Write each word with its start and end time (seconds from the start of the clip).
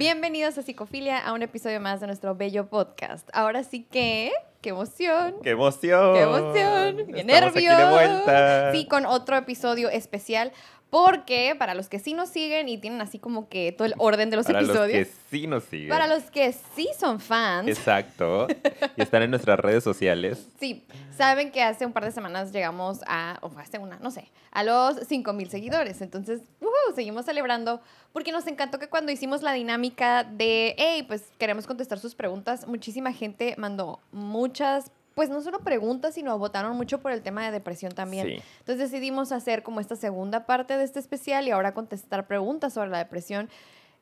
Bienvenidos 0.00 0.56
a 0.56 0.62
Psicofilia, 0.62 1.18
a 1.18 1.34
un 1.34 1.42
episodio 1.42 1.78
más 1.78 2.00
de 2.00 2.06
nuestro 2.06 2.34
bello 2.34 2.70
podcast. 2.70 3.28
Ahora 3.34 3.64
sí 3.64 3.82
que, 3.82 4.32
qué 4.62 4.70
emoción. 4.70 5.34
¡Qué 5.42 5.50
emoción! 5.50 6.14
¡Qué 6.14 6.22
emoción! 6.22 6.96
¡Qué 6.96 7.20
Estamos 7.20 7.26
nervios! 7.26 7.74
aquí 7.74 7.82
de 7.82 7.90
vuelta. 7.90 8.72
Sí, 8.72 8.86
con 8.86 9.04
otro 9.04 9.36
episodio 9.36 9.90
especial. 9.90 10.52
Porque 10.90 11.54
para 11.56 11.74
los 11.74 11.88
que 11.88 11.98
sí 12.00 12.14
nos 12.14 12.30
siguen 12.30 12.68
y 12.68 12.76
tienen 12.78 13.00
así 13.00 13.18
como 13.18 13.48
que 13.48 13.72
todo 13.72 13.86
el 13.86 13.94
orden 13.98 14.28
de 14.28 14.36
los 14.36 14.46
Para 14.46 14.60
los 14.60 14.70
episodios, 14.70 15.06
que 15.08 15.14
sí 15.30 15.46
nos 15.46 15.62
siguen. 15.64 15.88
para 15.88 16.06
los 16.08 16.24
que 16.30 16.52
sí 16.74 16.88
son 16.98 17.20
fans, 17.20 17.68
Exacto. 17.68 18.48
Y 18.96 19.02
están 19.02 19.22
en 19.22 19.30
nuestras 19.30 19.58
redes 19.60 19.84
sociales. 19.84 20.46
Sí, 20.60 20.84
saben 21.16 21.52
que 21.52 21.62
hace 21.62 21.86
un 21.86 21.92
par 21.92 22.04
de 22.04 22.12
semanas 22.12 22.52
llegamos 22.52 23.00
a, 23.06 23.38
o 23.40 23.50
hace 23.58 23.78
una, 23.78 23.98
no 24.00 24.10
sé, 24.10 24.30
a 24.50 24.62
los 24.62 24.96
5 25.08 25.32
mil 25.32 25.48
seguidores. 25.48 26.02
Entonces, 26.02 26.40
ujú, 26.60 26.70
seguimos 26.94 27.24
celebrando 27.24 27.80
porque 28.12 28.30
nos 28.32 28.46
encantó 28.46 28.78
que 28.78 28.88
cuando 28.88 29.10
hicimos 29.10 29.40
la 29.42 29.52
dinámica 29.52 30.24
de, 30.24 30.74
hey, 30.76 31.04
pues 31.06 31.30
queremos 31.38 31.66
contestar 31.66 31.98
sus 31.98 32.14
preguntas, 32.14 32.66
muchísima 32.66 33.12
gente 33.12 33.54
mandó 33.56 34.00
muchas, 34.12 34.90
pues 35.20 35.28
no 35.28 35.42
solo 35.42 35.58
preguntas, 35.58 36.14
sino 36.14 36.38
votaron 36.38 36.74
mucho 36.78 37.02
por 37.02 37.12
el 37.12 37.20
tema 37.20 37.44
de 37.44 37.50
depresión 37.50 37.92
también. 37.92 38.26
Sí. 38.26 38.42
Entonces 38.60 38.90
decidimos 38.90 39.32
hacer 39.32 39.62
como 39.62 39.78
esta 39.78 39.94
segunda 39.94 40.46
parte 40.46 40.78
de 40.78 40.84
este 40.84 40.98
especial 40.98 41.46
y 41.46 41.50
ahora 41.50 41.74
contestar 41.74 42.26
preguntas 42.26 42.72
sobre 42.72 42.88
la 42.88 42.96
depresión. 42.96 43.50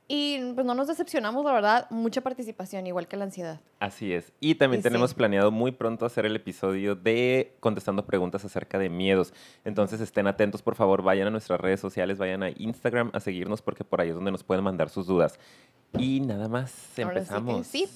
Y 0.07 0.53
pues 0.55 0.65
no 0.65 0.77
nos 0.77 0.87
decepcionamos, 0.87 1.45
la 1.45 1.53
verdad, 1.53 1.91
mucha 1.91 2.21
participación, 2.21 2.87
igual 2.87 3.09
que 3.09 3.17
la 3.17 3.25
ansiedad. 3.25 3.61
Así 3.81 4.13
es. 4.13 4.33
Y 4.39 4.55
también 4.55 4.79
Y 4.79 4.83
sí. 4.83 4.89
tenemos 4.89 5.13
planeado 5.13 5.51
muy 5.51 5.73
pronto 5.73 6.07
hacer 6.07 6.25
el 6.25 6.37
episodio 6.37 6.95
de 6.95 7.57
contestando 7.59 8.07
preguntas 8.07 8.45
acerca 8.45 8.79
de 8.79 8.89
miedos. 8.89 9.35
Entonces 9.65 10.01
estén 10.01 10.29
atentos, 10.29 10.63
por 10.63 10.77
favor, 10.77 11.03
vayan 11.03 11.27
a 11.27 11.31
nuestras 11.31 11.61
redes 11.61 11.81
sociales, 11.81 12.17
vayan 12.17 12.45
a 12.45 12.51
Instagram 12.51 13.11
a 13.13 13.19
seguirnos 13.19 13.61
porque 13.61 13.83
por 13.83 14.01
ahí 14.01 14.11
es 14.11 14.15
donde 14.15 14.31
nos 14.31 14.45
pueden 14.45 14.63
mandar 14.63 14.89
sus 14.89 15.09
dudas. 15.09 15.37
Y 15.99 16.21
nada 16.21 16.47
más, 16.49 16.73
Ahora 16.73 16.93
sí 16.93 16.95
que 16.95 17.03
empezamos. 17.03 17.67
sí. 17.67 17.89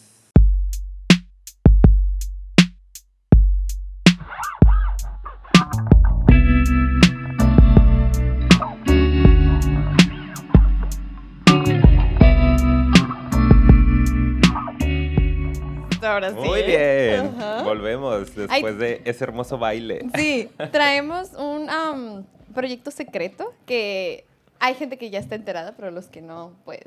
Ahora 16.13 16.31
sí. 16.31 16.37
Muy 16.37 16.63
bien. 16.63 17.35
Ajá. 17.39 17.63
Volvemos 17.63 18.35
después 18.35 18.79
de 18.79 19.03
ese 19.05 19.25
hermoso 19.25 19.59
baile. 19.59 20.05
Sí, 20.15 20.51
traemos 20.73 21.33
un 21.35 21.69
am, 21.71 22.25
proyecto 22.55 22.91
secreto 22.91 23.55
que 23.67 24.25
hay 24.59 24.75
gente 24.75 24.99
que 24.99 25.11
ya 25.11 25.19
está 25.19 25.35
enterada, 25.35 25.75
pero 25.77 25.91
los 25.91 26.07
que 26.07 26.21
no, 26.23 26.53
pues. 26.65 26.81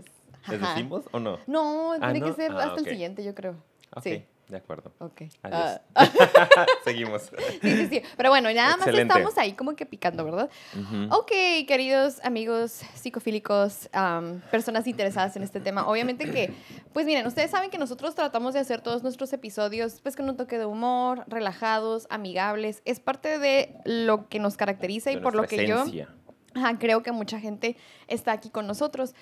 ¿Les 0.48 0.62
decimos 0.62 1.06
o 1.12 1.20
no? 1.20 1.40
No, 1.48 1.94
Ah, 1.94 2.12
tiene 2.12 2.20
¿no? 2.20 2.26
que 2.28 2.34
ser 2.34 2.52
Ah, 2.52 2.66
hasta 2.66 2.80
el 2.82 2.86
siguiente, 2.86 3.24
yo 3.24 3.34
creo. 3.34 3.56
Sí, 4.04 4.24
de 4.48 4.58
acuerdo. 4.58 4.92
ok. 5.00 5.24
Adiós. 5.44 5.82
Ah, 5.96 6.66
Seguimos. 6.84 7.32
sí, 7.62 7.72
sí, 7.72 7.88
sí. 7.88 8.02
Pero 8.16 8.30
bueno, 8.30 8.52
nada 8.54 8.78
más 8.78 8.88
estamos 8.88 9.38
ahí 9.38 9.54
como 9.54 9.76
que 9.76 9.86
picando, 9.86 10.24
¿verdad? 10.24 10.50
Ujú. 10.80 11.16
Ok, 11.16 11.32
queridos 11.68 12.24
amigos 12.24 12.82
psicofílicos, 12.94 13.90
personas 14.52 14.88
interesadas 14.88 15.36
en 15.36 15.44
este 15.44 15.60
tema. 15.60 15.88
Obviamente 15.88 16.30
que, 16.30 16.54
pues 16.94 17.06
miren, 17.06 17.26
ustedes 17.26 17.52
saben 17.52 17.70
que 17.70 17.78
nosotros 17.78 18.16
tratamos 18.16 18.54
de 18.54 18.60
hacer 18.60 18.82
todos 18.82 19.04
nuestros 19.04 19.34
episodios 19.34 20.02
pues 20.02 20.16
con 20.16 20.30
un 20.30 20.38
toque 20.38 20.58
de 20.58 20.66
humor, 20.66 21.24
relajados, 21.28 22.08
amigables. 22.10 22.82
Es 22.86 23.00
parte 23.00 23.40
de 23.40 23.76
lo 23.86 24.30
que 24.30 24.40
nos 24.40 24.58
caracteriza 24.58 25.12
y 25.12 25.16
De 25.16 25.22
por 25.22 25.36
lo 25.36 25.44
que 25.44 25.68
yo 25.68 25.82
esencia. 25.82 26.10
Ajá, 26.56 26.78
creo 26.80 27.04
que 27.04 27.12
mucha 27.12 27.40
gente 27.40 27.76
está 28.08 28.32
aquí 28.32 28.50
con 28.50 28.66
nosotros. 28.66 29.14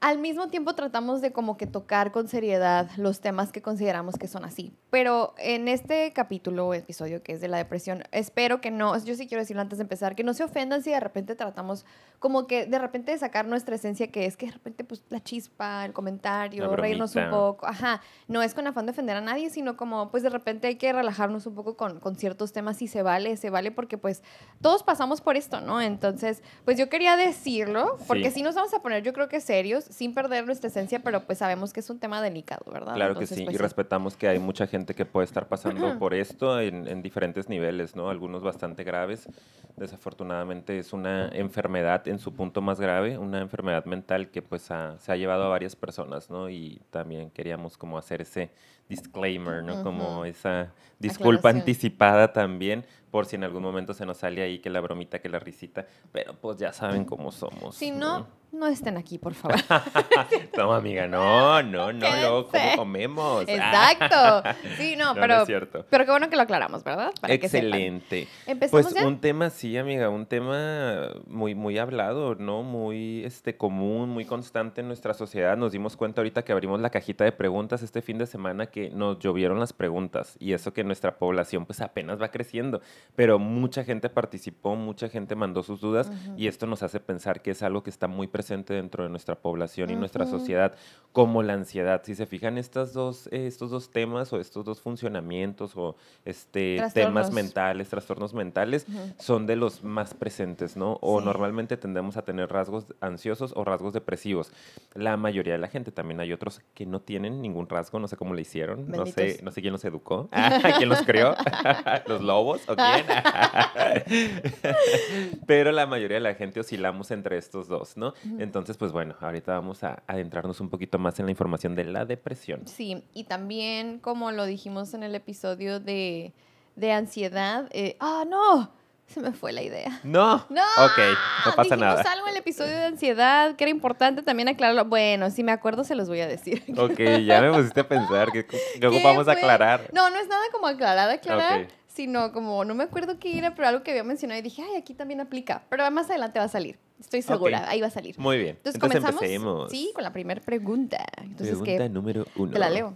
Al 0.00 0.18
mismo 0.18 0.48
tiempo 0.48 0.74
tratamos 0.74 1.22
de 1.22 1.32
como 1.32 1.56
que 1.56 1.66
tocar 1.66 2.12
con 2.12 2.28
seriedad 2.28 2.90
los 2.98 3.20
temas 3.20 3.50
que 3.50 3.62
consideramos 3.62 4.16
que 4.16 4.28
son 4.28 4.44
así. 4.44 4.72
Pero 4.90 5.34
en 5.38 5.68
este 5.68 6.12
capítulo 6.12 6.68
o 6.68 6.74
episodio 6.74 7.22
que 7.22 7.32
es 7.32 7.40
de 7.40 7.48
la 7.48 7.56
depresión, 7.56 8.04
espero 8.12 8.60
que 8.60 8.70
no, 8.70 8.96
yo 9.02 9.14
sí 9.14 9.26
quiero 9.26 9.42
decirlo 9.42 9.62
antes 9.62 9.78
de 9.78 9.82
empezar, 9.82 10.14
que 10.14 10.22
no 10.22 10.34
se 10.34 10.44
ofendan 10.44 10.82
si 10.82 10.90
de 10.90 11.00
repente 11.00 11.34
tratamos 11.34 11.86
como 12.18 12.46
que 12.46 12.66
de 12.66 12.78
repente 12.78 13.12
de 13.12 13.18
sacar 13.18 13.46
nuestra 13.46 13.74
esencia, 13.74 14.10
que 14.10 14.26
es 14.26 14.36
que 14.36 14.46
de 14.46 14.52
repente 14.52 14.84
pues 14.84 15.02
la 15.08 15.22
chispa, 15.22 15.84
el 15.86 15.92
comentario, 15.94 16.76
reírnos 16.76 17.16
un 17.16 17.30
poco. 17.30 17.66
Ajá, 17.66 18.00
no 18.28 18.42
es 18.42 18.52
con 18.54 18.66
afán 18.66 18.84
de 18.86 18.92
ofender 18.92 19.16
a 19.16 19.20
nadie, 19.22 19.48
sino 19.50 19.76
como 19.78 20.10
pues 20.10 20.22
de 20.22 20.30
repente 20.30 20.66
hay 20.66 20.76
que 20.76 20.92
relajarnos 20.92 21.46
un 21.46 21.54
poco 21.54 21.76
con, 21.76 22.00
con 22.00 22.16
ciertos 22.16 22.52
temas 22.52 22.80
y 22.82 22.88
se 22.88 23.02
vale, 23.02 23.36
se 23.38 23.48
vale 23.50 23.70
porque 23.70 23.96
pues 23.98 24.22
todos 24.60 24.82
pasamos 24.82 25.20
por 25.22 25.36
esto, 25.36 25.60
¿no? 25.62 25.80
Entonces, 25.80 26.42
pues 26.66 26.76
yo 26.78 26.88
quería 26.90 27.16
decirlo, 27.16 27.96
porque 28.06 28.26
Sí. 28.30 28.36
sí 28.36 28.42
nos 28.42 28.54
vamos 28.54 28.74
a 28.74 28.80
poner, 28.82 29.02
yo 29.02 29.12
creo 29.12 29.28
que 29.28 29.40
serios, 29.40 29.85
sin 29.90 30.14
perder 30.14 30.44
nuestra 30.46 30.68
esencia, 30.68 31.00
pero 31.02 31.20
pues 31.24 31.38
sabemos 31.38 31.72
que 31.72 31.80
es 31.80 31.90
un 31.90 31.98
tema 31.98 32.20
delicado, 32.22 32.64
¿verdad? 32.70 32.94
Claro 32.94 33.12
Entonces, 33.12 33.30
que 33.30 33.34
sí, 33.36 33.44
pues, 33.44 33.54
y 33.54 33.58
respetamos 33.58 34.16
que 34.16 34.28
hay 34.28 34.38
mucha 34.38 34.66
gente 34.66 34.94
que 34.94 35.04
puede 35.04 35.24
estar 35.24 35.48
pasando 35.48 35.96
por 35.98 36.14
esto 36.14 36.60
en, 36.60 36.86
en 36.88 37.02
diferentes 37.02 37.48
niveles, 37.48 37.96
¿no? 37.96 38.10
Algunos 38.10 38.42
bastante 38.42 38.84
graves. 38.84 39.28
Desafortunadamente 39.76 40.78
es 40.78 40.92
una 40.92 41.28
enfermedad 41.28 42.08
en 42.08 42.18
su 42.18 42.32
punto 42.34 42.60
más 42.62 42.80
grave, 42.80 43.18
una 43.18 43.40
enfermedad 43.40 43.84
mental 43.84 44.30
que 44.30 44.42
pues 44.42 44.70
ha- 44.70 44.98
se 44.98 45.12
ha 45.12 45.16
llevado 45.16 45.44
a 45.44 45.48
varias 45.48 45.76
personas, 45.76 46.30
¿no? 46.30 46.48
Y 46.48 46.80
también 46.90 47.30
queríamos 47.30 47.76
como 47.76 47.98
hacer 47.98 48.22
ese 48.22 48.50
disclaimer, 48.88 49.62
¿no? 49.62 49.82
Como 49.82 50.24
esa 50.24 50.72
disculpa 50.98 51.48
Aclaración. 51.50 51.60
anticipada 51.60 52.32
también, 52.32 52.84
por 53.10 53.26
si 53.26 53.36
en 53.36 53.44
algún 53.44 53.62
momento 53.62 53.94
se 53.94 54.06
nos 54.06 54.18
sale 54.18 54.42
ahí 54.42 54.58
que 54.58 54.70
la 54.70 54.80
bromita, 54.80 55.18
que 55.20 55.28
la 55.28 55.38
risita, 55.38 55.86
pero 56.12 56.34
pues 56.34 56.56
ya 56.58 56.72
saben 56.72 57.04
cómo 57.04 57.32
somos. 57.32 57.74
Si 57.76 57.90
no, 57.90 58.26
no 58.52 58.66
estén 58.66 58.96
aquí, 58.96 59.18
por 59.18 59.34
favor. 59.34 59.56
no, 60.56 60.72
amiga, 60.72 61.06
no, 61.06 61.62
no, 61.62 61.92
no, 61.92 62.10
luego, 62.10 62.48
¿cómo 62.48 62.76
comemos? 62.76 63.44
Exacto. 63.48 64.42
Sí, 64.78 64.96
no, 64.96 65.06
No, 65.06 65.14
no 65.14 65.20
pero, 65.20 65.40
es 65.42 65.46
cierto. 65.46 65.84
pero 65.90 66.04
qué 66.04 66.10
bueno 66.10 66.28
que 66.30 66.36
lo 66.36 66.42
aclaramos, 66.42 66.82
¿verdad? 66.84 67.12
Para 67.20 67.36
que. 67.38 67.46
Excelente. 67.46 68.28
¿Empezamos 68.46 68.84
Pues 68.92 68.94
ya? 68.94 69.06
un 69.06 69.20
tema, 69.20 69.50
sí, 69.50 69.76
amiga, 69.76 70.08
un 70.08 70.26
tema 70.26 71.08
muy, 71.26 71.54
muy 71.54 71.78
hablado, 71.78 72.34
¿no? 72.34 72.62
Muy 72.62 73.24
este, 73.24 73.56
común, 73.56 74.08
muy 74.10 74.24
constante 74.24 74.80
en 74.80 74.88
nuestra 74.88 75.14
sociedad. 75.14 75.56
Nos 75.56 75.72
dimos 75.72 75.96
cuenta 75.96 76.20
ahorita 76.20 76.42
que 76.44 76.52
abrimos 76.52 76.80
la 76.80 76.90
cajita 76.90 77.24
de 77.24 77.32
preguntas 77.32 77.82
este 77.82 78.02
fin 78.02 78.18
de 78.18 78.26
semana 78.26 78.66
que 78.76 78.90
nos 78.90 79.18
llovieron 79.20 79.58
las 79.58 79.72
preguntas 79.72 80.36
y 80.38 80.52
eso 80.52 80.74
que 80.74 80.84
nuestra 80.84 81.16
población 81.16 81.64
pues 81.64 81.80
apenas 81.80 82.20
va 82.20 82.28
creciendo, 82.30 82.82
pero 83.14 83.38
mucha 83.38 83.84
gente 83.84 84.10
participó, 84.10 84.76
mucha 84.76 85.08
gente 85.08 85.34
mandó 85.34 85.62
sus 85.62 85.80
dudas 85.80 86.12
y 86.36 86.46
esto 86.46 86.66
nos 86.66 86.82
hace 86.82 87.00
pensar 87.00 87.40
que 87.40 87.52
es 87.52 87.62
algo 87.62 87.82
que 87.82 87.88
está 87.88 88.06
muy 88.06 88.26
presente 88.26 88.74
dentro 88.74 89.02
de 89.04 89.08
nuestra 89.08 89.34
población 89.36 89.88
y 89.88 89.96
nuestra 89.96 90.26
sociedad, 90.26 90.74
como 91.12 91.42
la 91.42 91.54
ansiedad. 91.54 92.02
Si 92.04 92.14
se 92.14 92.26
fijan, 92.26 92.58
estas 92.58 92.92
dos, 92.92 93.28
eh, 93.32 93.46
estos 93.46 93.70
dos 93.70 93.88
temas 93.90 94.30
o 94.34 94.40
estos 94.40 94.62
dos 94.66 94.82
funcionamientos 94.82 95.72
o 95.74 95.96
este, 96.26 96.76
temas 96.92 97.32
mentales, 97.32 97.88
trastornos 97.88 98.34
mentales, 98.34 98.86
son 99.18 99.46
de 99.46 99.56
los 99.56 99.84
más 99.84 100.12
presentes, 100.12 100.76
¿no? 100.76 100.98
O 101.00 101.20
Sí. 101.20 101.24
normalmente 101.24 101.78
tendemos 101.78 102.18
a 102.18 102.22
tener 102.26 102.50
rasgos 102.50 102.84
ansiosos 103.00 103.54
o 103.56 103.64
rasgos 103.64 103.94
depresivos. 103.94 104.52
La 104.92 105.16
mayoría 105.16 105.54
de 105.54 105.58
la 105.60 105.68
gente, 105.68 105.92
también 105.92 106.20
hay 106.20 106.34
otros 106.34 106.60
que 106.74 106.84
no 106.84 107.00
tienen 107.00 107.40
ningún 107.40 107.66
rasgo, 107.70 107.98
no 107.98 108.06
sé 108.06 108.18
cómo 108.18 108.34
le 108.34 108.42
hicieron, 108.42 108.65
no 108.74 109.06
sé, 109.06 109.38
no 109.42 109.52
sé 109.52 109.60
quién 109.60 109.72
los 109.72 109.84
educó, 109.84 110.28
quién 110.78 110.88
los 110.88 111.02
creó, 111.02 111.36
los 112.06 112.22
lobos 112.22 112.62
o 112.68 112.74
quién. 112.74 113.06
Pero 115.46 115.72
la 115.72 115.86
mayoría 115.86 116.16
de 116.16 116.22
la 116.22 116.34
gente 116.34 116.60
oscilamos 116.60 117.10
entre 117.10 117.38
estos 117.38 117.68
dos, 117.68 117.96
¿no? 117.96 118.14
Entonces, 118.38 118.76
pues 118.76 118.92
bueno, 118.92 119.14
ahorita 119.20 119.52
vamos 119.52 119.84
a 119.84 120.02
adentrarnos 120.06 120.60
un 120.60 120.70
poquito 120.70 120.98
más 120.98 121.20
en 121.20 121.26
la 121.26 121.30
información 121.30 121.76
de 121.76 121.84
la 121.84 122.04
depresión. 122.04 122.66
Sí, 122.66 123.04
y 123.12 123.24
también 123.24 124.00
como 124.00 124.32
lo 124.32 124.46
dijimos 124.46 124.94
en 124.94 125.02
el 125.02 125.14
episodio 125.14 125.78
de, 125.78 126.32
de 126.74 126.92
ansiedad, 126.92 127.68
eh, 127.70 127.96
ah, 128.00 128.24
no, 128.28 128.72
se 129.08 129.20
me 129.20 129.32
fue 129.32 129.52
la 129.52 129.62
idea. 129.62 130.00
No, 130.04 130.44
No, 130.50 130.62
ok, 130.78 130.98
no 131.46 131.52
pasa 131.56 131.62
dijimos 131.62 131.78
nada. 131.78 132.12
algo 132.12 132.26
en 132.26 132.32
el 132.32 132.38
episodio 132.38 132.72
de 132.72 132.84
ansiedad 132.84 133.56
que 133.56 133.64
era 133.64 133.70
importante 133.70 134.22
también 134.22 134.48
aclararlo. 134.48 134.84
Bueno, 134.84 135.30
si 135.30 135.42
me 135.42 135.52
acuerdo 135.52 135.84
se 135.84 135.94
los 135.94 136.08
voy 136.08 136.20
a 136.20 136.26
decir. 136.26 136.62
Ok, 136.76 136.98
ya 137.24 137.40
me 137.40 137.52
pusiste 137.52 137.80
a 137.80 137.88
pensar 137.88 138.30
que, 138.32 138.44
que 138.46 138.58
¿Qué 138.80 138.86
ocupamos 138.86 139.26
aclarar. 139.28 139.88
No, 139.92 140.10
no 140.10 140.16
es 140.18 140.28
nada 140.28 140.42
como 140.52 140.66
aclarar, 140.66 141.08
aclarar, 141.10 141.62
Ok. 141.62 141.68
sino 141.86 142.32
como, 142.32 142.64
no 142.64 142.74
me 142.74 142.84
acuerdo 142.84 143.18
qué 143.18 143.38
era, 143.38 143.54
pero 143.54 143.68
algo 143.68 143.82
que 143.82 143.92
había 143.92 144.04
mencionado 144.04 144.38
y 144.38 144.42
dije, 144.42 144.62
ay, 144.62 144.76
aquí 144.76 144.92
también 144.94 145.20
aplica. 145.20 145.62
Pero 145.70 145.88
más 145.90 146.10
adelante 146.10 146.38
va 146.38 146.44
a 146.44 146.48
salir, 146.48 146.78
estoy 147.00 147.22
segura, 147.22 147.60
Ok. 147.60 147.64
ahí 147.68 147.80
va 147.80 147.86
a 147.86 147.90
salir. 147.90 148.18
Muy 148.18 148.36
bien. 148.38 148.56
Entonces, 148.56 148.74
Entonces, 148.74 149.00
comenzamos. 149.00 149.22
empecemos. 149.22 149.70
Sí, 149.70 149.92
con 149.94 150.04
la 150.04 150.12
primera 150.12 150.40
pregunta. 150.40 150.98
Entonces, 151.22 151.56
Pregunta 151.58 151.84
¿qué? 151.84 151.88
número 151.88 152.26
uno. 152.36 152.52
Te 152.52 152.58
la 152.58 152.68
leo. 152.70 152.92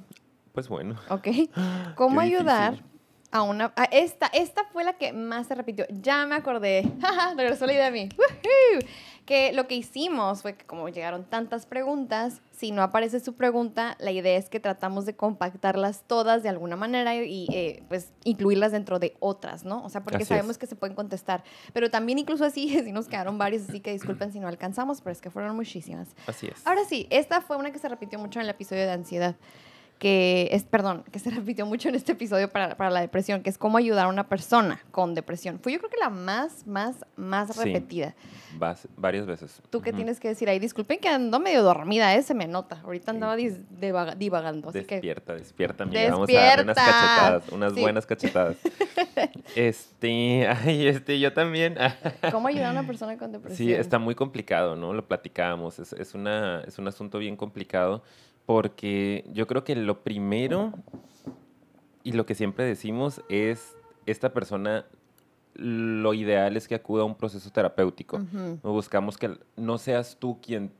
Pues 0.52 0.69
bueno. 0.69 0.96
Ok. 1.08 1.29
¿Cómo 1.94 2.20
ayudar 2.20 2.73
difícil. 2.73 2.90
A 3.31 3.43
una... 3.43 3.73
a 3.77 3.85
esta, 3.85 4.27
esta 4.27 4.65
fue 4.73 4.85
la 4.85 4.94
que 4.94 5.12
más 5.12 5.47
se 5.47 5.55
repitió. 5.55 5.87
Ya 5.91 6.27
me 6.27 6.35
acordé. 6.35 6.91
Regresó 7.37 7.67
la 7.67 7.73
idea 7.73 7.87
a 7.88 7.91
mí. 7.91 8.09
Woohoo. 8.17 8.81
Que 9.27 9.53
lo 9.53 9.69
que 9.69 9.77
hicimos 9.77 10.43
fue 10.43 10.56
que 10.56 10.65
como 10.67 10.88
llegaron 10.88 11.25
tantas 11.25 11.65
preguntas, 11.67 12.41
si 12.50 12.73
no 12.73 12.82
aparece 12.82 13.21
su 13.21 13.35
pregunta, 13.35 13.97
la 14.00 14.11
idea 14.11 14.37
es 14.37 14.49
que 14.49 14.59
tratamos 14.59 15.06
de 15.06 15.15
compactarlas 15.15 16.03
todas 16.09 16.43
de 16.43 16.49
alguna 16.49 16.75
manera 16.75 17.15
y 17.15 17.47
eh, 17.53 17.85
pues 17.88 18.12
incluirlas 18.25 18.73
dentro 18.73 18.99
de 18.99 19.17
otras, 19.21 19.65
¿no? 19.65 19.85
O 19.85 19.88
sea, 19.88 20.03
porque 20.03 20.19
Así 20.19 20.27
sabemos 20.27 20.53
es. 20.53 20.59
que 20.59 20.67
se 20.67 20.75
pueden 20.75 20.97
contestar. 20.97 21.44
Pero 21.73 21.91
también 21.91 22.19
incluso 22.19 22.44
así, 22.44 22.69
sí 22.85 22.91
nos 22.91 23.06
quedaron 23.06 23.38
varias, 23.38 23.69
así 23.69 23.79
que 23.79 23.93
disculpen 23.93 24.32
si 24.32 24.41
no 24.41 24.49
alcanzamos, 24.49 25.00
pero 25.00 25.12
es 25.12 25.21
que 25.21 25.31
fueron 25.31 25.55
muchísimas. 25.55 26.09
Así 26.27 26.49
es. 26.49 26.67
Ahora 26.67 26.85
sí, 26.85 27.06
esta 27.11 27.41
fue 27.41 27.56
una 27.56 27.71
que 27.71 27.79
se 27.79 27.88
repitió 27.88 28.19
mucho 28.19 28.41
en 28.41 28.44
el 28.44 28.50
episodio 28.50 28.82
de 28.82 28.91
ansiedad, 28.93 29.37
que 30.00 30.49
es, 30.52 30.64
perdón, 30.64 31.05
que 31.12 31.19
se 31.19 31.29
repitió 31.31 31.67
mucho 31.67 31.88
en 31.91 31.94
este 31.94 32.12
episodio 32.12 32.49
para, 32.50 32.75
para 32.76 32.88
la 32.91 33.00
depresión, 33.02 33.43
que 33.43 33.50
es 33.50 33.58
cómo 33.58 33.76
ayudar 33.79 34.06
a 34.06 34.08
una 34.08 34.29
persona 34.29 34.81
con 34.91 35.14
depresión. 35.14 35.61
Fue 35.62 35.73
yo 35.73 35.79
creo 35.79 35.91
que 35.91 35.99
la 35.99 36.08
más, 36.11 36.67
más, 36.67 37.05
más 37.17 37.55
Sí. 37.55 37.62
repetida. 37.64 38.14
Vas- 38.58 38.88
varias 38.97 39.26
veces. 39.26 39.61
¿Tú 39.70 39.81
qué 39.82 39.93
tienes 39.93 40.19
que 40.19 40.29
decir 40.29 40.49
ahí? 40.49 40.58
Disculpen 40.58 40.99
que 40.99 41.08
ando 41.08 41.38
medio 41.38 41.62
dormida, 41.62 42.14
¿eh? 42.17 42.23
se 42.23 42.32
me 42.35 42.49
nota. 42.49 42.81
Ahorita 42.82 43.11
andaba 43.12 43.37
dis- 43.37 43.61
divaga- 43.79 44.14
divagando, 44.17 44.70
así 44.70 44.85
que... 44.85 44.97
Despierta, 44.97 45.35
despierta, 45.35 45.85
amiga. 45.85 46.11
Vamos 46.11 46.29
a 46.31 46.32
darle 46.32 46.62
unas 46.64 46.76
¡Despierta! 46.76 47.03
cachetadas, 47.06 47.49
unas 47.53 47.75
Sí. 47.75 47.81
buenas 47.81 48.06
cachetadas. 48.06 48.56
este, 49.55 50.49
ay, 50.49 50.87
este, 50.87 51.20
yo 51.20 51.32
también. 51.32 51.76
¿Cómo 52.32 52.49
ayudar 52.49 52.69
a 52.69 52.70
una 52.73 52.87
persona 52.87 53.17
con 53.19 53.32
depresión? 53.32 53.69
Sí, 53.69 53.73
está 53.75 53.99
muy 53.99 54.14
complicado, 54.14 54.76
¿no? 54.76 54.93
Lo 54.93 55.06
platicábamos. 55.06 55.79
Es, 55.79 55.93
es, 55.93 56.14
una, 56.14 56.62
es 56.67 56.79
un 56.79 56.88
asunto 56.88 57.19
bien 57.19 57.37
complicado 57.37 58.03
porque 58.46 59.25
yo 59.32 59.46
creo 59.46 59.64
que 59.64 59.76
lo 59.76 60.02
primero 60.02 60.72
y 62.02 62.12
lo 62.12 62.26
que 62.26 62.34
siempre 62.34 62.64
decimos 62.64 63.22
es, 63.28 63.76
esta 64.06 64.32
persona, 64.32 64.87
lo 65.54 66.14
ideal 66.14 66.56
es 66.56 66.66
que 66.66 66.75
acuda 66.75 67.02
a 67.02 67.06
un 67.06 67.14
proceso 67.14 67.50
terapéutico. 67.50 68.16
Ujú. 68.16 68.58
Buscamos 68.62 69.19
que 69.19 69.38
no 69.56 69.78
seas 69.78 70.16
tú 70.19 70.40
quien, 70.40 70.72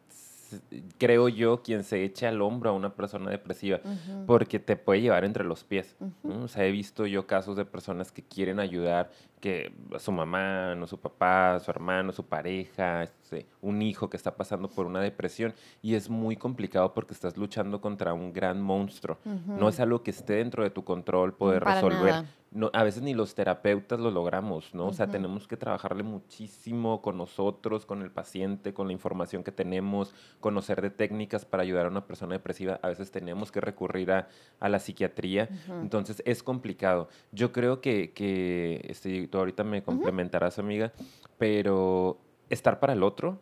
creo 0.98 1.28
yo, 1.28 1.62
quien 1.62 1.84
se 1.84 2.02
eche 2.04 2.26
al 2.26 2.40
hombro 2.40 2.70
a 2.70 2.72
una 2.72 2.94
persona 2.94 3.30
depresiva, 3.30 3.80
porque 4.26 4.58
te 4.58 4.76
puede 4.76 5.02
llevar 5.02 5.24
entre 5.24 5.44
los 5.44 5.64
pies. 5.64 5.94
Ujú. 6.00 6.12
¿no? 6.24 6.44
O 6.44 6.48
sea, 6.48 6.64
he 6.64 6.70
visto 6.70 7.06
yo 7.06 7.26
casos 7.26 7.56
de 7.56 7.64
personas 7.64 8.10
que 8.10 8.22
quieren 8.22 8.58
ayudar, 8.58 9.10
que 9.40 9.72
su 9.98 10.12
mamá, 10.12 10.75
no 10.75 10.87
su 10.87 10.98
papá, 10.98 11.58
su 11.60 11.70
hermano, 11.70 12.12
su 12.12 12.26
pareja, 12.26 13.02
este, 13.02 13.46
un 13.60 13.82
hijo 13.82 14.08
que 14.10 14.16
está 14.16 14.37
pasando 14.37 14.69
por 14.69 14.87
una 14.87 15.00
depresión, 15.00 15.54
y 15.82 15.94
es 15.94 16.08
muy 16.10 16.37
complicado 16.37 16.92
porque 16.94 17.14
estás 17.14 17.37
luchando 17.37 17.81
contra 17.81 18.12
un 18.14 18.32
gran 18.32 18.60
monstruo. 18.60 19.19
No 19.25 19.69
es 19.69 19.81
algo 19.81 20.02
que 20.02 20.10
esté 20.10 20.34
dentro 20.34 20.62
de 20.62 20.70
tu 20.70 20.84
control 20.84 21.34
poder 21.34 21.64
Para 21.64 21.81
resolver. 21.81 22.10
nada. 22.12 22.25
No, 22.52 22.69
a 22.72 22.82
veces 22.82 23.00
ni 23.04 23.14
los 23.14 23.37
terapeutas 23.37 24.00
lo 24.00 24.10
logramos, 24.10 24.75
¿no? 24.75 24.87
O 24.88 24.92
sea, 24.92 25.06
tenemos 25.06 25.46
que 25.46 25.56
trabajarle 25.56 26.02
muchísimo 26.02 27.00
con 27.00 27.16
nosotros, 27.16 27.87
con 27.87 28.02
el 28.02 28.10
paciente, 28.10 28.75
con 28.75 28.88
la 28.88 28.92
información 28.92 29.44
que 29.44 29.52
tenemos, 29.52 30.12
conocer 30.40 30.82
de 30.82 30.90
técnicas 30.90 31.44
para 31.44 31.62
ayudar 31.62 31.87
a 31.87 31.90
una 31.90 32.06
persona 32.08 32.32
depresiva. 32.32 32.81
A 32.82 32.88
veces 32.88 33.12
tenemos 33.12 33.52
que 33.52 33.60
recurrir 33.60 34.10
a, 34.10 34.28
a 34.58 34.69
la 34.69 34.81
psiquiatría. 34.81 35.48
Entonces, 35.81 36.25
es 36.26 36.42
complicado. 36.42 37.08
Yo 37.31 37.52
creo 37.52 37.81
que, 37.81 38.12
que 38.12 38.84
este, 38.88 39.28
tú 39.30 39.38
ahorita 39.38 39.64
me 39.64 39.82
complementarás, 39.82 40.58
amiga, 40.58 40.92
pero 41.38 42.18
estar 42.50 42.80
para 42.80 42.92
el 42.92 43.02
otro 43.02 43.38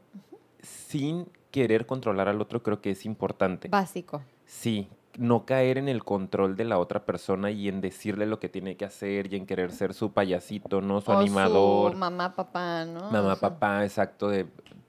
sin 0.62 1.26
querer 1.50 1.86
controlar 1.86 2.28
al 2.28 2.40
otro 2.40 2.62
creo 2.62 2.80
que 2.80 2.90
es 2.90 3.04
importante. 3.06 3.68
Básico. 3.68 4.22
Sí, 4.44 4.88
no 5.18 5.44
caer 5.44 5.78
en 5.78 5.88
el 5.88 6.04
control 6.04 6.56
de 6.56 6.64
la 6.64 6.78
otra 6.78 7.04
persona 7.04 7.50
y 7.50 7.68
en 7.68 7.80
decirle 7.80 8.26
lo 8.26 8.38
que 8.38 8.48
tiene 8.48 8.76
que 8.76 8.84
hacer 8.84 9.32
y 9.32 9.36
en 9.36 9.46
querer 9.46 9.72
ser 9.72 9.94
su 9.94 10.12
payasito, 10.12 10.80
¿no? 10.80 11.00
Su 11.00 11.10
O 11.10 11.18
animador. 11.18 11.92
Su 11.92 11.98
mamá, 11.98 12.34
papá, 12.34 12.84
¿no? 12.84 13.10
Mamá, 13.10 13.36
papá, 13.36 13.84
exacto, 13.84 14.28
de 14.28 14.46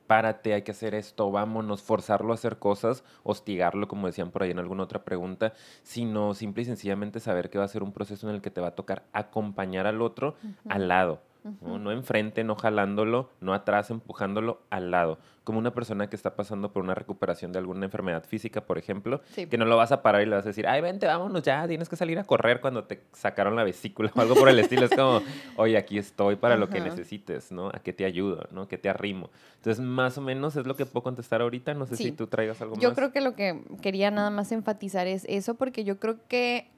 párate, 0.09 0.55
hay 0.55 0.63
que 0.63 0.71
hacer 0.71 0.95
esto, 0.95 1.29
vámonos, 1.29 1.83
forzarlo 1.83 2.31
a 2.31 2.33
hacer 2.33 2.57
cosas, 2.57 3.03
hostigarlo, 3.21 3.87
como 3.87 4.07
decían 4.07 4.31
por 4.31 4.41
ahí 4.41 4.49
en 4.49 4.57
alguna 4.57 4.81
otra 4.81 5.03
pregunta, 5.05 5.53
sino 5.83 6.33
simple 6.33 6.63
y 6.63 6.65
sencillamente 6.65 7.19
saber 7.19 7.51
que 7.51 7.59
va 7.59 7.65
a 7.65 7.67
ser 7.67 7.83
un 7.83 7.93
proceso 7.93 8.27
en 8.27 8.33
el 8.33 8.41
que 8.41 8.49
te 8.49 8.59
va 8.59 8.69
a 8.69 8.75
tocar 8.75 9.03
acompañar 9.13 9.85
al 9.85 10.01
otro 10.01 10.33
al 10.67 10.87
lado. 10.87 11.21
¿No? 11.61 11.91
Enfrente, 11.91 12.43
no 12.43 12.55
jalándolo, 12.55 13.29
no 13.41 13.53
atrás, 13.53 13.89
empujándolo 13.91 14.61
al 14.69 14.91
lado. 14.91 15.17
Como 15.43 15.57
una 15.57 15.73
persona 15.73 16.07
que 16.09 16.15
está 16.15 16.35
pasando 16.35 16.71
por 16.71 16.83
una 16.83 16.93
recuperación 16.93 17.51
de 17.51 17.59
alguna 17.59 17.85
enfermedad 17.85 18.23
física, 18.23 18.61
por 18.61 18.77
ejemplo, 18.77 19.21
Sí. 19.31 19.47
que 19.47 19.57
no 19.57 19.65
lo 19.65 19.77
vas 19.77 19.91
a 19.91 20.01
parar 20.03 20.21
y 20.21 20.25
le 20.25 20.35
vas 20.35 20.45
a 20.45 20.49
decir, 20.49 20.67
ay, 20.67 20.81
vente, 20.81 21.07
vámonos 21.07 21.41
ya, 21.41 21.67
tienes 21.67 21.89
que 21.89 21.95
salir 21.95 22.19
a 22.19 22.23
correr 22.23 22.61
cuando 22.61 22.83
te 22.83 23.01
sacaron 23.13 23.55
la 23.55 23.63
vesícula 23.63 24.11
o 24.15 24.21
algo 24.21 24.35
por 24.35 24.49
el 24.49 24.59
estilo. 24.59 24.85
Es 24.85 24.91
como, 24.95 25.21
oye, 25.57 25.77
aquí 25.77 25.97
estoy 25.97 26.35
para 26.35 26.55
lo 26.57 26.69
que 26.69 26.81
necesites, 26.81 27.51
¿no? 27.51 27.69
¿A 27.69 27.79
qué 27.83 27.93
te 27.93 28.05
ayudo, 28.05 28.47
¿no? 28.51 28.67
¿Qué 28.67 28.77
te 28.77 28.89
arrimo? 28.89 29.29
Entonces, 29.55 29.83
más 29.83 30.17
o 30.17 30.21
menos 30.21 30.55
es 30.55 30.67
lo 30.67 30.75
que 30.75 30.85
puedo 30.85 31.03
contestar 31.03 31.41
ahorita. 31.41 31.73
No 31.73 31.85
sé 31.87 31.95
Sí. 31.95 32.03
si 32.05 32.11
tú 32.11 32.27
traigas 32.27 32.61
algo 32.61 32.75
Yo 32.77 32.89
más. 32.89 32.97
creo 32.97 33.11
que 33.11 33.21
lo 33.21 33.33
que 33.35 33.63
quería 33.81 34.11
nada 34.11 34.29
más 34.29 34.51
enfatizar 34.51 35.07
es 35.07 35.25
eso, 35.27 35.55
porque 35.55 35.83
yo 35.83 35.99
creo 35.99 36.17
que 36.27 36.69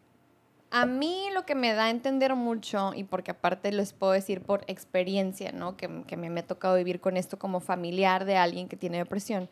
a 0.72 0.86
mí 0.86 1.26
lo 1.34 1.46
que 1.46 1.54
me 1.54 1.74
da 1.74 1.86
a 1.86 1.90
entender 1.90 2.34
mucho, 2.36 2.94
y 2.96 3.04
porque 3.04 3.32
aparte 3.32 3.72
les 3.72 3.94
puedo 3.94 4.14
decir 4.14 4.42
por 4.42 4.64
experiencia, 4.68 5.52
¿no? 5.52 5.76
Que, 5.78 6.04
que 6.08 6.18
me, 6.18 6.30
me 6.30 6.40
ha 6.40 6.48
tocado 6.48 6.76
vivir 6.76 7.00
con 7.02 7.18
esto 7.18 7.38
como 7.38 7.60
familiar 7.60 8.26
de 8.26 8.38
alguien 8.38 8.68
que 8.68 8.78
tiene 8.78 8.98
depresión, 8.98 9.50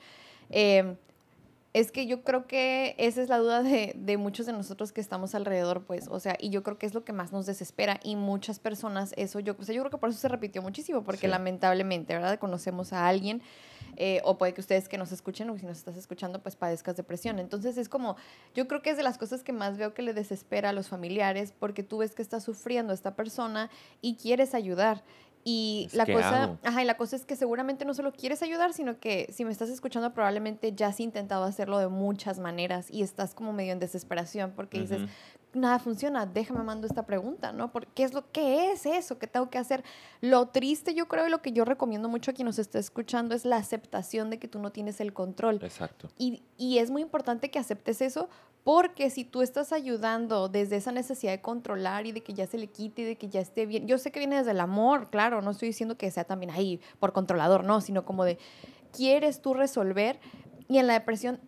eh, 0.49 0.95
es 1.71 1.91
que 1.91 2.07
yo 2.07 2.23
creo 2.23 2.47
que 2.47 2.95
esa 2.97 3.21
es 3.21 3.29
la 3.29 3.37
duda 3.37 3.61
de, 3.61 3.93
de 3.95 4.17
muchos 4.17 4.47
de 4.47 4.53
nosotros 4.53 4.91
que 4.91 5.01
estamos 5.01 5.35
alrededor, 5.35 5.83
pues, 5.83 6.07
o 6.09 6.19
sea, 6.19 6.35
y 6.39 6.49
yo 6.49 6.63
creo 6.63 6.79
que 6.79 6.87
es 6.87 6.95
lo 6.95 7.03
que 7.03 7.13
más 7.13 7.31
nos 7.31 7.45
desespera 7.45 7.99
y 8.03 8.15
muchas 8.15 8.57
personas, 8.57 9.13
eso 9.17 9.39
yo, 9.39 9.55
o 9.59 9.63
sea, 9.63 9.75
yo 9.75 9.81
creo 9.83 9.91
que 9.91 9.99
por 9.99 10.09
eso 10.09 10.17
se 10.17 10.27
repitió 10.29 10.63
muchísimo, 10.63 11.03
porque 11.03 11.27
Sí. 11.27 11.31
lamentablemente, 11.31 12.15
¿verdad? 12.15 12.39
Conocemos 12.39 12.91
a 12.91 13.07
alguien 13.07 13.43
eh, 14.01 14.21
o 14.23 14.37
puede 14.37 14.53
que 14.53 14.61
ustedes 14.61 14.87
que 14.87 14.97
nos 14.97 15.11
escuchen 15.11 15.49
o 15.49 15.57
si 15.57 15.65
nos 15.65 15.77
estás 15.77 15.97
escuchando, 15.97 16.41
pues 16.41 16.55
padezcas 16.55 16.95
depresión. 16.95 17.37
Entonces 17.37 17.77
es 17.77 17.89
como, 17.89 18.15
yo 18.55 18.65
creo 18.67 18.81
que 18.81 18.91
es 18.91 18.97
de 18.97 19.03
las 19.03 19.17
cosas 19.17 19.43
que 19.43 19.51
más 19.51 19.77
veo 19.77 19.93
que 19.93 20.01
le 20.01 20.13
desespera 20.13 20.69
a 20.69 20.73
los 20.73 20.87
familiares 20.87 21.53
porque 21.59 21.83
tú 21.83 21.97
ves 21.97 22.15
que 22.15 22.21
está 22.21 22.39
sufriendo 22.39 22.93
esta 22.93 23.15
persona 23.15 23.69
y 24.01 24.15
quieres 24.15 24.55
ayudar. 24.55 25.03
Y 25.43 25.87
Es 25.87 25.95
la 25.95 26.05
cosa, 26.05 26.57
ajá, 26.63 26.81
y 26.81 26.85
la 26.85 26.95
cosa 26.95 27.15
es 27.17 27.25
que 27.25 27.35
seguramente 27.35 27.83
no 27.83 27.93
solo 27.93 28.13
quieres 28.13 28.41
ayudar, 28.41 28.73
sino 28.73 28.99
que 28.99 29.29
si 29.33 29.43
me 29.45 29.51
estás 29.51 29.69
escuchando 29.69 30.13
probablemente 30.13 30.73
ya 30.73 30.87
has 30.87 30.99
intentado 30.99 31.43
hacerlo 31.43 31.79
de 31.79 31.87
muchas 31.87 32.39
maneras 32.39 32.89
y 32.89 33.03
estás 33.03 33.33
como 33.33 33.51
medio 33.51 33.73
en 33.73 33.79
desesperación 33.79 34.53
porque 34.55 34.79
dices. 34.79 35.01
Nada 35.53 35.79
funciona, 35.79 36.25
déjame 36.25 36.63
mando 36.63 36.87
esta 36.87 37.05
pregunta, 37.05 37.51
¿no? 37.51 37.71
Porque 37.71 37.89
¿qué 37.95 38.03
es 38.03 38.13
lo 38.13 38.31
qué 38.31 38.71
es 38.71 38.85
eso 38.85 39.17
que 39.17 39.27
tengo 39.27 39.49
que 39.49 39.57
hacer? 39.57 39.83
Lo 40.21 40.47
triste 40.49 40.93
yo 40.93 41.07
creo 41.07 41.27
y 41.27 41.29
lo 41.29 41.41
que 41.41 41.51
yo 41.51 41.65
recomiendo 41.65 42.09
mucho 42.09 42.31
a 42.31 42.33
quien 42.33 42.45
nos 42.45 42.59
esté 42.59 42.79
escuchando 42.79 43.35
es 43.35 43.45
la 43.45 43.57
aceptación 43.57 44.29
de 44.29 44.39
que 44.39 44.47
tú 44.47 44.59
no 44.59 44.71
tienes 44.71 44.99
el 45.01 45.13
control. 45.13 45.59
Exacto. 45.63 46.09
Y, 46.17 46.43
y 46.57 46.77
es 46.77 46.91
muy 46.91 47.01
importante 47.01 47.49
que 47.49 47.59
aceptes 47.59 48.01
eso 48.01 48.29
porque 48.63 49.09
si 49.09 49.23
tú 49.23 49.41
estás 49.41 49.71
ayudando 49.71 50.49
desde 50.49 50.75
esa 50.75 50.91
necesidad 50.91 51.31
de 51.31 51.41
controlar 51.41 52.05
y 52.05 52.11
de 52.11 52.21
que 52.21 52.33
ya 52.33 52.45
se 52.45 52.57
le 52.57 52.67
quite 52.67 53.01
y 53.01 53.05
de 53.05 53.15
que 53.17 53.29
ya 53.29 53.39
esté 53.39 53.65
bien, 53.65 53.87
yo 53.87 53.97
sé 53.97 54.11
que 54.11 54.19
viene 54.19 54.37
desde 54.37 54.51
el 54.51 54.59
amor, 54.59 55.09
claro, 55.09 55.41
no 55.41 55.51
estoy 55.51 55.69
diciendo 55.69 55.97
que 55.97 56.11
sea 56.11 56.25
también 56.25 56.51
ahí 56.51 56.79
por 56.99 57.13
controlador, 57.13 57.63
no, 57.63 57.81
sino 57.81 58.05
como 58.05 58.25
de 58.25 58.37
quieres 58.91 59.41
tú 59.41 59.53
resolver 59.53 60.19
y 60.69 60.77
en 60.77 60.87
la 60.87 60.93
depresión 60.93 61.39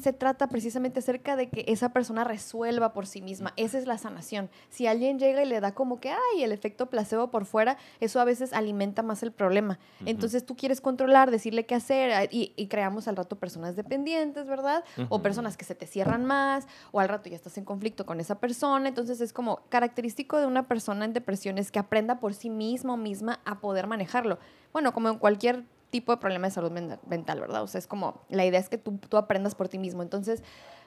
se 0.00 0.14
trata 0.14 0.48
precisamente 0.48 1.00
acerca 1.00 1.36
de 1.36 1.50
que 1.50 1.64
esa 1.68 1.90
persona 1.90 2.24
resuelva 2.24 2.94
por 2.94 3.06
sí 3.06 3.20
misma. 3.20 3.52
Esa 3.56 3.76
es 3.76 3.86
la 3.86 3.98
sanación. 3.98 4.48
Si 4.70 4.86
alguien 4.86 5.18
llega 5.18 5.42
y 5.42 5.46
le 5.46 5.60
da 5.60 5.74
como 5.74 6.00
que, 6.00 6.10
ay, 6.10 6.42
el 6.42 6.52
efecto 6.52 6.86
placebo 6.88 7.30
por 7.30 7.44
fuera, 7.44 7.76
eso 8.00 8.18
a 8.20 8.24
veces 8.24 8.54
alimenta 8.54 9.02
más 9.02 9.22
el 9.22 9.32
problema. 9.32 9.78
Entonces 10.06 10.46
tú 10.46 10.56
quieres 10.56 10.80
controlar, 10.80 11.30
decirle 11.30 11.66
qué 11.66 11.74
hacer 11.74 12.12
a- 12.12 12.24
y, 12.24 12.54
y 12.56 12.68
creamos 12.68 13.06
al 13.08 13.16
rato 13.16 13.36
personas 13.36 13.76
dependientes, 13.76 14.46
¿verdad? 14.46 14.82
O 15.10 15.20
personas 15.20 15.58
que 15.58 15.66
se 15.66 15.74
te 15.74 15.86
cierran 15.86 16.24
más, 16.24 16.66
o 16.92 17.00
al 17.00 17.10
rato 17.10 17.28
ya 17.28 17.36
estás 17.36 17.58
en 17.58 17.66
conflicto 17.66 18.06
con 18.06 18.18
esa 18.20 18.36
persona. 18.40 18.88
Entonces 18.88 19.20
es 19.20 19.34
como 19.34 19.60
característico 19.68 20.38
de 20.38 20.46
una 20.46 20.66
persona 20.66 21.04
en 21.04 21.12
depresión 21.12 21.58
es 21.58 21.70
que 21.70 21.78
aprenda 21.78 22.18
por 22.18 22.32
sí 22.32 22.48
mismo 22.48 22.96
misma 22.96 23.40
a 23.44 23.60
poder 23.60 23.86
manejarlo. 23.86 24.38
Bueno, 24.72 24.94
como 24.94 25.10
en 25.10 25.18
cualquier 25.18 25.64
tipo 25.90 26.12
de 26.12 26.18
problema 26.18 26.46
de 26.48 26.52
salud 26.52 26.70
men- 26.70 26.98
mental, 27.06 27.40
¿verdad? 27.40 27.62
O 27.62 27.66
sea, 27.66 27.78
es 27.78 27.86
como, 27.86 28.22
la 28.28 28.44
idea 28.46 28.60
es 28.60 28.68
que 28.68 28.78
tú, 28.78 28.98
tú 29.08 29.16
aprendas 29.16 29.54
por 29.54 29.68
ti 29.68 29.78
mismo. 29.78 30.02
Entonces, 30.02 30.42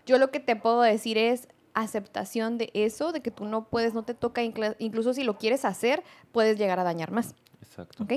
yo 0.06 0.18
lo 0.18 0.32
que 0.32 0.40
te 0.40 0.56
puedo 0.56 0.82
decir 0.82 1.18
es 1.18 1.48
aceptación 1.74 2.58
de 2.58 2.70
eso, 2.74 3.12
de 3.12 3.22
que 3.22 3.32
tú 3.32 3.46
no 3.46 3.66
puedes, 3.70 3.94
no 3.94 4.04
te 4.04 4.14
toca, 4.14 4.44
inclu- 4.44 4.76
incluso 4.80 5.14
si 5.14 5.24
lo 5.24 5.38
quieres 5.38 5.66
hacer, 5.66 6.04
puedes 6.32 6.58
llegar 6.58 6.80
a 6.80 6.84
dañar 6.84 7.12
más. 7.12 7.36
Exacto. 7.62 8.04
¿Ok? 8.04 8.14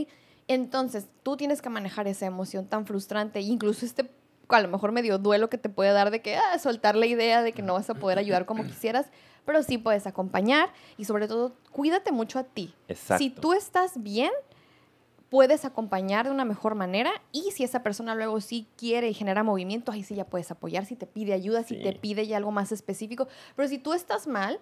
Entonces, 0.48 1.06
tú 1.22 1.36
tienes 1.36 1.60
que 1.62 1.68
manejar 1.70 2.06
esa 2.06 2.26
emoción 2.26 2.66
tan 2.66 2.86
frustrante, 2.86 3.40
incluso 3.40 3.84
este, 3.84 4.08
a 4.48 4.60
lo 4.60 4.68
mejor 4.68 4.92
medio 4.92 5.18
duelo 5.18 5.50
que 5.50 5.58
te 5.58 5.68
puede 5.68 5.92
dar 5.92 6.10
de 6.10 6.22
que, 6.22 6.36
ah, 6.36 6.58
soltar 6.58 6.94
la 6.96 7.06
idea 7.06 7.42
de 7.42 7.52
que 7.52 7.62
no 7.62 7.72
vas 7.74 7.90
a 7.90 7.94
poder 7.94 8.18
ayudar 8.18 8.46
como 8.46 8.64
quisieras, 8.66 9.06
pero 9.44 9.62
sí 9.62 9.78
puedes 9.78 10.06
acompañar 10.06 10.68
y 10.98 11.04
sobre 11.04 11.26
todo, 11.26 11.56
cuídate 11.72 12.12
mucho 12.12 12.38
a 12.38 12.44
ti. 12.44 12.74
Exacto. 12.88 13.22
Si 13.24 13.30
tú 13.30 13.52
estás 13.54 14.02
bien, 14.02 14.30
puedes 15.28 15.64
acompañar 15.64 16.26
de 16.26 16.32
una 16.32 16.44
mejor 16.44 16.74
manera 16.74 17.10
y 17.32 17.50
si 17.52 17.64
esa 17.64 17.82
persona 17.82 18.14
luego 18.14 18.40
sí 18.40 18.68
quiere 18.76 19.08
y 19.08 19.14
genera 19.14 19.42
movimiento, 19.42 19.92
ahí 19.92 20.02
sí 20.02 20.14
ya 20.14 20.26
puedes 20.26 20.50
apoyar, 20.50 20.84
si 20.86 20.96
te 20.96 21.06
pide 21.06 21.32
ayuda, 21.32 21.62
si 21.62 21.82
te 21.82 21.92
pide 21.92 22.26
ya 22.26 22.36
algo 22.36 22.52
más 22.52 22.72
específico, 22.72 23.28
pero 23.54 23.68
si 23.68 23.78
tú 23.78 23.92
estás 23.92 24.26
mal, 24.26 24.60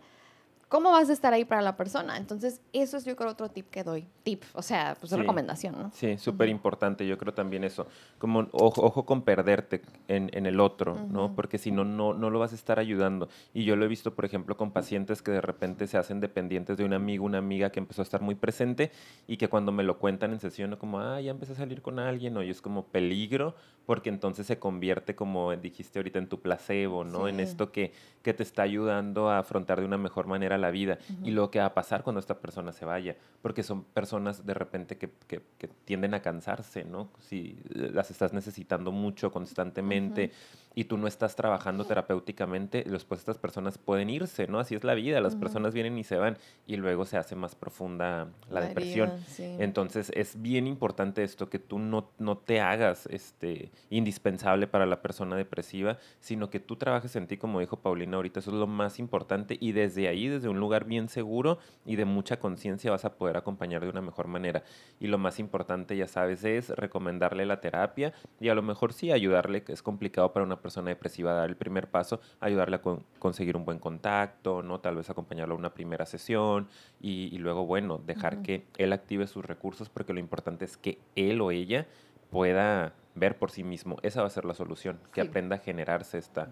¿cómo 0.69 0.91
vas 0.91 1.11
a 1.11 1.13
estar 1.13 1.33
ahí 1.33 1.45
para 1.45 1.63
la 1.63 1.77
persona? 1.77 2.17
Entonces, 2.17 2.61
eso 2.73 2.97
es 2.97 3.05
yo 3.05 3.17
creo 3.17 3.31
otro 3.31 3.49
tip 3.49 3.71
que 3.71 3.85
doy. 3.85 4.07
Tip, 4.23 4.43
o 4.55 4.63
sea, 4.63 4.97
pues 4.99 5.13
recomendación, 5.13 5.75
¿no? 5.79 5.91
Sí, 5.93 6.19
súper 6.19 6.49
importante, 6.49 7.07
yo 7.07 7.19
creo 7.19 7.35
también 7.35 7.65
eso. 7.65 7.87
Como 8.19 8.49
ojo, 8.53 8.83
ojo 8.83 9.05
con 9.05 9.23
perderte 9.23 9.83
en, 10.09 10.31
en 10.33 10.47
el 10.47 10.61
otro, 10.61 10.99
¿no? 11.09 11.35
Porque 11.35 11.59
si 11.59 11.71
no, 11.71 11.85
no, 11.85 12.15
no 12.15 12.31
lo 12.31 12.39
vas 12.39 12.53
a 12.53 12.55
estar 12.55 12.79
ayudando. 12.79 13.29
Y 13.53 13.65
yo 13.65 13.77
lo 13.77 13.85
he 13.85 13.89
visto, 13.89 14.15
por 14.15 14.25
ejemplo, 14.25 14.57
con 14.57 14.73
pacientes 14.73 15.23
que 15.23 15.31
de 15.31 15.41
repente 15.41 15.87
se 15.87 15.99
hacen 15.99 16.21
dependientes 16.21 16.77
de 16.77 16.85
un 16.85 16.93
amigo, 16.93 17.25
una 17.25 17.39
amiga 17.39 17.71
que 17.71 17.81
empezó 17.81 18.03
a 18.03 18.05
estar 18.05 18.21
muy 18.21 18.35
presente 18.35 18.91
y 19.27 19.37
que 19.37 19.49
cuando 19.49 19.73
me 19.73 19.83
lo 19.83 19.99
cuentan 19.99 20.33
en 20.33 20.41
sesión, 20.41 20.77
como, 20.77 21.01
ah, 21.01 21.21
ya 21.21 21.31
empecé 21.31 21.53
a 21.53 21.57
salir 21.57 21.83
con 21.83 21.99
alguien, 21.99 22.37
o 22.37 22.43
es 22.43 22.61
como 22.61 22.87
peligro, 22.87 23.55
porque 23.87 24.09
entonces 24.09 24.47
se 24.47 24.59
convierte, 24.59 25.15
como 25.15 25.55
dijiste 25.57 25.99
ahorita, 25.99 26.19
en 26.19 26.29
tu 26.29 26.41
placebo, 26.41 27.05
¿no? 27.05 27.29
En 27.29 27.41
esto 27.41 27.71
que, 27.71 27.93
que 28.23 28.33
te 28.33 28.43
está 28.43 28.63
ayudando 28.63 29.29
a 29.29 29.39
afrontar 29.39 29.81
de 29.81 29.87
una 29.87 29.99
mejor 29.99 30.27
manera 30.27 30.54
la 30.59 30.71
vida 30.71 30.99
y 31.23 31.31
lo 31.31 31.51
que 31.51 31.59
va 31.59 31.67
a 31.67 31.75
pasar 31.75 32.03
cuando 32.03 32.21
esta 32.21 32.39
persona 32.39 32.73
se 32.73 32.85
vaya, 32.85 33.17
porque 33.43 33.63
son 33.63 33.85
personas 33.85 34.47
de 34.47 34.55
repente 34.55 34.97
que, 34.97 35.11
que, 35.27 35.43
tienden 35.85 36.15
a 36.15 36.21
cansarse, 36.21 36.85
¿no? 36.85 37.11
Si 37.21 37.59
las 37.71 38.11
estás 38.11 38.33
necesitando 38.33 38.93
mucho 38.93 39.31
constantemente 39.31 40.33
y 40.75 40.85
tú 40.85 40.97
no 40.97 41.07
estás 41.07 41.37
trabajando 41.37 41.85
terapéuticamente, 41.85 42.85
después 42.85 43.21
estas 43.21 43.39
personas 43.39 43.79
pueden 43.79 44.11
irse, 44.11 44.47
¿no? 44.47 44.59
Así 44.59 44.75
es 44.75 44.85
la 44.85 44.95
vida, 44.95 45.21
las 45.21 45.37
personas 45.37 45.75
vienen 45.75 45.97
y 45.99 46.05
se 46.05 46.17
van 46.17 46.37
y 46.67 46.77
luego 46.77 47.05
se 47.05 47.17
hace 47.17 47.37
más 47.37 47.55
profunda 47.55 48.29
la, 48.51 48.61
depresión. 48.61 49.13
Entonces 49.39 50.11
es 50.15 50.41
bien 50.41 50.67
importante 50.67 51.23
esto, 51.23 51.49
que 51.49 51.59
tú 51.59 51.79
no, 51.79 52.11
no 52.19 52.39
te 52.39 52.61
hagas 52.61 53.07
este, 53.07 53.71
indispensable 53.91 54.67
para 54.67 54.87
la 54.87 55.03
persona 55.03 55.37
depresiva, 55.37 55.99
sino 56.21 56.51
que 56.51 56.61
tú 56.61 56.77
trabajes 56.77 57.15
en 57.17 57.27
ti, 57.27 57.37
como 57.37 57.61
dijo 57.61 57.77
Paulina 57.77 58.17
ahorita, 58.17 58.41
eso 58.41 58.51
es 58.51 58.57
lo 58.57 58.67
más 58.67 58.99
importante 58.99 59.57
y 59.61 59.73
desde 59.73 60.09
ahí, 60.09 60.29
desde 60.29 60.49
un 60.49 60.59
lugar 60.59 60.85
bien 60.85 61.09
seguro 61.09 61.59
y 61.87 61.97
de 61.97 62.05
mucha 62.05 62.39
conciencia 62.39 62.91
vas 62.91 63.05
a 63.05 63.15
poder 63.15 63.37
acompañar 63.37 63.83
de 63.83 63.91
una 63.91 64.01
mejor 64.01 64.27
manera. 64.27 64.65
Y 64.99 65.07
lo 65.07 65.19
más 65.19 65.39
importante, 65.39 65.97
ya 65.97 66.09
sabes, 66.09 66.45
es 66.45 66.71
recomendarle 66.71 67.47
la 67.47 67.61
terapia 67.61 68.13
y 68.41 68.49
a 68.49 68.55
lo 68.55 68.63
mejor 68.63 68.93
sí 68.93 69.13
ayudarle, 69.13 69.63
que 69.63 69.73
es 69.73 69.83
complicado 69.83 70.33
para 70.33 70.45
una 70.45 70.61
persona 70.65 70.89
depresiva 70.89 71.35
dar 71.35 71.51
el 71.51 71.57
primer 71.57 71.89
paso, 71.89 72.21
ayudarle 72.41 72.77
a 72.77 72.81
conseguir 73.19 73.55
un 73.55 73.67
buen 73.67 73.79
contacto, 73.79 74.63
¿no? 74.63 74.81
Tal 74.81 74.97
vez 74.97 75.11
acompañarlo 75.11 75.55
a 75.55 75.59
una 75.59 75.75
primera 75.75 76.07
sesión 76.07 76.69
y, 77.03 77.37
luego, 77.37 77.67
bueno, 77.67 77.99
dejar 77.99 78.41
que 78.41 78.65
él 78.79 78.95
active 78.95 79.27
sus 79.27 79.45
recursos 79.45 79.91
porque 79.91 80.15
lo 80.15 80.21
importante 80.21 80.65
es 80.65 80.79
que 80.79 80.99
él 81.17 81.43
o 81.43 81.51
ella 81.51 81.87
pueda 82.31 82.95
ver 83.15 83.37
por 83.39 83.51
sí 83.51 83.63
mismo. 83.63 83.99
Esa 84.03 84.23
va 84.23 84.27
a 84.29 84.31
ser 84.31 84.47
la 84.47 84.55
solución, 84.55 84.99
que 85.13 85.21
aprenda 85.21 85.57
a 85.57 85.59
generarse 85.59 86.17
esta, 86.17 86.49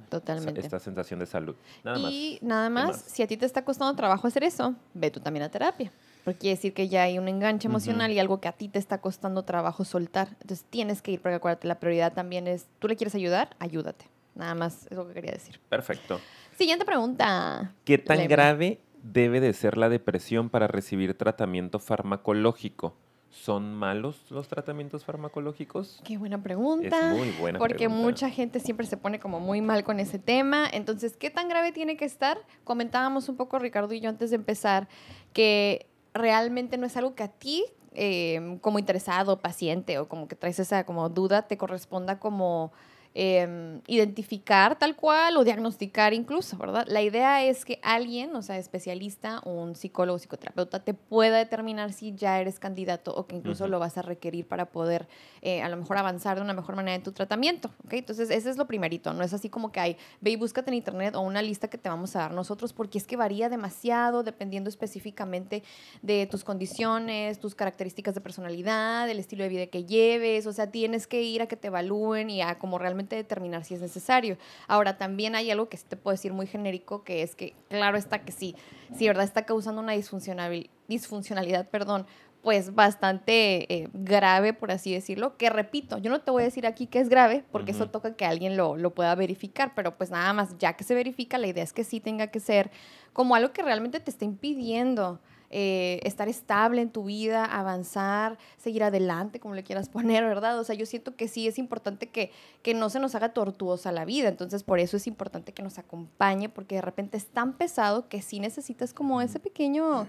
esta 0.57 0.79
sensación 0.79 1.19
de 1.19 1.27
salud. 1.27 1.57
Nada 1.83 1.99
y 1.99 2.39
nada 2.43 2.69
más, 2.69 3.01
si 3.01 3.23
a 3.23 3.27
ti 3.27 3.39
te 3.39 3.47
está 3.47 3.65
costando 3.65 3.97
trabajo 3.97 4.29
hacer 4.29 4.45
eso, 4.45 4.75
ve 4.93 5.11
tú 5.11 5.21
también 5.21 5.45
a 5.45 5.49
terapia. 5.49 5.91
Porque 6.25 6.39
quiere 6.39 6.57
decir 6.57 6.73
que 6.73 6.89
ya 6.89 7.03
hay 7.03 7.19
un 7.19 7.29
enganche 7.29 7.69
emocional 7.69 8.11
y 8.13 8.19
algo 8.19 8.41
que 8.41 8.49
a 8.49 8.53
ti 8.53 8.69
te 8.69 8.79
está 8.79 8.99
costando 8.99 9.43
trabajo 9.43 9.85
soltar. 9.85 10.29
Entonces 10.41 10.65
tienes 10.71 11.03
que 11.03 11.13
ir, 11.13 11.21
porque 11.21 11.37
acuérdate, 11.37 11.67
la 11.67 11.81
prioridad 11.81 12.13
también 12.13 12.47
es, 12.47 12.67
¿tú 12.79 12.89
le 12.89 12.97
quieres 12.97 13.15
ayudar? 13.15 13.57
Ayúdate. 13.59 14.07
Nada 14.35 14.55
más 14.55 14.87
es 14.91 14.97
lo 14.97 15.07
que 15.09 15.15
quería 15.15 15.33
decir. 15.33 15.61
Perfecto. 15.69 16.21
Siguiente 16.57 16.85
pregunta. 16.85 17.73
¿Qué 17.85 17.99
tan 17.99 18.29
grave 18.29 18.81
debe 19.03 19.41
de 19.41 19.53
ser 19.53 19.77
la 19.77 19.89
depresión 19.89 20.49
para 20.49 20.69
recibir 20.69 21.15
tratamiento 21.15 21.79
farmacológico? 21.79 22.95
¿Son 23.31 23.75
malos 23.75 24.31
los 24.31 24.47
tratamientos 24.47 25.07
farmacológicos? 25.07 26.03
Qué 26.05 26.19
buena 26.19 26.43
pregunta. 26.43 27.13
Es 27.13 27.19
muy 27.19 27.31
buena 27.31 27.59
Porque 27.59 27.89
mucha 27.89 28.29
gente 28.29 28.61
siempre 28.61 28.87
se 28.87 28.99
pone 28.99 29.21
como 29.21 29.41
muy 29.41 29.63
mal 29.63 29.85
con 29.85 30.01
ese 30.01 30.19
tema. 30.19 30.69
Entonces, 30.71 31.17
¿qué 31.17 31.31
tan 31.31 31.49
grave 31.49 31.73
tiene 31.73 31.97
que 31.97 32.05
estar? 32.05 32.39
Comentábamos 32.63 33.31
un 33.31 33.37
poco, 33.37 33.59
Ricardo 33.59 33.95
y 33.95 34.01
yo, 34.01 34.11
antes 34.11 34.31
de 34.31 34.37
empezar, 34.37 34.87
que 35.33 35.87
realmente 36.15 36.77
no 36.79 36.87
es 36.87 36.97
algo 36.97 37.15
que 37.15 37.23
a 37.23 37.29
ti, 37.29 37.65
eh, 37.93 38.59
como 38.61 38.79
interesado, 38.79 39.41
paciente 39.41 39.99
o 39.99 40.09
como 40.09 40.29
que 40.29 40.37
traes 40.37 40.59
esa 40.59 40.85
como 40.85 41.09
duda, 41.09 41.43
te 41.43 41.57
corresponda 41.57 42.19
como 42.19 42.73
Em, 43.15 43.83
identificar 43.89 44.79
tal 44.79 44.97
cual 44.97 45.37
o 45.37 45.45
diagnosticar 45.45 46.15
incluso, 46.15 46.57
¿verdad? 46.57 46.87
La 46.89 47.03
idea 47.03 47.45
es 47.45 47.67
que 47.67 47.79
alguien, 47.83 48.35
o 48.35 48.41
sea, 48.41 48.57
especialista, 48.57 49.43
un 49.45 49.77
psicólogo, 49.77 50.19
psicoterapeuta, 50.19 50.83
te 50.83 50.95
pueda 50.95 51.37
determinar 51.37 51.93
si 51.93 52.15
ya 52.15 52.41
eres 52.41 52.59
candidato 52.59 53.15
o 53.15 53.27
que 53.27 53.37
incluso 53.37 53.69
lo 53.69 53.79
vas 53.79 53.99
a 53.99 54.03
requerir 54.03 54.49
para 54.49 54.65
poder 54.73 55.09
eh, 55.43 55.61
a 55.61 55.69
lo 55.69 55.77
mejor 55.77 55.99
avanzar 55.99 56.37
de 56.37 56.43
una 56.43 56.55
mejor 56.55 56.75
manera 56.75 56.95
en 56.95 57.03
tu 57.03 57.13
tratamiento, 57.13 57.71
¿ok? 57.85 57.93
Entonces, 57.95 58.31
ese 58.31 58.49
es 58.49 58.57
lo 58.57 58.67
primerito, 58.67 59.13
no 59.13 59.23
es 59.23 59.35
así 59.35 59.51
como 59.51 59.73
que 59.73 59.81
hay, 59.81 59.97
ve 60.23 60.31
y 60.31 60.37
búscate 60.37 60.71
en 60.71 60.75
internet 60.75 61.15
o 61.15 61.21
una 61.21 61.43
lista 61.43 61.69
que 61.69 61.77
te 61.77 61.91
vamos 61.91 62.17
a 62.17 62.21
dar 62.21 62.33
nosotros, 62.33 62.73
porque 62.73 62.97
es 62.97 63.07
que 63.07 63.17
varía 63.17 63.51
demasiado 63.51 64.23
dependiendo 64.23 64.71
específicamente 64.71 65.63
de 66.01 66.27
tus 66.27 66.45
condiciones, 66.45 67.41
tus 67.41 67.55
características 67.55 68.15
de 68.15 68.23
personalidad, 68.23 69.11
el 69.11 69.19
estilo 69.19 69.43
de 69.43 69.51
vida 69.51 69.67
que 69.67 69.85
lleves, 69.85 70.47
o 70.47 70.53
sea, 70.55 70.71
tienes 70.71 71.07
que 71.07 71.21
ir 71.21 71.43
a 71.43 71.47
que 71.47 71.57
te 71.57 71.67
evalúen 71.67 72.31
y 72.31 72.41
a 72.41 72.59
como 72.59 72.79
realmente 72.79 73.02
determinar 73.09 73.65
si 73.65 73.75
es 73.75 73.81
necesario. 73.81 74.37
Ahora, 74.67 74.99
también 74.99 75.35
hay 75.35 75.51
algo 75.51 75.69
que 75.69 75.77
sí 75.77 75.85
te 75.89 75.97
puedo 75.97 76.13
decir 76.13 76.33
muy 76.33 76.47
genérico, 76.47 77.05
que 77.05 77.23
es 77.23 77.35
que, 77.35 77.55
claro 77.69 77.97
está 77.97 78.25
que 78.25 78.33
sí, 78.33 78.57
si 78.97 79.07
verdad 79.07 79.25
está 79.25 79.45
causando 79.45 79.81
una 79.81 79.93
disfuncionalidad, 79.93 81.69
perdón, 81.69 82.07
pues 82.43 82.75
bastante 82.75 83.73
eh, 83.73 83.89
grave, 83.93 84.53
por 84.53 84.73
así 84.73 84.93
decirlo, 84.93 85.37
que 85.37 85.49
repito, 85.49 85.99
yo 85.99 86.11
no 86.11 86.21
te 86.21 86.33
voy 86.33 86.43
a 86.43 86.47
decir 86.47 86.67
aquí 86.67 86.89
que 86.89 86.99
es 86.99 87.09
grave, 87.09 87.45
porque 87.53 87.71
eso 87.71 87.89
toca 87.89 88.17
que 88.17 88.25
alguien 88.25 88.57
lo, 88.57 88.77
lo, 88.77 88.91
pueda 88.91 89.15
verificar, 89.15 89.73
pero 89.77 89.97
pues 89.97 90.11
nada 90.11 90.33
más, 90.33 90.59
ya 90.59 90.73
que 90.73 90.83
se 90.83 90.95
verifica, 90.95 91.39
la 91.39 91.47
idea 91.47 91.63
es 91.63 91.73
que 91.73 91.85
sí 91.85 92.01
tenga 92.01 92.27
que 92.27 92.41
ser 92.41 92.73
como 93.13 93.37
algo 93.37 93.53
que 93.53 93.63
realmente 93.63 94.01
te 94.01 94.11
está 94.11 94.25
impidiendo 94.25 95.21
eh, 95.55 96.01
estar 96.03 96.29
estable 96.29 96.81
en 96.81 96.91
tu 96.91 97.05
vida, 97.05 97.45
avanzar, 97.45 98.39
seguir 98.57 98.83
adelante, 98.83 99.39
como 99.39 99.55
le 99.55 99.63
quieras 99.63 99.89
poner, 99.91 100.25
¿verdad? 100.25 100.59
O 100.59 100.65
sea, 100.65 100.75
yo 100.75 100.87
siento 100.87 101.15
que 101.15 101.29
sí 101.29 101.47
es 101.47 101.59
importante 101.59 102.09
que, 102.09 102.31
que 102.63 102.73
no 102.73 102.89
se 102.89 103.01
nos 103.01 103.15
haga 103.15 103.35
tortuosa 103.35 103.93
la 103.93 104.05
vida, 104.05 104.29
entonces 104.29 104.65
por 104.65 104.81
eso 104.81 104.97
es 104.97 105.07
importante 105.07 105.53
que 105.53 105.63
nos 105.63 105.79
acompañe, 105.79 106.49
porque 106.49 106.77
de 106.77 106.81
repente 106.83 107.17
es 107.19 107.27
tan 107.27 107.53
pesado 107.53 108.09
que 108.09 108.23
sí 108.23 108.41
necesitas 108.41 108.95
como 108.95 109.21
ese 109.21 109.39
pequeño 109.39 110.07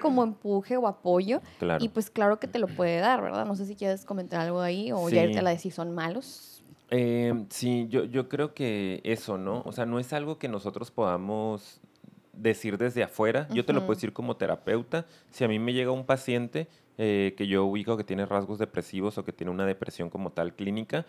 como 0.00 0.22
empuje 0.22 0.76
o 0.76 0.86
apoyo, 0.86 1.40
y 1.80 1.88
pues 1.88 2.10
claro 2.10 2.38
que 2.38 2.46
te 2.46 2.58
lo 2.58 2.66
puede 2.66 3.00
dar, 3.00 3.22
¿verdad? 3.22 3.46
No 3.46 3.56
sé 3.56 3.66
si 3.66 3.74
quieres 3.74 4.04
comentar 4.04 4.40
algo 4.40 4.60
ahí 4.60 4.92
o 4.92 5.08
ya 5.08 5.24
irte 5.24 5.38
a 5.38 5.42
la 5.42 5.50
de 5.50 5.58
si 5.58 5.70
son 5.70 5.94
malos. 5.94 6.62
Eh, 6.94 7.46
sí, 7.48 7.86
yo, 7.88 8.04
yo 8.04 8.28
creo 8.28 8.52
que 8.52 9.00
eso, 9.04 9.38
¿no? 9.38 9.62
O 9.64 9.72
sea, 9.72 9.86
no 9.86 9.98
es 9.98 10.12
algo 10.12 10.38
que 10.38 10.48
nosotros 10.48 10.90
podamos 10.90 11.80
decir 12.32 12.78
desde 12.78 13.02
afuera. 13.02 13.46
Yo 13.50 13.64
te 13.64 13.72
lo 13.72 13.80
puedo 13.80 13.94
decir 13.94 14.12
como 14.12 14.36
terapeuta. 14.36 15.06
Si 15.30 15.44
a 15.44 15.48
mí 15.48 15.58
me 15.58 15.72
llega 15.72 15.90
un 15.90 16.06
paciente 16.06 16.68
eh, 16.98 17.34
que 17.36 17.46
yo 17.46 17.64
ubico 17.64 17.96
que 17.96 18.04
tiene 18.04 18.26
rasgos 18.26 18.58
depresivos 18.58 19.16
o 19.18 19.24
que 19.24 19.32
tiene 19.32 19.50
una 19.50 19.66
depresión 19.66 20.10
como 20.10 20.30
tal 20.30 20.54
clínica, 20.54 21.06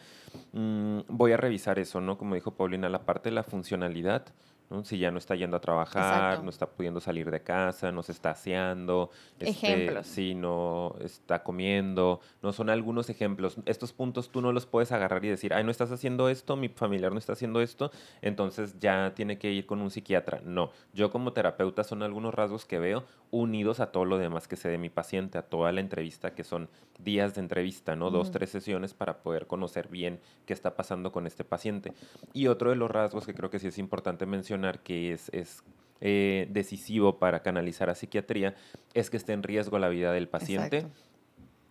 mm, 0.54 1.00
voy 1.08 1.32
a 1.32 1.38
revisar 1.38 1.80
eso, 1.80 2.02
¿no? 2.02 2.18
Como 2.18 2.36
dijo 2.36 2.52
Paulina, 2.52 2.90
la 2.90 3.06
parte 3.06 3.30
de 3.30 3.36
la 3.36 3.44
funcionalidad. 3.44 4.26
Si 4.84 4.98
ya 4.98 5.12
no 5.12 5.20
está 5.20 5.36
yendo 5.36 5.58
a 5.58 5.62
trabajar, 5.62 6.44
no 6.44 6.50
está 6.50 6.68
pudiendo 6.68 7.00
salir 7.00 7.30
de 7.30 7.42
casa, 7.42 7.92
no 7.92 8.02
se 8.02 8.12
está 8.12 8.32
aseando, 8.32 9.12
este, 9.40 9.50
ejemplos. 9.50 10.08
sí, 10.08 10.34
no 10.34 10.96
está 11.00 11.44
comiendo, 11.44 12.22
no 12.42 12.54
son 12.54 12.70
algunos 12.70 13.10
ejemplos. 13.10 13.58
Estos 13.66 13.94
puntos 13.94 14.30
tú 14.30 14.42
no 14.42 14.52
los 14.52 14.66
puedes 14.66 14.92
agarrar 14.92 15.24
y 15.26 15.30
decir, 15.30 15.54
ay, 15.54 15.64
no 15.64 15.70
estás 15.70 15.92
haciendo 15.92 16.28
esto, 16.28 16.56
mi 16.56 16.70
familiar 16.70 17.12
no 17.12 17.20
está 17.20 17.34
haciendo 17.34 17.62
esto, 17.62 17.92
entonces 18.22 18.80
ya 18.80 19.14
tiene 19.16 19.38
que 19.38 19.52
ir 19.52 19.68
con 19.68 19.80
un 19.80 19.92
psiquiatra. 19.92 20.42
No, 20.44 20.72
yo 20.94 21.12
como 21.12 21.34
terapeuta 21.34 21.84
son 21.84 22.02
algunos 22.02 22.34
rasgos 22.34 22.66
que 22.66 22.80
veo 22.80 23.04
unidos 23.30 23.80
a 23.80 23.92
todo 23.92 24.06
lo 24.06 24.18
demás 24.18 24.48
que 24.48 24.56
sé 24.56 24.70
de 24.70 24.78
mi 24.78 24.90
paciente, 24.90 25.38
a 25.38 25.44
toda 25.44 25.72
la 25.72 25.82
entrevista, 25.82 26.34
que 26.34 26.44
son 26.44 26.70
días 27.00 27.36
de 27.36 27.42
entrevista, 27.42 27.96
¿no? 27.96 28.10
Dos, 28.12 28.32
tres 28.32 28.50
sesiones 28.50 28.94
para 28.94 29.18
poder 29.24 29.48
conocer 29.48 29.88
bien 29.88 30.20
qué 30.46 30.54
está 30.54 30.76
pasando 30.76 31.12
con 31.12 31.28
este 31.28 31.44
paciente. 31.44 31.94
Y 32.34 32.48
otro 32.48 32.70
de 32.70 32.76
los 32.76 32.90
rasgos 32.90 33.26
que 33.26 33.34
creo 33.34 33.50
que 33.50 33.60
sí 33.60 33.68
es 33.68 33.78
importante 33.78 34.26
mencionar 34.26 34.63
que 34.72 35.14
es, 35.14 35.30
es 35.30 35.64
eh, 36.02 36.48
decisivo 36.50 37.20
para 37.20 37.42
canalizar 37.42 37.90
a 37.90 37.96
psiquiatría 37.96 38.56
es 38.94 39.10
que 39.10 39.18
esté 39.18 39.34
en 39.34 39.44
riesgo 39.44 39.80
la 39.80 39.90
vida 39.90 40.12
del 40.12 40.28
paciente 40.28 40.86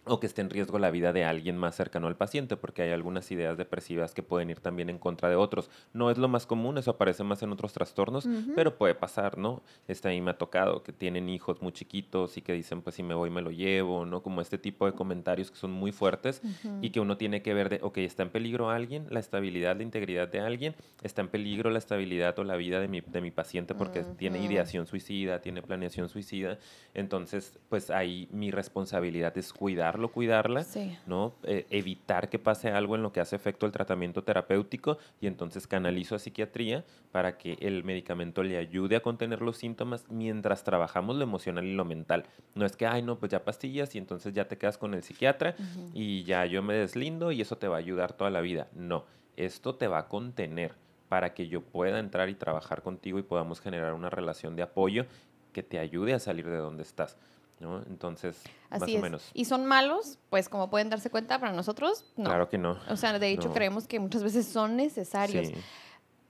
o 0.04 0.18
que 0.18 0.26
esté 0.26 0.40
en 0.40 0.50
riesgo 0.50 0.78
la 0.78 0.90
vida 0.90 1.12
de 1.12 1.24
alguien 1.24 1.56
más 1.56 1.76
cercano 1.76 2.08
al 2.08 2.16
paciente, 2.16 2.56
porque 2.56 2.82
hay 2.82 2.90
algunas 2.90 3.30
ideas 3.30 3.56
depresivas 3.56 4.14
que 4.14 4.22
pueden 4.22 4.50
ir 4.50 4.58
también 4.58 4.90
en 4.90 4.98
contra 4.98 5.28
de 5.28 5.36
otros. 5.36 5.70
No 5.92 6.10
es 6.10 6.18
lo 6.18 6.26
más 6.28 6.44
común, 6.44 6.76
eso 6.76 6.90
aparece 6.90 7.22
más 7.22 7.42
en 7.42 7.52
otros 7.52 7.72
trastornos, 7.72 8.28
pero 8.56 8.76
puede 8.76 8.94
pasar, 8.94 9.38
¿no? 9.38 9.62
Este 9.86 10.08
ahí 10.08 10.20
me 10.20 10.32
ha 10.32 10.38
tocado 10.38 10.82
que 10.82 10.92
tienen 10.92 11.28
hijos 11.28 11.62
muy 11.62 11.72
chiquitos 11.72 12.36
y 12.36 12.42
que 12.42 12.52
dicen, 12.52 12.82
pues 12.82 12.96
si 12.96 13.02
me 13.02 13.14
voy 13.14 13.30
me 13.30 13.42
lo 13.42 13.52
llevo, 13.52 14.04
¿no? 14.04 14.22
Como 14.22 14.40
este 14.40 14.58
tipo 14.58 14.86
de 14.86 14.92
comentarios 14.92 15.50
que 15.50 15.56
son 15.56 15.70
muy 15.70 15.92
fuertes 15.92 16.42
y 16.80 16.90
que 16.90 16.98
uno 16.98 17.16
tiene 17.16 17.42
que 17.42 17.54
ver 17.54 17.68
de, 17.68 17.78
ok, 17.82 17.98
está 17.98 18.24
en 18.24 18.30
peligro 18.30 18.70
alguien, 18.70 19.06
la 19.10 19.20
estabilidad, 19.20 19.76
la 19.76 19.84
integridad 19.84 20.28
de 20.28 20.40
alguien, 20.40 20.74
está 21.02 21.20
en 21.20 21.28
peligro 21.28 21.70
la 21.70 21.78
estabilidad 21.78 22.36
o 22.38 22.44
la 22.44 22.56
vida 22.56 22.80
de 22.80 22.88
mi, 22.88 23.00
de 23.00 23.20
mi 23.20 23.30
paciente 23.30 23.74
porque 23.74 24.02
tiene 24.16 24.44
ideación 24.44 24.86
suicida, 24.86 25.40
tiene 25.40 25.62
planeación 25.62 26.08
suicida, 26.08 26.58
entonces, 26.94 27.58
pues 27.68 27.90
ahí 27.90 28.28
mi 28.32 28.50
responsabilidad 28.50 29.36
es 29.38 29.52
cuidar 29.52 29.91
cuidarlo, 29.92 30.08
cuidarla, 30.12 30.64
Sí. 30.64 30.96
¿no? 31.06 31.34
Eh, 31.44 31.66
evitar 31.70 32.28
que 32.28 32.38
pase 32.38 32.70
algo 32.70 32.96
en 32.96 33.02
lo 33.02 33.12
que 33.12 33.20
hace 33.20 33.36
efecto 33.36 33.66
el 33.66 33.72
tratamiento 33.72 34.22
terapéutico 34.24 34.98
y 35.20 35.26
entonces 35.26 35.66
canalizo 35.66 36.14
a 36.14 36.18
psiquiatría 36.18 36.84
para 37.10 37.36
que 37.38 37.56
el 37.60 37.84
medicamento 37.84 38.42
le 38.42 38.56
ayude 38.58 38.96
a 38.96 39.00
contener 39.00 39.42
los 39.42 39.56
síntomas 39.58 40.06
mientras 40.10 40.64
trabajamos 40.64 41.16
lo 41.16 41.22
emocional 41.22 41.64
y 41.66 41.74
lo 41.74 41.84
mental. 41.84 42.24
No 42.54 42.64
es 42.66 42.76
que, 42.76 42.86
ay, 42.86 43.02
no, 43.02 43.18
pues 43.18 43.30
ya 43.32 43.44
pastillas 43.44 43.94
y 43.94 43.98
entonces 43.98 44.32
ya 44.32 44.46
te 44.48 44.58
quedas 44.58 44.78
con 44.78 44.94
el 44.94 45.02
psiquiatra 45.02 45.54
y 45.94 46.24
ya 46.24 46.46
yo 46.46 46.62
me 46.62 46.74
deslindo 46.74 47.32
y 47.32 47.40
eso 47.40 47.56
te 47.58 47.68
va 47.68 47.76
a 47.76 47.80
ayudar 47.80 48.12
toda 48.14 48.30
la 48.30 48.40
vida. 48.40 48.68
No, 48.74 49.04
esto 49.36 49.74
te 49.74 49.88
va 49.88 49.98
a 49.98 50.08
contener 50.08 50.74
para 51.08 51.34
que 51.34 51.46
yo 51.48 51.60
pueda 51.60 51.98
entrar 51.98 52.30
y 52.30 52.34
trabajar 52.34 52.82
contigo 52.82 53.18
y 53.18 53.22
podamos 53.22 53.60
generar 53.60 53.92
una 53.92 54.08
relación 54.08 54.56
de 54.56 54.62
apoyo 54.62 55.04
que 55.52 55.62
te 55.62 55.78
ayude 55.78 56.14
a 56.14 56.18
salir 56.18 56.48
de 56.48 56.56
donde 56.56 56.82
estás. 56.82 57.18
¿No? 57.62 57.82
Entonces, 57.86 58.42
más 58.70 58.82
o 58.82 58.86
menos. 58.86 59.30
¿Y 59.32 59.46
son 59.46 59.64
malos? 59.64 60.18
Pues 60.28 60.48
como 60.50 60.68
pueden 60.68 60.90
darse 60.90 61.08
cuenta, 61.08 61.38
para 61.38 61.52
nosotros, 61.52 62.04
no. 62.16 62.24
Claro 62.24 62.48
que 62.50 62.58
no. 62.58 62.76
O 62.90 62.96
sea, 62.96 63.18
de 63.18 63.30
hecho 63.30 63.48
No. 63.48 63.54
creemos 63.54 63.86
que 63.86 63.98
muchas 64.00 64.22
veces 64.22 64.46
son 64.46 64.76
necesarios. 64.76 65.46
Sí. 65.48 65.54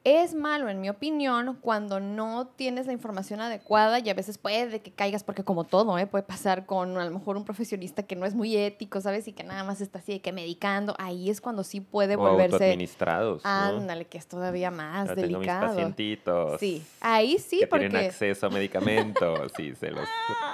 Es 0.05 0.35
malo, 0.35 0.69
en 0.69 0.81
mi 0.81 0.89
opinión, 0.91 1.57
cuando 1.61 2.01
no 2.01 2.49
tienes 2.57 2.87
la 2.87 2.93
información 2.93 3.41
adecuada 3.41 4.01
y 4.01 4.11
a 4.11 4.15
veces 4.15 4.37
puede 4.37 4.81
que 4.81 4.91
caigas, 4.91 5.23
porque 5.23 5.45
como 5.45 5.63
todo, 5.63 5.97
¿eh? 5.97 6.09
puede 6.09 6.25
pasar 6.25 6.67
con 6.67 6.99
a 6.99 7.05
lo 7.05 7.11
mejor 7.13 7.37
un 7.37 7.45
profesionista 7.45 8.03
que 8.03 8.17
no 8.17 8.27
es 8.27 8.35
muy 8.35 8.57
ético, 8.57 9.01
¿sabes? 9.01 9.29
Y 9.29 9.33
que 9.33 9.45
nada 9.45 9.63
más 9.63 9.81
está 9.81 10.01
así 10.01 10.13
de 10.13 10.21
que 10.21 10.33
medicando. 10.33 10.97
Ahí 10.99 11.31
es 11.31 11.41
cuando 11.41 11.63
sí 11.63 11.81
puede 11.81 12.17
o 12.17 12.19
volverse... 12.19 12.55
autoadministrados. 12.55 13.45
¿no? 13.45 13.51
Ándale, 13.51 14.07
que 14.07 14.19
es 14.19 14.27
todavía 14.27 14.73
más 14.73 15.09
Yo 15.09 15.15
tengo 15.15 15.29
mis 15.29 15.33
delicado. 15.39 15.69
pacientitos. 15.69 16.59
Sí, 16.59 16.83
ahí 17.01 17.39
sí, 17.39 17.61
que 17.61 17.67
porque... 17.69 17.89
tienen 17.89 18.09
acceso 18.09 18.47
a 18.47 18.51
medicamentos 18.51 19.53
y 19.59 19.73
se 19.77 19.93
los 19.93 20.09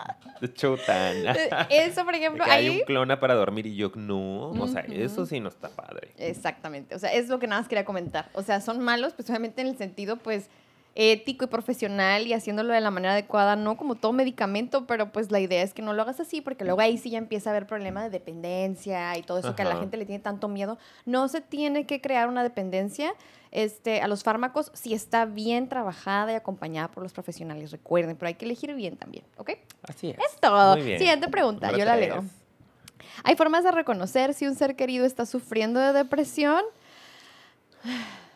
chutan. 0.55 1.27
Eh, 1.27 1.51
Eso, 1.71 2.05
por 2.05 2.15
ejemplo, 2.15 2.45
que 2.45 2.51
hay 2.51 2.67
ahí... 2.67 2.79
un 2.81 2.85
clona 2.85 3.19
para 3.19 3.35
dormir 3.35 3.67
y 3.67 3.77
yo 3.77 3.91
no. 3.95 4.51
O 4.51 4.69
sea, 4.69 4.83
eso 4.83 5.25
sí 5.25 5.41
no 5.41 5.49
está 5.49 5.69
padre. 5.71 6.13
Exactamente, 6.19 6.95
o 6.95 6.99
sea, 6.99 7.13
es 7.15 7.29
lo 7.29 7.39
que 7.39 7.47
nada 7.47 7.63
más 7.63 7.69
quería 7.69 7.85
comentar. 7.85 8.29
O 8.35 8.43
sea, 8.43 8.61
son 8.61 8.81
malos, 8.81 9.15
pues 9.15 9.27
obviamente 9.39 9.61
en 9.63 9.69
el 9.69 9.79
sentido, 9.79 10.17
pues, 10.17 10.49
ético 11.01 11.45
y 11.45 11.49
profesional 11.49 12.27
y 12.27 12.33
haciéndolo 12.33 12.73
de 12.73 12.81
la 12.81 12.91
manera 12.91 13.13
adecuada, 13.13 13.55
no 13.55 13.77
como 13.77 13.95
todo 13.95 14.13
medicamento, 14.13 14.85
pero 14.89 15.13
pues 15.13 15.31
la 15.31 15.39
idea 15.39 15.63
es 15.63 15.73
que 15.73 15.81
no 15.81 15.93
lo 15.93 16.03
hagas 16.03 16.19
así, 16.19 16.41
porque 16.41 16.65
luego 16.65 16.81
ahí 16.81 16.99
sí 16.99 17.11
ya 17.11 17.19
empieza 17.19 17.51
a 17.51 17.53
haber 17.53 17.69
problema 17.69 18.03
de 18.03 18.11
dependencia 18.11 19.17
y 19.17 19.23
todo 19.23 19.39
eso 19.39 19.55
que 19.55 19.63
a 19.63 19.65
la 19.65 19.73
Ajá. 19.73 19.81
gente 19.81 19.97
le 19.97 20.07
tiene 20.07 20.21
tanto 20.21 20.49
miedo. 20.49 20.77
No 21.07 21.29
se 21.29 21.41
tiene 21.41 21.87
que 21.87 22.01
crear 22.01 22.29
una 22.29 22.43
dependencia 22.43 23.15
este, 23.53 24.01
a 24.01 24.09
los 24.09 24.25
fármacos 24.25 24.73
si 24.75 24.93
está 24.93 25.25
bien 25.25 25.69
trabajada 25.69 26.33
y 26.33 26.35
acompañada 26.35 26.91
por 26.91 27.05
los 27.05 27.13
profesionales, 27.13 27.71
recuerden, 27.71 28.17
pero 28.17 28.27
hay 28.27 28.35
que 28.35 28.47
elegir 28.47 28.75
bien 28.75 28.97
también, 28.97 29.23
¿ok? 29.37 29.51
Así 29.89 30.11
es. 30.11 30.19
Es 30.19 30.41
todo. 30.41 30.75
Muy 30.75 30.85
bien. 30.85 30.99
Siguiente 30.99 31.29
pregunta, 31.29 31.69
Número 31.69 31.79
yo 31.79 31.85
la 31.85 31.97
tres. 31.97 32.09
leo. 32.09 32.25
¿Hay 33.23 33.37
formas 33.37 33.63
de 33.63 33.71
reconocer 33.71 34.35
si 34.35 34.49
un 34.49 34.57
ser 34.57 34.75
querido 34.75 35.07
está 35.07 35.27
sufriendo 35.27 35.79
de 35.79 35.93
depresión? 35.93 36.63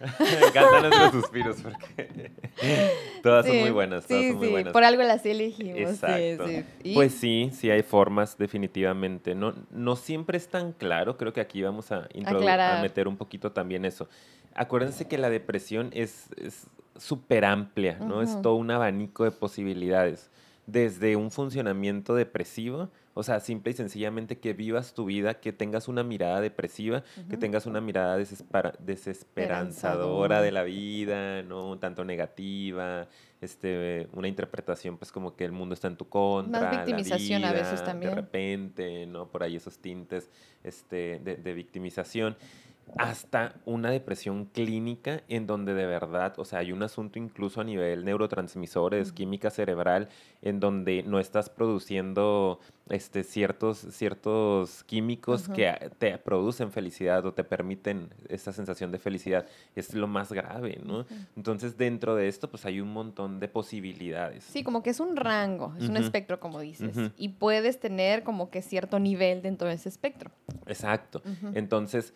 Me 0.20 0.46
encantan 0.48 0.82
nuestros 0.82 1.12
suspiros 1.12 1.56
porque 1.62 2.32
todas 3.22 3.46
son 3.46 3.54
Sí, 3.54 3.60
muy 3.60 3.70
buenas. 3.70 4.06
Todas 4.06 4.22
Sí, 4.22 4.28
son 4.30 4.38
muy 4.38 4.46
sí, 4.48 4.52
buenas. 4.52 4.72
por 4.72 4.84
algo 4.84 5.02
las 5.02 5.24
elegimos. 5.24 5.78
Exacto. 5.78 6.48
Sí. 6.48 6.64
Y- 6.82 6.94
Pues 6.94 7.12
sí, 7.14 7.50
sí 7.52 7.70
hay 7.70 7.82
formas 7.82 8.36
definitivamente. 8.38 9.34
No, 9.34 9.54
no 9.70 9.96
siempre 9.96 10.38
es 10.38 10.48
tan 10.48 10.72
claro. 10.72 11.16
Creo 11.16 11.32
que 11.32 11.40
aquí 11.40 11.62
vamos 11.62 11.92
a, 11.92 12.08
a 12.24 12.82
meter 12.82 13.08
un 13.08 13.16
poquito 13.16 13.52
también 13.52 13.84
eso. 13.84 14.08
Acuérdense 14.54 15.06
que 15.08 15.18
la 15.18 15.30
depresión 15.30 15.90
es 15.92 16.26
es 16.36 16.66
súper 16.96 17.44
amplia, 17.44 17.98
¿no? 18.00 18.20
Es 18.22 18.30
Ujú. 18.32 18.42
todo 18.42 18.54
un 18.56 18.70
abanico 18.70 19.24
de 19.24 19.30
posibilidades. 19.30 20.30
Desde 20.66 21.16
un 21.16 21.30
funcionamiento 21.30 22.14
depresivo, 22.14 22.90
o 23.14 23.22
sea, 23.22 23.40
simple 23.40 23.72
y 23.72 23.74
sencillamente 23.74 24.38
que 24.38 24.54
vivas 24.54 24.94
tu 24.94 25.04
vida, 25.04 25.34
que 25.40 25.52
tengas 25.52 25.88
una 25.88 26.02
mirada 26.02 26.40
depresiva, 26.40 27.02
que 27.28 27.36
tengas 27.36 27.66
una 27.66 27.80
mirada 27.80 28.16
desespera- 28.16 28.74
desesperanzadora 28.78 30.40
de 30.40 30.52
la 30.52 30.62
vida, 30.62 31.42
¿no? 31.42 31.70
Un 31.70 31.80
tanto 31.80 32.04
negativa, 32.04 33.08
este, 33.40 34.08
una 34.12 34.28
interpretación 34.28 34.98
pues 34.98 35.12
como 35.12 35.34
que 35.36 35.44
el 35.44 35.52
mundo 35.52 35.74
está 35.74 35.88
en 35.88 35.96
tu 35.96 36.08
contra, 36.08 36.60
la 36.60 36.70
victimización 36.70 37.44
a 37.44 37.52
veces 37.52 37.72
vida, 37.80 37.84
también. 37.84 38.10
De 38.10 38.16
repente, 38.16 39.06
¿no? 39.06 39.28
Por 39.28 39.42
ahí 39.42 39.56
esos 39.56 39.78
tintes 39.78 40.30
este, 40.64 41.20
de, 41.22 41.36
de 41.36 41.52
victimización. 41.54 42.36
Hasta 42.96 43.54
una 43.64 43.90
depresión 43.90 44.44
clínica 44.44 45.22
en 45.28 45.46
donde 45.46 45.72
de 45.72 45.86
verdad, 45.86 46.34
o 46.38 46.44
sea, 46.44 46.58
hay 46.58 46.72
un 46.72 46.82
asunto 46.82 47.18
incluso 47.18 47.60
a 47.60 47.64
nivel 47.64 48.04
neurotransmisores, 48.04 49.12
química 49.12 49.50
cerebral, 49.50 50.08
en 50.42 50.60
donde 50.60 51.02
no 51.02 51.18
estás 51.18 51.48
produciendo 51.48 52.60
este, 52.88 53.24
ciertos, 53.24 53.78
ciertos 53.78 54.84
químicos 54.84 55.48
que 55.48 55.90
te 55.98 56.18
producen 56.18 56.70
felicidad 56.70 57.24
o 57.24 57.32
te 57.32 57.44
permiten 57.44 58.10
esa 58.28 58.52
sensación 58.52 58.92
de 58.92 58.98
felicidad. 58.98 59.46
Es 59.74 59.94
lo 59.94 60.06
más 60.06 60.32
grave, 60.32 60.80
¿no? 60.84 61.06
Entonces, 61.36 61.78
dentro 61.78 62.14
de 62.14 62.28
esto, 62.28 62.50
pues 62.50 62.66
hay 62.66 62.80
un 62.80 62.92
montón 62.92 63.40
de 63.40 63.48
posibilidades. 63.48 64.44
Sí, 64.44 64.62
como 64.62 64.82
que 64.82 64.90
es 64.90 65.00
un 65.00 65.16
rango, 65.16 65.74
es 65.78 65.88
un 65.88 65.96
espectro, 65.96 66.40
como 66.40 66.60
dices. 66.60 66.94
Y 67.16 67.30
puedes 67.30 67.80
tener 67.80 68.22
como 68.22 68.50
que 68.50 68.60
cierto 68.60 68.98
nivel 68.98 69.40
dentro 69.40 69.68
de 69.68 69.74
ese 69.74 69.88
espectro. 69.88 70.30
Exacto. 70.66 71.22
Entonces, 71.54 72.12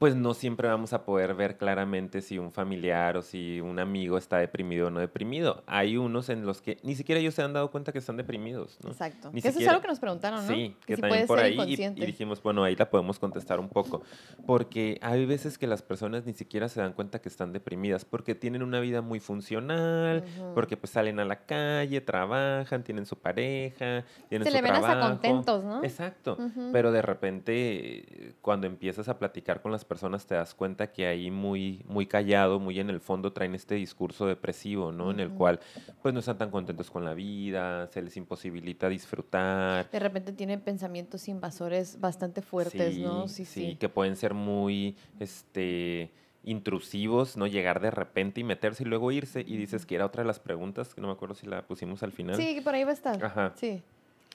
pues 0.00 0.16
no 0.16 0.32
siempre 0.32 0.66
vamos 0.66 0.94
a 0.94 1.04
poder 1.04 1.34
ver 1.34 1.58
claramente 1.58 2.22
si 2.22 2.38
un 2.38 2.52
familiar 2.52 3.18
o 3.18 3.22
si 3.22 3.60
un 3.60 3.78
amigo 3.78 4.16
está 4.16 4.38
deprimido 4.38 4.86
o 4.86 4.90
no 4.90 4.98
deprimido. 4.98 5.62
Hay 5.66 5.98
unos 5.98 6.30
en 6.30 6.46
los 6.46 6.62
que 6.62 6.78
ni 6.82 6.94
siquiera 6.94 7.20
ellos 7.20 7.34
se 7.34 7.42
han 7.42 7.52
dado 7.52 7.70
cuenta 7.70 7.92
que 7.92 7.98
están 7.98 8.16
deprimidos, 8.16 8.78
¿no? 8.82 8.92
Exacto. 8.92 9.28
Ni 9.30 9.42
Que 9.42 9.48
eso 9.48 9.58
es 9.58 9.68
algo 9.68 9.82
que 9.82 9.88
nos 9.88 10.00
preguntaron, 10.00 10.40
¿no? 10.46 10.54
Sí, 10.54 10.74
que, 10.86 10.96
si 10.96 11.02
también 11.02 11.26
puede 11.26 11.26
por 11.26 11.38
ser 11.38 11.68
ahí 11.68 11.92
y- 11.94 12.06
dijimos, 12.06 12.42
bueno, 12.42 12.64
ahí 12.64 12.76
la 12.76 12.88
podemos 12.88 13.18
contestar 13.18 13.60
un 13.60 13.68
poco, 13.68 14.00
porque 14.46 14.98
hay 15.02 15.26
veces 15.26 15.58
que 15.58 15.66
las 15.66 15.82
personas 15.82 16.24
ni 16.24 16.32
siquiera 16.32 16.70
se 16.70 16.80
dan 16.80 16.94
cuenta 16.94 17.20
que 17.20 17.28
están 17.28 17.52
deprimidas, 17.52 18.06
porque 18.06 18.34
tienen 18.34 18.62
una 18.62 18.80
vida 18.80 19.02
muy 19.02 19.20
funcional, 19.20 20.24
porque 20.54 20.78
pues 20.78 20.92
salen 20.92 21.20
a 21.20 21.26
la 21.26 21.44
calle, 21.44 22.00
trabajan, 22.00 22.84
tienen 22.84 23.04
su 23.04 23.18
pareja, 23.18 24.06
tienen 24.30 24.46
Se 24.46 24.50
su 24.50 24.56
le 24.56 24.62
ven 24.62 24.72
hasta 24.72 24.98
contentos, 24.98 25.62
¿no? 25.62 25.84
Exacto, 25.84 26.38
pero 26.72 26.90
de 26.90 27.02
repente 27.02 28.34
cuando 28.40 28.66
empiezas 28.66 29.06
a 29.10 29.18
platicar 29.18 29.60
con 29.60 29.72
las 29.72 29.89
personas 29.90 30.24
te 30.24 30.36
das 30.36 30.54
cuenta 30.54 30.92
que 30.92 31.08
ahí 31.08 31.32
muy, 31.32 31.84
muy 31.88 32.06
callado, 32.06 32.60
muy 32.60 32.78
en 32.78 32.90
el 32.90 33.00
fondo 33.00 33.32
traen 33.32 33.56
este 33.56 33.74
discurso 33.74 34.24
depresivo, 34.24 34.92
¿no? 34.92 35.10
En 35.10 35.18
el 35.18 35.30
cual 35.30 35.58
pues 36.00 36.14
no 36.14 36.20
están 36.20 36.38
tan 36.38 36.52
contentos 36.52 36.92
con 36.92 37.04
la 37.04 37.12
vida, 37.12 37.88
se 37.88 38.00
les 38.00 38.16
imposibilita 38.16 38.88
disfrutar. 38.88 39.90
De 39.90 39.98
repente 39.98 40.32
tienen 40.32 40.60
pensamientos 40.60 41.26
invasores 41.26 41.98
bastante 42.00 42.40
fuertes, 42.40 42.98
¿no? 42.98 43.26
Sí, 43.26 43.44
sí. 43.44 43.74
que 43.80 43.88
pueden 43.88 44.14
ser 44.14 44.32
muy, 44.32 44.96
este, 45.18 46.12
intrusivos, 46.44 47.36
¿no? 47.36 47.48
Llegar 47.48 47.80
de 47.80 47.90
repente 47.90 48.40
y 48.40 48.44
meterse 48.44 48.84
y 48.84 48.86
luego 48.86 49.10
irse. 49.10 49.40
Y 49.40 49.56
dices 49.56 49.86
que 49.86 49.96
era 49.96 50.06
otra 50.06 50.22
de 50.22 50.28
las 50.28 50.38
preguntas, 50.38 50.94
que 50.94 51.00
no 51.00 51.08
me 51.08 51.14
acuerdo 51.14 51.34
si 51.34 51.48
la 51.48 51.66
pusimos 51.66 52.04
al 52.04 52.12
final. 52.12 52.36
Sí, 52.36 52.54
que 52.54 52.62
por 52.62 52.76
ahí 52.76 52.84
va 52.84 52.90
a 52.90 52.94
estar. 52.94 53.24
Ajá. 53.24 53.52
Sí. 53.56 53.82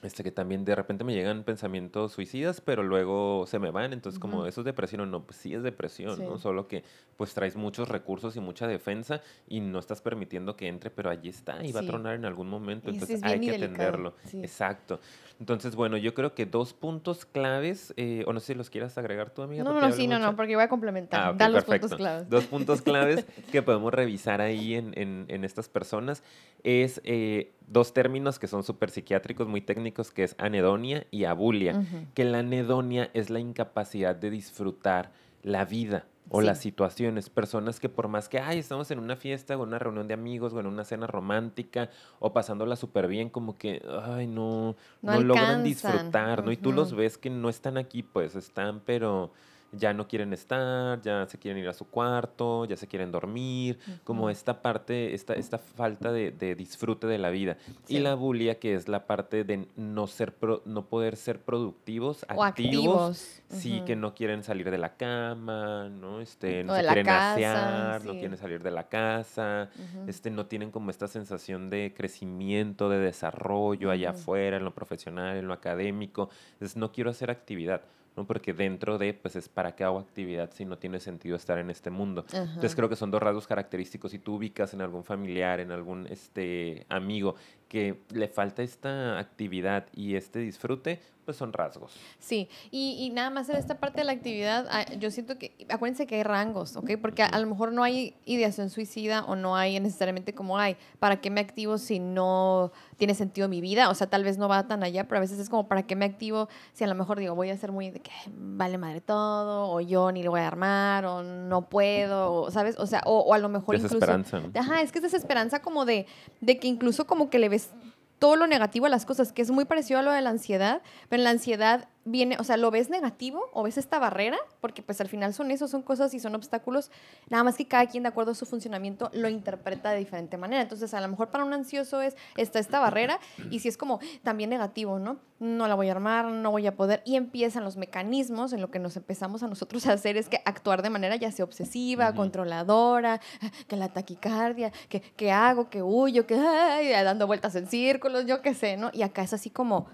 Este 0.02 0.22
que 0.22 0.30
también 0.30 0.66
de 0.66 0.74
repente 0.74 1.04
me 1.04 1.14
llegan 1.14 1.42
pensamientos 1.42 2.12
suicidas, 2.12 2.60
pero 2.60 2.82
luego 2.82 3.46
se 3.46 3.58
me 3.58 3.70
van, 3.70 3.94
entonces 3.94 4.18
como 4.18 4.44
eso 4.46 4.60
es 4.60 4.64
depresión 4.66 5.00
o 5.00 5.06
no, 5.06 5.24
pues 5.24 5.38
sí 5.38 5.54
es 5.54 5.62
depresión, 5.62 6.22
¿no? 6.22 6.36
Solo 6.36 6.68
que 6.68 6.84
pues 7.16 7.32
traes 7.32 7.56
muchos 7.56 7.88
recursos 7.88 8.36
y 8.36 8.40
mucha 8.40 8.66
defensa 8.68 9.22
y 9.48 9.60
no 9.60 9.78
estás 9.78 10.02
permitiendo 10.02 10.54
que 10.54 10.68
entre, 10.68 10.90
pero 10.90 11.08
allí 11.08 11.30
está 11.30 11.64
y 11.64 11.72
va 11.72 11.80
a 11.80 11.86
tronar 11.86 12.14
en 12.14 12.26
algún 12.26 12.48
momento, 12.50 12.90
Y 12.90 12.92
entonces 12.94 13.18
es 13.20 13.24
hay 13.24 13.40
que 13.40 13.52
delicado, 13.52 13.72
atenderlo. 13.74 14.14
sí. 14.24 14.38
Exacto. 14.40 15.00
Entonces, 15.38 15.76
bueno, 15.76 15.98
yo 15.98 16.14
creo 16.14 16.34
que 16.34 16.46
dos 16.46 16.72
puntos 16.72 17.26
claves, 17.26 17.92
eh, 17.98 18.24
o 18.26 18.32
no 18.32 18.40
sé 18.40 18.46
si 18.46 18.54
los 18.54 18.70
quieras 18.70 18.96
agregar 18.96 19.30
tú, 19.30 19.42
amiga. 19.42 19.64
No, 19.64 19.78
no, 19.78 19.92
sí, 19.92 20.06
no, 20.06 20.14
mucho. 20.16 20.30
no, 20.30 20.36
porque 20.36 20.54
voy 20.54 20.64
a 20.64 20.68
complementar. 20.68 21.20
Ah, 21.20 21.32
Dan 21.36 21.52
los 21.52 21.64
perfecto. 21.64 21.88
puntos 21.88 21.98
claves. 21.98 22.30
Dos 22.30 22.44
puntos 22.46 22.80
claves 22.82 23.26
que 23.52 23.60
podemos 23.62 23.92
revisar 23.92 24.40
ahí 24.40 24.74
en, 24.74 24.92
en- 24.98 25.26
en 25.28 25.44
estas 25.44 25.68
personas 25.68 26.22
es 26.64 27.02
eh, 27.04 27.52
dos 27.66 27.92
términos 27.92 28.38
que 28.38 28.46
son 28.46 28.62
súper 28.62 28.90
psiquiátricos, 28.90 29.46
muy 29.46 29.60
técnicos, 29.60 30.10
que 30.10 30.24
es 30.24 30.34
anedonia 30.38 31.06
y 31.10 31.24
abulia. 31.24 31.82
Que 32.14 32.24
la 32.24 32.38
anedonia 32.38 33.10
es 33.12 33.28
la 33.28 33.38
incapacidad 33.38 34.16
de 34.16 34.30
disfrutar 34.30 35.12
la 35.42 35.64
vida 35.66 36.06
o 36.28 36.40
Sí. 36.40 36.46
las 36.46 36.58
situaciones. 36.58 37.30
Personas 37.30 37.80
que 37.80 37.88
por 37.88 38.08
más 38.08 38.28
que, 38.28 38.38
ay, 38.40 38.58
estamos 38.58 38.90
en 38.90 38.98
una 38.98 39.16
fiesta 39.16 39.56
o 39.56 39.62
en 39.62 39.68
una 39.68 39.78
reunión 39.78 40.08
de 40.08 40.14
amigos 40.14 40.52
o 40.52 40.60
en 40.60 40.66
una 40.66 40.84
cena 40.84 41.06
romántica 41.06 41.90
o 42.18 42.32
pasándola 42.32 42.76
súper 42.76 43.06
bien, 43.08 43.30
como 43.30 43.56
que, 43.56 43.82
ay, 44.04 44.26
no, 44.26 44.76
No 45.02 45.12
no, 45.12 45.20
logran 45.20 45.62
disfrutar, 45.62 46.44
¿no? 46.44 46.52
Y 46.52 46.56
tú 46.56 46.72
los 46.72 46.94
ves 46.94 47.18
que 47.18 47.30
no 47.30 47.48
están 47.48 47.76
aquí, 47.78 48.02
pues 48.02 48.34
están, 48.34 48.80
pero 48.84 49.30
ya 49.72 49.92
no 49.92 50.08
quieren 50.08 50.32
estar, 50.32 51.00
ya 51.02 51.26
se 51.26 51.38
quieren 51.38 51.62
ir 51.62 51.68
a 51.68 51.72
su 51.72 51.86
cuarto, 51.86 52.64
ya 52.64 52.76
se 52.76 52.86
quieren 52.86 53.12
dormir, 53.12 53.78
como 54.04 54.30
esta 54.30 54.62
parte, 54.62 55.14
esta, 55.14 55.34
esta 55.34 55.58
falta 55.58 56.12
de, 56.12 56.54
disfrute 56.54 57.06
de 57.06 57.18
la 57.18 57.30
vida. 57.30 57.56
Y 57.88 57.98
la 57.98 58.14
bulia, 58.14 58.58
que 58.58 58.74
es 58.74 58.88
la 58.88 59.06
parte 59.06 59.44
de 59.44 59.66
no, 59.76 60.06
ser 60.06 60.34
no 60.64 60.86
poder 60.86 61.16
ser 61.16 61.40
productivos, 61.40 62.24
activos, 62.28 63.42
sí, 63.48 63.82
que 63.86 63.96
no 63.96 64.14
quieren 64.14 64.42
salir 64.42 64.70
de 64.70 64.78
la 64.78 64.96
cama, 64.96 65.88
¿no? 65.88 66.20
Este, 66.20 66.64
no 66.64 66.74
se 66.74 66.82
quieren 66.82 67.08
asear, 67.08 68.04
no 68.04 68.12
quieren 68.12 68.36
salir 68.36 68.62
de 68.62 68.70
la 68.70 68.88
casa, 68.88 69.70
este, 70.06 70.30
no 70.30 70.46
tienen 70.46 70.70
como 70.70 70.90
esta 70.90 71.08
sensación 71.08 71.70
de 71.70 71.92
crecimiento, 71.96 72.88
de 72.88 72.98
desarrollo 72.98 73.90
allá 73.90 74.10
afuera, 74.10 74.56
en 74.56 74.64
lo 74.64 74.74
profesional, 74.74 75.36
en 75.36 75.48
lo 75.48 75.54
académico. 75.54 76.30
Entonces, 76.52 76.76
no 76.76 76.92
quiero 76.92 77.10
hacer 77.10 77.30
actividad. 77.30 77.82
¿No? 78.16 78.26
Porque 78.26 78.52
dentro 78.52 78.98
de, 78.98 79.14
pues 79.14 79.36
es 79.36 79.48
para 79.48 79.74
qué 79.74 79.84
hago 79.84 79.98
actividad 79.98 80.50
si 80.52 80.64
no 80.64 80.78
tiene 80.78 81.00
sentido 81.00 81.36
estar 81.36 81.58
en 81.58 81.70
este 81.70 81.90
mundo. 81.90 82.24
Entonces 82.32 82.74
creo 82.74 82.88
que 82.88 82.96
son 82.96 83.10
dos 83.10 83.22
rasgos 83.22 83.46
característicos. 83.46 84.10
Si 84.10 84.18
tú 84.18 84.36
ubicas 84.36 84.74
en 84.74 84.80
algún 84.80 85.04
familiar, 85.04 85.60
en 85.60 85.70
algún 85.70 86.06
este, 86.08 86.86
amigo 86.88 87.34
que 87.68 88.00
le 88.10 88.28
falta 88.28 88.62
esta 88.62 89.18
actividad 89.18 89.86
y 89.92 90.14
este 90.16 90.38
disfrute, 90.40 91.00
pues 91.26 91.36
son 91.36 91.52
rasgos. 91.52 91.92
Sí, 92.20 92.48
y, 92.70 92.96
y, 93.00 93.10
nada 93.10 93.30
más 93.30 93.48
en 93.48 93.56
esta 93.56 93.78
parte 93.78 93.98
de 93.98 94.04
la 94.04 94.12
actividad, 94.12 94.66
ah, 94.70 94.86
yo 94.94 95.10
siento 95.10 95.36
que, 95.36 95.66
acuérdense 95.68 96.06
que 96.06 96.14
hay 96.14 96.22
rangos, 96.22 96.76
¿ok? 96.76 96.92
Porque 97.02 97.24
a, 97.24 97.38
lo 97.40 97.46
mejor 97.48 97.72
no 97.72 97.82
hay 97.82 98.14
ideación 98.24 98.70
suicida 98.70 99.24
o 99.24 99.34
no 99.34 99.56
hay 99.56 99.78
necesariamente 99.80 100.34
como 100.34 100.56
hay, 100.56 100.76
¿para 101.00 101.20
qué 101.20 101.30
me 101.30 101.40
activo 101.40 101.78
si 101.78 101.98
no 101.98 102.70
tiene 102.96 103.14
sentido 103.14 103.48
mi 103.48 103.60
vida? 103.60 103.90
O 103.90 103.94
sea, 103.94 104.06
tal 104.06 104.22
vez 104.22 104.38
no 104.38 104.48
va 104.48 104.68
tan 104.68 104.84
allá, 104.84 105.08
pero 105.08 105.18
a 105.18 105.20
veces 105.20 105.40
es 105.40 105.50
como, 105.50 105.66
¿para 105.66 105.82
qué 105.82 105.96
me 105.96 106.04
activo 106.04 106.48
si 106.72 106.84
a 106.84 106.86
lo 106.86 106.94
mejor 106.94 107.18
digo, 107.18 107.34
voy 107.34 107.50
a 107.50 107.56
ser 107.56 107.72
muy 107.72 107.90
de 107.90 107.98
que 107.98 108.12
vale 108.28 108.78
madre 108.78 109.00
todo, 109.00 109.68
o 109.68 109.80
yo 109.80 110.12
ni 110.12 110.22
lo 110.22 110.30
voy 110.30 110.40
a 110.40 110.46
armar, 110.46 111.04
o 111.06 111.24
no 111.24 111.68
puedo, 111.68 112.32
o, 112.32 112.50
¿sabes? 112.52 112.78
O 112.78 112.86
sea, 112.86 113.02
o, 113.04 113.34
a 113.34 113.38
lo 113.38 113.48
mejor 113.48 113.80
desesperanza, 113.80 114.38
incluso... 114.38 114.58
Ajá, 114.60 114.80
es 114.80 114.92
que 114.92 115.00
es 115.00 115.02
desesperanza 115.02 115.60
como 115.60 115.84
de, 115.84 116.06
de 116.40 116.58
que 116.58 116.68
incluso 116.68 117.04
como 117.08 117.30
que 117.30 117.40
le 117.40 117.48
ves 117.48 117.72
todo 118.18 118.36
lo 118.36 118.46
negativo 118.46 118.86
a 118.86 118.88
las 118.88 119.06
cosas, 119.06 119.32
que 119.32 119.42
es 119.42 119.50
muy 119.50 119.64
parecido 119.64 120.00
a 120.00 120.02
lo 120.02 120.10
de 120.10 120.22
la 120.22 120.30
ansiedad, 120.30 120.82
pero 121.08 121.20
en 121.20 121.24
la 121.24 121.30
ansiedad 121.30 121.88
viene, 122.06 122.36
o 122.38 122.44
sea, 122.44 122.56
lo 122.56 122.70
ves 122.70 122.88
negativo 122.88 123.50
o 123.52 123.64
ves 123.64 123.76
esta 123.76 123.98
barrera, 123.98 124.38
porque 124.60 124.82
pues 124.82 125.00
al 125.00 125.08
final 125.08 125.34
son 125.34 125.50
eso, 125.50 125.68
son 125.68 125.82
cosas 125.82 126.14
y 126.14 126.20
son 126.20 126.34
obstáculos, 126.34 126.90
nada 127.28 127.44
más 127.44 127.56
que 127.56 127.66
cada 127.66 127.86
quien 127.86 128.04
de 128.04 128.08
acuerdo 128.08 128.30
a 128.30 128.34
su 128.34 128.46
funcionamiento 128.46 129.10
lo 129.12 129.28
interpreta 129.28 129.90
de 129.90 129.98
diferente 129.98 130.38
manera. 130.38 130.62
Entonces, 130.62 130.94
a 130.94 131.00
lo 131.00 131.08
mejor 131.08 131.28
para 131.28 131.44
un 131.44 131.52
ansioso 131.52 132.00
es 132.00 132.16
está 132.36 132.60
esta 132.60 132.78
barrera 132.80 133.18
y 133.50 133.58
si 133.58 133.68
es 133.68 133.76
como 133.76 133.98
también 134.22 134.50
negativo, 134.50 134.98
¿no? 134.98 135.18
No 135.40 135.68
la 135.68 135.74
voy 135.74 135.88
a 135.88 135.92
armar, 135.92 136.26
no 136.26 136.50
voy 136.50 136.66
a 136.66 136.76
poder 136.76 137.02
y 137.04 137.16
empiezan 137.16 137.64
los 137.64 137.76
mecanismos 137.76 138.52
en 138.52 138.60
lo 138.60 138.70
que 138.70 138.78
nos 138.78 138.96
empezamos 138.96 139.42
a 139.42 139.48
nosotros 139.48 139.86
a 139.86 139.92
hacer 139.92 140.16
es 140.16 140.28
que 140.28 140.40
actuar 140.44 140.82
de 140.82 140.90
manera 140.90 141.16
ya 141.16 141.30
sea 141.32 141.44
obsesiva, 141.44 142.14
controladora, 142.14 143.20
que 143.66 143.76
la 143.76 143.88
taquicardia, 143.88 144.72
que, 144.88 145.00
que 145.00 145.32
hago, 145.32 145.68
que 145.68 145.82
huyo, 145.82 146.26
que 146.26 146.36
ay, 146.36 146.90
dando 147.04 147.26
vueltas 147.26 147.54
en 147.56 147.66
círculos, 147.66 148.26
yo 148.26 148.40
qué 148.42 148.54
sé, 148.54 148.76
¿no? 148.76 148.90
Y 148.92 149.02
acá 149.02 149.22
es 149.22 149.32
así 149.32 149.50
como 149.50 149.86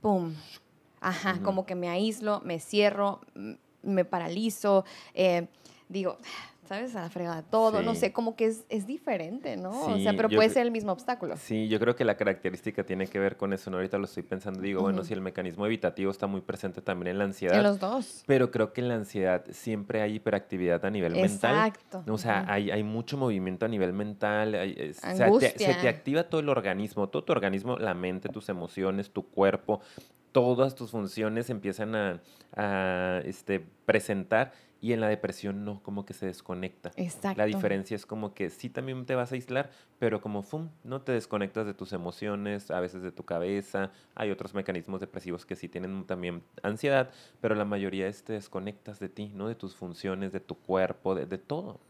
pum, 0.00 0.34
Ajá, 1.00 1.40
como 1.42 1.66
que 1.66 1.74
me 1.74 1.88
aíslo, 1.88 2.40
me 2.44 2.60
cierro, 2.60 3.20
me 3.82 4.04
paralizo, 4.04 4.84
eh, 5.14 5.48
digo, 5.88 6.18
¿sabes? 6.68 6.94
A 6.94 7.00
la 7.00 7.08
fregada 7.08 7.42
todo, 7.42 7.82
no 7.82 7.94
sé, 7.94 8.12
como 8.12 8.36
que 8.36 8.44
es, 8.44 8.64
es 8.68 8.86
diferente, 8.86 9.56
¿no? 9.56 9.70
o 9.70 9.98
sea, 9.98 10.12
pero 10.14 10.28
puede 10.28 10.50
ser 10.50 10.66
el 10.66 10.70
mismo 10.70 10.92
obstáculo. 10.92 11.36
Sí, 11.38 11.66
yo 11.68 11.80
creo 11.80 11.96
que 11.96 12.04
la 12.04 12.16
característica 12.16 12.84
tiene 12.84 13.06
que 13.06 13.18
ver 13.18 13.38
con 13.38 13.54
eso, 13.54 13.70
¿no? 13.70 13.78
Ahorita 13.78 13.96
lo 13.96 14.04
estoy 14.04 14.22
pensando, 14.22 14.60
digo, 14.60 14.82
bueno, 14.82 15.02
si 15.02 15.14
el 15.14 15.22
mecanismo 15.22 15.64
evitativo 15.64 16.10
está 16.10 16.26
muy 16.26 16.42
presente 16.42 16.82
también 16.82 17.08
en 17.08 17.18
la 17.18 17.24
ansiedad. 17.24 17.56
En 17.56 17.62
los 17.62 17.80
dos. 17.80 18.22
Pero 18.26 18.50
creo 18.50 18.74
que 18.74 18.82
en 18.82 18.88
la 18.88 18.96
ansiedad 18.96 19.44
siempre 19.50 20.02
hay 20.02 20.16
hiperactividad 20.16 20.84
a 20.84 20.90
nivel 20.90 21.14
mental. 21.14 21.68
Exacto. 21.68 22.04
O 22.12 22.18
sea, 22.18 22.44
hay, 22.48 22.70
hay, 22.70 22.82
mucho 22.82 23.16
movimiento 23.16 23.64
a 23.64 23.68
nivel 23.68 23.94
mental, 23.94 24.54
hay, 24.54 24.90
o 24.90 25.16
sea, 25.16 25.32
se 25.40 25.74
te 25.74 25.88
activa 25.88 26.24
todo 26.24 26.42
el 26.42 26.50
organismo, 26.50 27.08
todo 27.08 27.24
tu 27.24 27.32
organismo, 27.32 27.78
la 27.78 27.94
mente, 27.94 28.28
tus 28.28 28.50
emociones, 28.50 29.10
tu 29.10 29.26
cuerpo, 29.26 29.80
todas 30.32 30.74
tus 30.74 30.90
funciones 30.90 31.50
empiezan 31.50 31.94
a, 31.94 32.20
a 32.54 33.20
este, 33.24 33.60
presentar 33.86 34.52
y 34.80 34.92
en 34.92 35.00
la 35.00 35.08
depresión 35.08 35.64
no, 35.64 35.82
como 35.82 36.04
que 36.04 36.14
se 36.14 36.26
desconecta. 36.26 36.92
Exacto. 36.96 37.38
La 37.38 37.46
diferencia 37.46 37.94
es 37.94 38.06
como 38.06 38.32
que 38.32 38.50
sí 38.50 38.68
también 38.68 39.04
te 39.06 39.14
vas 39.14 39.32
a 39.32 39.34
aislar, 39.34 39.70
pero 39.98 40.20
como 40.20 40.42
fum, 40.42 40.68
no 40.84 41.00
te 41.00 41.12
desconectas 41.12 41.66
de 41.66 41.74
tus 41.74 41.92
emociones, 41.92 42.70
a 42.70 42.78
veces 42.80 43.02
de 43.02 43.10
tu 43.10 43.24
cabeza. 43.24 43.90
Hay 44.14 44.30
otros 44.30 44.54
mecanismos 44.54 45.00
depresivos 45.00 45.44
que 45.44 45.56
sí 45.56 45.68
tienen 45.68 46.04
también 46.04 46.42
ansiedad, 46.62 47.10
pero 47.40 47.54
la 47.54 47.64
mayoría 47.64 48.06
es 48.06 48.22
te 48.22 48.34
desconectas 48.34 49.00
de 49.00 49.08
ti, 49.08 49.32
¿no? 49.34 49.48
De 49.48 49.56
tus 49.56 49.74
funciones, 49.74 50.32
de 50.32 50.40
tu 50.40 50.54
cuerpo, 50.54 51.14
de, 51.14 51.26
de 51.26 51.38
todo. 51.38 51.80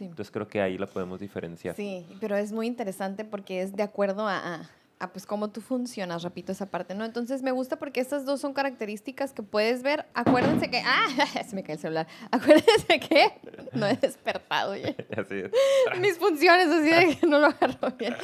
Entonces 0.00 0.30
creo 0.30 0.48
que 0.48 0.62
ahí 0.62 0.78
la 0.78 0.86
podemos 0.86 1.20
diferenciar. 1.20 1.76
Sí, 1.76 2.06
pero 2.20 2.36
es 2.36 2.52
muy 2.52 2.66
interesante 2.66 3.26
porque 3.26 3.60
es 3.60 3.76
de 3.76 3.82
acuerdo 3.82 4.26
a 4.26 4.70
Ah, 5.02 5.10
pues 5.12 5.26
cómo 5.26 5.50
tú 5.50 5.60
funcionas, 5.60 6.22
repito 6.22 6.52
esa 6.52 6.66
parte, 6.66 6.94
¿no? 6.94 7.04
Entonces 7.04 7.42
me 7.42 7.50
gusta 7.50 7.76
porque 7.76 7.98
estas 7.98 8.24
dos 8.24 8.40
son 8.40 8.54
características 8.54 9.32
que 9.32 9.42
puedes 9.42 9.82
ver. 9.82 10.06
Acuérdense 10.14 10.70
que, 10.70 10.80
ah, 10.86 11.08
se 11.44 11.56
me 11.56 11.64
cae 11.64 11.74
el 11.74 11.80
celular. 11.80 12.06
Acuérdense 12.30 13.00
que 13.00 13.32
no 13.72 13.88
he 13.88 13.96
despertado 13.96 14.76
ya. 14.76 14.90
Así 15.20 15.40
es. 15.40 15.50
Mis 15.98 16.18
funciones, 16.18 16.68
así 16.68 16.88
de 16.88 17.16
que 17.16 17.26
no 17.26 17.40
lo 17.40 17.46
agarro 17.46 17.90
bien. 17.98 18.14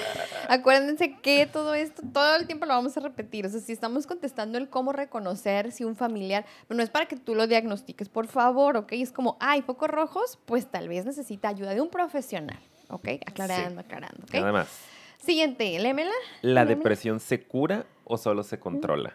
Acuérdense 0.49 1.17
que 1.17 1.47
todo 1.47 1.75
esto, 1.75 2.01
todo 2.13 2.37
el 2.37 2.47
tiempo 2.47 2.65
lo 2.65 2.75
vamos 2.75 2.97
a 2.97 3.01
repetir. 3.01 3.45
O 3.45 3.49
sea, 3.49 3.59
si 3.59 3.73
estamos 3.73 4.07
contestando 4.07 4.57
el 4.57 4.69
cómo 4.69 4.93
reconocer 4.93 5.73
si 5.73 5.83
un 5.83 5.97
familiar, 5.97 6.47
no 6.69 6.81
es 6.81 6.91
para 6.91 7.07
que 7.07 7.17
tú 7.17 7.35
lo 7.35 7.49
diagnostiques, 7.49 8.09
por 8.09 8.29
favor, 8.29 8.77
¿ok? 8.77 8.93
Es 8.93 9.11
como, 9.11 9.37
hay 9.41 9.63
focos 9.63 9.91
rojos, 9.91 10.39
pues 10.47 10.71
tal 10.71 10.89
vez 10.89 11.05
necesita 11.05 11.49
ayuda 11.49 11.75
de 11.75 11.81
un 11.81 11.89
profesional, 11.89 12.61
¿ok? 12.89 13.09
Aclarando, 13.27 13.81
aclarando, 13.81 14.23
¿ok? 14.23 14.35
Nada 14.35 14.53
más. 14.53 14.98
Siguiente, 15.19 15.79
lémela. 15.79 16.13
¿La 16.43 16.65
depresión 16.65 17.21
se 17.21 17.43
cura 17.43 17.85
o 18.05 18.17
solo 18.17 18.43
se 18.43 18.59
controla? 18.59 19.15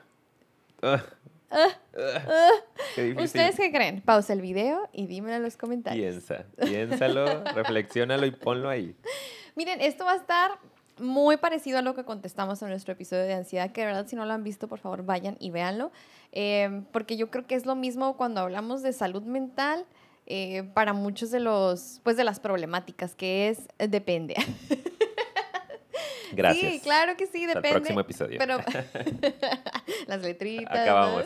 Ah. 0.81 1.03
Ah, 1.49 1.67
ah. 1.97 2.49
¿Ustedes 3.21 3.55
qué 3.55 3.71
creen? 3.71 4.01
Pausa 4.01 4.33
el 4.33 4.41
video 4.41 4.89
y 4.91 5.05
dímelo 5.05 5.35
en 5.35 5.43
los 5.43 5.55
comentarios. 5.55 6.15
Piensa, 6.15 6.45
piénsalo, 6.57 7.43
reflexiónalo 7.55 8.25
y 8.25 8.31
ponlo 8.31 8.69
ahí. 8.69 8.95
Miren, 9.55 9.79
esto 9.79 10.03
va 10.03 10.13
a 10.13 10.15
estar 10.15 10.51
muy 10.99 11.37
parecido 11.37 11.77
a 11.77 11.81
lo 11.81 11.95
que 11.95 12.03
contestamos 12.03 12.61
en 12.63 12.69
nuestro 12.69 12.93
episodio 12.93 13.23
de 13.23 13.33
ansiedad, 13.33 13.71
que 13.71 13.81
de 13.81 13.87
verdad 13.87 14.07
si 14.07 14.15
no 14.15 14.25
lo 14.25 14.33
han 14.33 14.43
visto, 14.43 14.67
por 14.67 14.79
favor 14.79 15.05
vayan 15.05 15.37
y 15.39 15.51
véanlo, 15.51 15.91
eh, 16.31 16.83
porque 16.91 17.17
yo 17.17 17.29
creo 17.29 17.45
que 17.45 17.55
es 17.55 17.65
lo 17.65 17.75
mismo 17.75 18.17
cuando 18.17 18.41
hablamos 18.41 18.81
de 18.81 18.93
salud 18.93 19.23
mental 19.23 19.85
eh, 20.25 20.63
para 20.73 20.93
muchos 20.93 21.31
de 21.31 21.39
los, 21.39 21.99
pues 22.03 22.17
de 22.17 22.23
las 22.23 22.39
problemáticas, 22.39 23.15
que 23.15 23.49
es 23.49 23.67
depende. 23.77 24.35
Gracias. 26.35 26.73
Sí, 26.73 26.79
claro 26.79 27.15
que 27.17 27.27
sí, 27.27 27.45
depende. 27.45 27.69
el 27.69 27.75
próximo 27.75 27.99
episodio. 27.99 28.37
Pero 28.39 28.57
las 30.07 30.21
letritas. 30.21 30.79
Acabamos. 30.79 31.25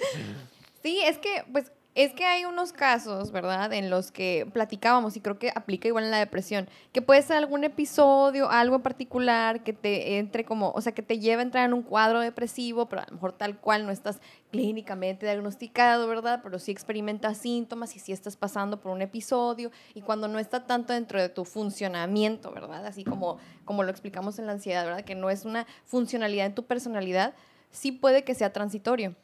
sí, 0.82 1.00
es 1.04 1.18
que, 1.18 1.44
pues, 1.52 1.72
es 1.96 2.12
que 2.12 2.24
hay 2.24 2.44
unos 2.44 2.72
casos, 2.72 3.32
¿verdad? 3.32 3.72
En 3.72 3.90
los 3.90 4.12
que 4.12 4.48
platicábamos 4.52 5.16
y 5.16 5.20
creo 5.20 5.40
que 5.40 5.50
aplica 5.54 5.88
igual 5.88 6.04
en 6.04 6.12
la 6.12 6.18
depresión, 6.18 6.68
que 6.92 7.02
puede 7.02 7.20
ser 7.22 7.36
algún 7.36 7.64
episodio, 7.64 8.48
algo 8.48 8.78
particular 8.78 9.64
que 9.64 9.72
te 9.72 10.18
entre 10.18 10.44
como, 10.44 10.70
o 10.70 10.80
sea, 10.80 10.92
que 10.92 11.02
te 11.02 11.18
lleva 11.18 11.40
a 11.40 11.44
entrar 11.44 11.64
en 11.64 11.74
un 11.74 11.82
cuadro 11.82 12.20
depresivo, 12.20 12.86
pero 12.88 13.02
a 13.02 13.06
lo 13.06 13.14
mejor 13.14 13.32
tal 13.32 13.58
cual 13.58 13.86
no 13.86 13.92
estás 13.92 14.20
clínicamente 14.52 15.26
diagnosticado, 15.26 16.06
¿verdad? 16.06 16.40
Pero 16.44 16.60
sí 16.60 16.70
experimentas 16.70 17.38
síntomas 17.38 17.96
y 17.96 17.98
sí 17.98 18.12
estás 18.12 18.36
pasando 18.36 18.78
por 18.80 18.92
un 18.92 19.02
episodio 19.02 19.72
y 19.92 20.00
cuando 20.02 20.28
no 20.28 20.38
está 20.38 20.66
tanto 20.66 20.92
dentro 20.92 21.20
de 21.20 21.28
tu 21.28 21.44
funcionamiento, 21.44 22.52
¿verdad? 22.52 22.86
Así 22.86 23.02
como, 23.02 23.38
como 23.64 23.82
lo 23.82 23.90
explicamos 23.90 24.38
en 24.38 24.46
la 24.46 24.52
ansiedad, 24.52 24.84
¿verdad? 24.84 25.04
Que 25.04 25.16
no 25.16 25.28
es 25.28 25.44
una 25.44 25.66
funcionalidad 25.86 26.46
en 26.46 26.54
tu 26.54 26.66
personalidad, 26.66 27.34
sí 27.72 27.90
puede 27.90 28.22
que 28.22 28.34
sea 28.36 28.52
transitorio. 28.52 29.16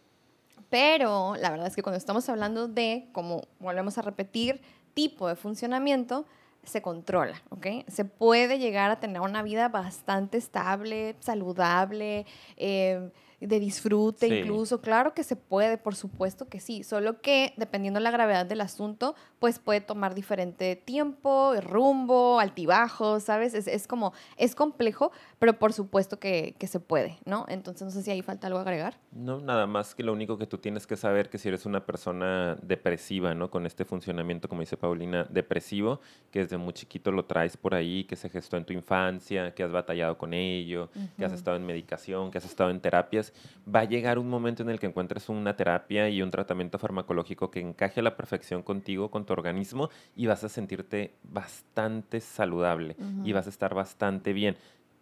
Pero 0.71 1.37
la 1.37 1.51
verdad 1.51 1.67
es 1.69 1.77
que 1.77 1.83
cuando 1.83 1.99
estamos 1.99 2.29
hablando 2.29 2.69
de, 2.69 3.09
como 3.13 3.43
volvemos 3.59 3.99
a 3.99 4.03
repetir, 4.03 4.61
tipo 4.95 5.29
de 5.29 5.37
funcionamiento, 5.37 6.27
se 6.65 6.83
controla, 6.83 7.43
¿ok? 7.51 7.67
Se 7.87 8.05
puede 8.05 8.59
llegar 8.59 8.91
a 8.91 8.99
tener 8.99 9.21
una 9.21 9.43
vida 9.43 9.69
bastante 9.69 10.39
estable, 10.39 11.15
saludable, 11.21 12.27
eh, 12.57 13.11
de 13.41 13.61
disfrute 13.61 14.27
incluso. 14.41 14.81
Claro 14.81 15.15
que 15.15 15.23
se 15.23 15.37
puede, 15.37 15.79
por 15.79 15.95
supuesto 15.95 16.49
que 16.49 16.61
sí, 16.61 16.83
solo 16.83 17.21
que 17.21 17.53
dependiendo 17.57 17.99
de 17.99 18.05
la 18.05 18.11
gravedad 18.11 18.47
del 18.47 18.61
asunto, 18.61 19.15
pues 19.39 19.59
puede 19.59 19.81
tomar 19.81 20.15
diferente 20.15 20.77
tiempo, 20.77 21.55
rumbo, 21.61 22.41
altibajo, 22.41 23.21
¿sabes? 23.21 23.55
Es, 23.55 23.67
es 23.67 23.87
como, 23.87 24.13
es 24.37 24.55
complejo, 24.55 25.13
pero 25.39 25.59
por 25.59 25.73
supuesto 25.73 26.19
que, 26.19 26.55
que, 26.59 26.67
se 26.67 26.81
puede, 26.81 27.19
¿no? 27.25 27.45
Entonces 27.49 27.85
no 27.85 27.91
sé 27.91 28.03
si 28.03 28.11
ahí 28.11 28.23
falta 28.23 28.47
algo 28.47 28.59
agregar. 28.59 28.99
No, 29.13 29.41
nada 29.41 29.67
más 29.67 29.95
que 29.95 30.03
lo 30.03 30.13
único 30.13 30.39
que 30.39 30.47
tú 30.47 30.59
tienes 30.59 30.87
que 30.87 30.97
saber 30.97 31.29
que 31.29 31.39
si 31.39 31.49
eres 31.49 31.67
una 31.67 31.85
persona 31.85 32.57
depresiva, 32.63 33.35
¿no? 33.35 33.51
Con 33.51 33.67
este 33.67 33.85
funcionamiento, 33.85 34.49
como 34.49 34.63
dice 34.63 34.77
Paulina, 34.77 35.25
depresivo, 35.31 36.01
que 36.31 36.41
desde 36.41 36.57
muy 36.57 36.73
chiquito 36.73 37.13
lo 37.13 37.25
traes 37.25 37.57
por 37.57 37.75
ahí, 37.75 38.05
que 38.05 38.17
se 38.17 38.29
gestó 38.29 38.57
en 38.57 38.65
tu 38.65 38.73
infancia, 38.73 39.55
que 39.55 39.63
has 39.63 39.73
batallado 39.73 40.19
con 40.19 40.35
ello, 40.35 40.89
que 41.17 41.25
has 41.25 41.33
estado 41.33 41.57
en 41.57 41.67
medicación, 41.67 42.31
que 42.31 42.39
has 42.39 42.45
estado 42.45 42.71
en 42.71 42.81
terapias, 42.81 43.26
Entonces, 43.27 43.57
va 43.75 43.81
a 43.81 43.85
llegar 43.85 44.19
un 44.19 44.29
momento 44.29 44.63
en 44.63 44.71
el 44.71 44.79
que 44.79 44.87
encuentres 44.87 45.29
una 45.29 45.57
terapia 45.57 46.09
y 46.09 46.23
un 46.23 46.31
tratamiento 46.31 46.79
farmacológico 46.79 47.51
que 47.51 47.61
encaje 47.61 48.01
a 48.01 48.03
la 48.03 48.17
perfección 48.17 48.63
contigo, 48.63 49.11
con 49.11 49.27
tu 49.27 49.33
organismo, 49.33 49.91
y 50.15 50.27
vas 50.27 50.45
a 50.45 50.49
sentirte 50.49 51.15
bastante 51.23 52.21
saludable 52.21 52.97
y 53.25 53.33
vas 53.33 53.47
a 53.47 53.51
estar 53.51 53.75
bastante 53.75 54.33
bien 54.33 54.57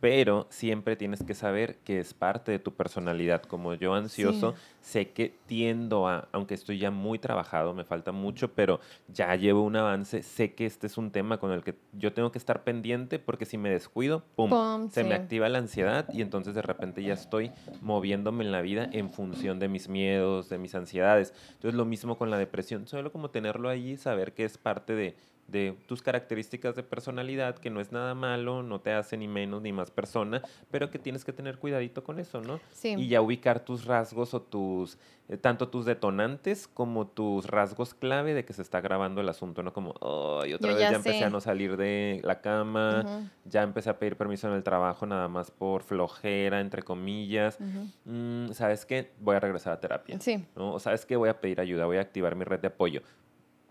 pero 0.05 0.47
siempre 0.51 0.97
tienes 0.97 1.23
que 1.23 1.33
saber 1.33 1.77
que 1.77 1.99
es 1.99 2.12
parte 2.12 2.53
de 2.53 2.59
tu 2.59 2.75
personalidad. 2.75 3.40
Como 3.40 3.73
yo 3.73 3.95
ansioso, 3.95 4.53
sé 4.83 5.12
que 5.12 5.35
tiendo 5.47 6.07
a, 6.07 6.29
aunque 6.31 6.53
estoy 6.53 6.79
ya 6.79 6.90
muy 6.90 7.19
trabajado, 7.19 7.73
me 7.73 7.85
falta 7.85 8.12
mucho, 8.12 8.53
pero 8.53 8.81
ya 9.09 9.35
llevo 9.35 9.62
un 9.62 9.77
avance, 9.77 10.23
sé 10.23 10.53
que 10.53 10.67
este 10.67 10.88
es 10.88 10.99
un 10.99 11.11
tema 11.11 11.38
con 11.38 11.53
el 11.53 11.64
que 11.64 11.75
yo 11.95 12.12
tengo 12.12 12.31
que 12.33 12.37
estar 12.37 12.64
pendiente 12.64 13.19
porque 13.19 13.47
si 13.47 13.57
me 13.57 13.71
descuido, 13.71 14.23
pum, 14.37 14.90
se 14.90 15.05
me 15.05 15.14
activa 15.14 15.49
la 15.49 15.57
ansiedad 15.57 16.07
y 16.12 16.21
entonces 16.21 16.55
de 16.55 16.61
repente 16.61 17.03
ya 17.03 17.14
estoy 17.14 17.51
moviéndome 17.81 18.45
en 18.45 18.53
la 18.53 18.61
vida 18.61 18.87
en 18.93 19.11
función 19.11 19.59
de 19.59 19.69
mis 19.69 19.88
miedos, 19.88 20.51
de 20.51 20.59
mis 20.59 20.75
ansiedades. 20.75 21.33
Entonces 21.55 21.79
lo 21.79 21.87
mismo 21.87 22.19
con 22.19 22.31
la 22.31 22.37
depresión, 22.37 22.87
solo 22.87 23.11
como 23.11 23.31
tenerlo 23.31 23.71
ahí, 23.71 23.97
saber 23.97 24.35
que 24.35 24.45
es 24.45 24.59
parte 24.59 24.95
de 24.95 25.17
de 25.47 25.77
tus 25.87 26.03
características 26.03 26.75
de 26.75 26.83
personalidad, 26.83 27.57
que 27.59 27.71
no 27.71 27.81
es 27.81 27.93
nada 27.93 28.15
malo, 28.15 28.63
no 28.63 28.81
te 28.81 28.93
hace 28.93 29.17
ni 29.17 29.29
menos 29.29 29.63
ni 29.63 29.73
más 29.73 29.91
persona, 29.91 30.43
pero 30.71 30.91
que 30.91 30.99
tienes 30.99 31.25
que 31.25 31.33
tener 31.33 31.59
cuidadito 31.59 32.03
con 32.03 32.19
eso, 32.19 32.41
¿no? 32.41 32.61
Sí. 32.73 32.95
Y 32.99 33.09
ya 33.09 33.21
ubicar 33.21 33.61
tus 33.61 33.85
rasgos 33.85 34.35
o 34.35 34.43
tus, 34.43 34.99
eh, 35.29 35.37
tanto 35.37 35.69
tus 35.69 35.85
detonantes 35.85 36.67
como 36.67 37.07
tus 37.07 37.47
rasgos 37.47 37.95
clave 37.95 38.35
de 38.35 38.45
que 38.45 38.53
se 38.53 38.63
está 38.63 38.81
grabando 38.81 39.21
el 39.21 39.29
asunto, 39.29 39.63
¿no? 39.63 39.73
Como, 39.73 39.95
oh, 40.01 40.45
y 40.47 40.55
otra 40.55 40.73
vez 40.73 40.81
ya, 40.81 40.97
empecé 40.97 41.25
a 41.25 41.31
no 41.31 41.41
salir 41.41 41.77
de 41.77 42.21
la 42.25 42.41
cama, 42.41 43.29
ya 43.45 43.63
empecé 43.63 43.91
a 43.91 43.99
pedir 43.99 44.17
permiso 44.17 44.49
en 44.49 44.55
el 44.55 44.63
trabajo 44.63 45.07
nada 45.07 45.29
más 45.29 45.51
por 45.51 45.83
flojera, 45.83 46.61
entre 46.61 46.83
comillas. 46.83 47.59
Mm, 48.05 48.53
¿Sabes 48.53 48.87
qué? 48.87 49.13
Voy 49.21 49.37
a 49.37 49.41
regresar 49.41 49.75
a 49.75 49.81
terapia. 49.81 50.19
Sí. 50.21 50.45
¿no? 50.57 50.79
¿Sabes 50.79 51.05
qué? 51.05 51.17
Voy 51.17 51.29
a 51.29 51.41
pedir 51.41 51.61
ayuda, 51.61 51.87
voy 51.87 51.99
a 51.99 52.01
activar 52.01 52.35
mi 52.35 52.45
red 52.45 52.61
de 52.61 52.69
apoyo 52.69 53.03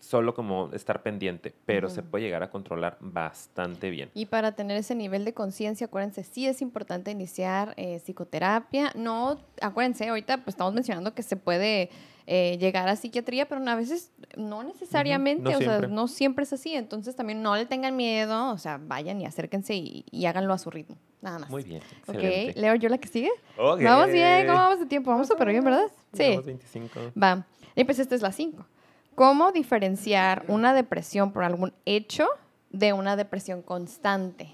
solo 0.04 0.34
como 0.34 0.70
estar 0.74 1.02
pendiente, 1.02 1.54
pero 1.66 1.90
se 1.90 2.04
puede 2.04 2.26
llegar 2.26 2.44
a 2.44 2.50
controlar 2.50 2.98
bastante 3.00 3.90
bien. 3.90 4.12
Y 4.14 4.26
para 4.26 4.52
tener 4.52 4.76
ese 4.76 4.96
nivel 4.96 5.24
de 5.24 5.34
conciencia, 5.34 5.88
acuérdense, 5.88 6.26
sí 6.26 6.46
es 6.46 6.62
importante 6.62 7.10
iniciar 7.10 7.74
eh, 7.78 8.02
psicoterapia. 8.04 8.92
No, 8.96 9.40
acuérdense, 9.62 10.10
ahorita 10.10 10.38
pues 10.44 10.56
estamos 10.56 10.74
mencionando 10.74 11.14
que 11.14 11.24
se 11.24 11.38
puede 11.38 11.90
eh, 12.28 12.58
llegar 12.60 12.90
a 12.90 12.98
psiquiatría, 12.98 13.48
pero 13.48 13.66
a 13.66 13.76
veces 13.76 14.12
no 14.36 14.62
necesariamente, 14.64 15.56
o 15.56 15.60
sea, 15.60 15.80
no 15.82 16.10
siempre 16.10 16.44
es 16.44 16.52
así. 16.52 16.76
Entonces 16.76 17.16
también 17.16 17.42
no 17.42 17.56
le 17.56 17.66
tengan 17.66 17.96
miedo, 17.96 18.52
o 18.52 18.58
sea, 18.58 18.82
vayan 18.84 19.22
y 19.22 19.26
acérquense 19.26 19.74
y, 19.74 20.26
háganlo 20.26 20.54
a 20.54 20.58
su 20.58 20.70
ritmo. 20.70 20.98
Nada 21.22 21.40
más. 21.40 21.50
Muy 21.50 21.64
bien. 21.64 21.82
Ok, 22.08 22.56
Leo, 22.56 22.76
yo 22.76 22.90
la 22.90 22.98
que 22.98 23.08
sigue. 23.08 23.32
Vamos 23.58 24.12
bien, 24.12 24.48
¿cómo 24.48 24.58
vamos 24.58 24.80
de 24.82 24.86
tiempo? 24.86 25.12
Vamos 25.12 25.30
súper 25.30 25.48
bien, 25.48 25.64
¿verdad? 25.64 25.88
Sí. 26.12 26.32
Vamos 26.32 26.46
25. 26.46 27.00
Va. 27.22 27.48
Y 27.74 27.86
pues 27.86 28.00
esta 28.00 28.16
es 28.16 28.22
la 28.22 28.34
5. 28.34 28.66
¿Cómo 29.16 29.52
diferenciar 29.52 30.44
una 30.48 30.74
depresión 30.74 31.32
por 31.32 31.44
algún 31.44 31.74
hecho 31.86 32.28
de 32.72 32.94
una 32.94 33.16
depresión 33.16 33.62
constante? 33.62 34.50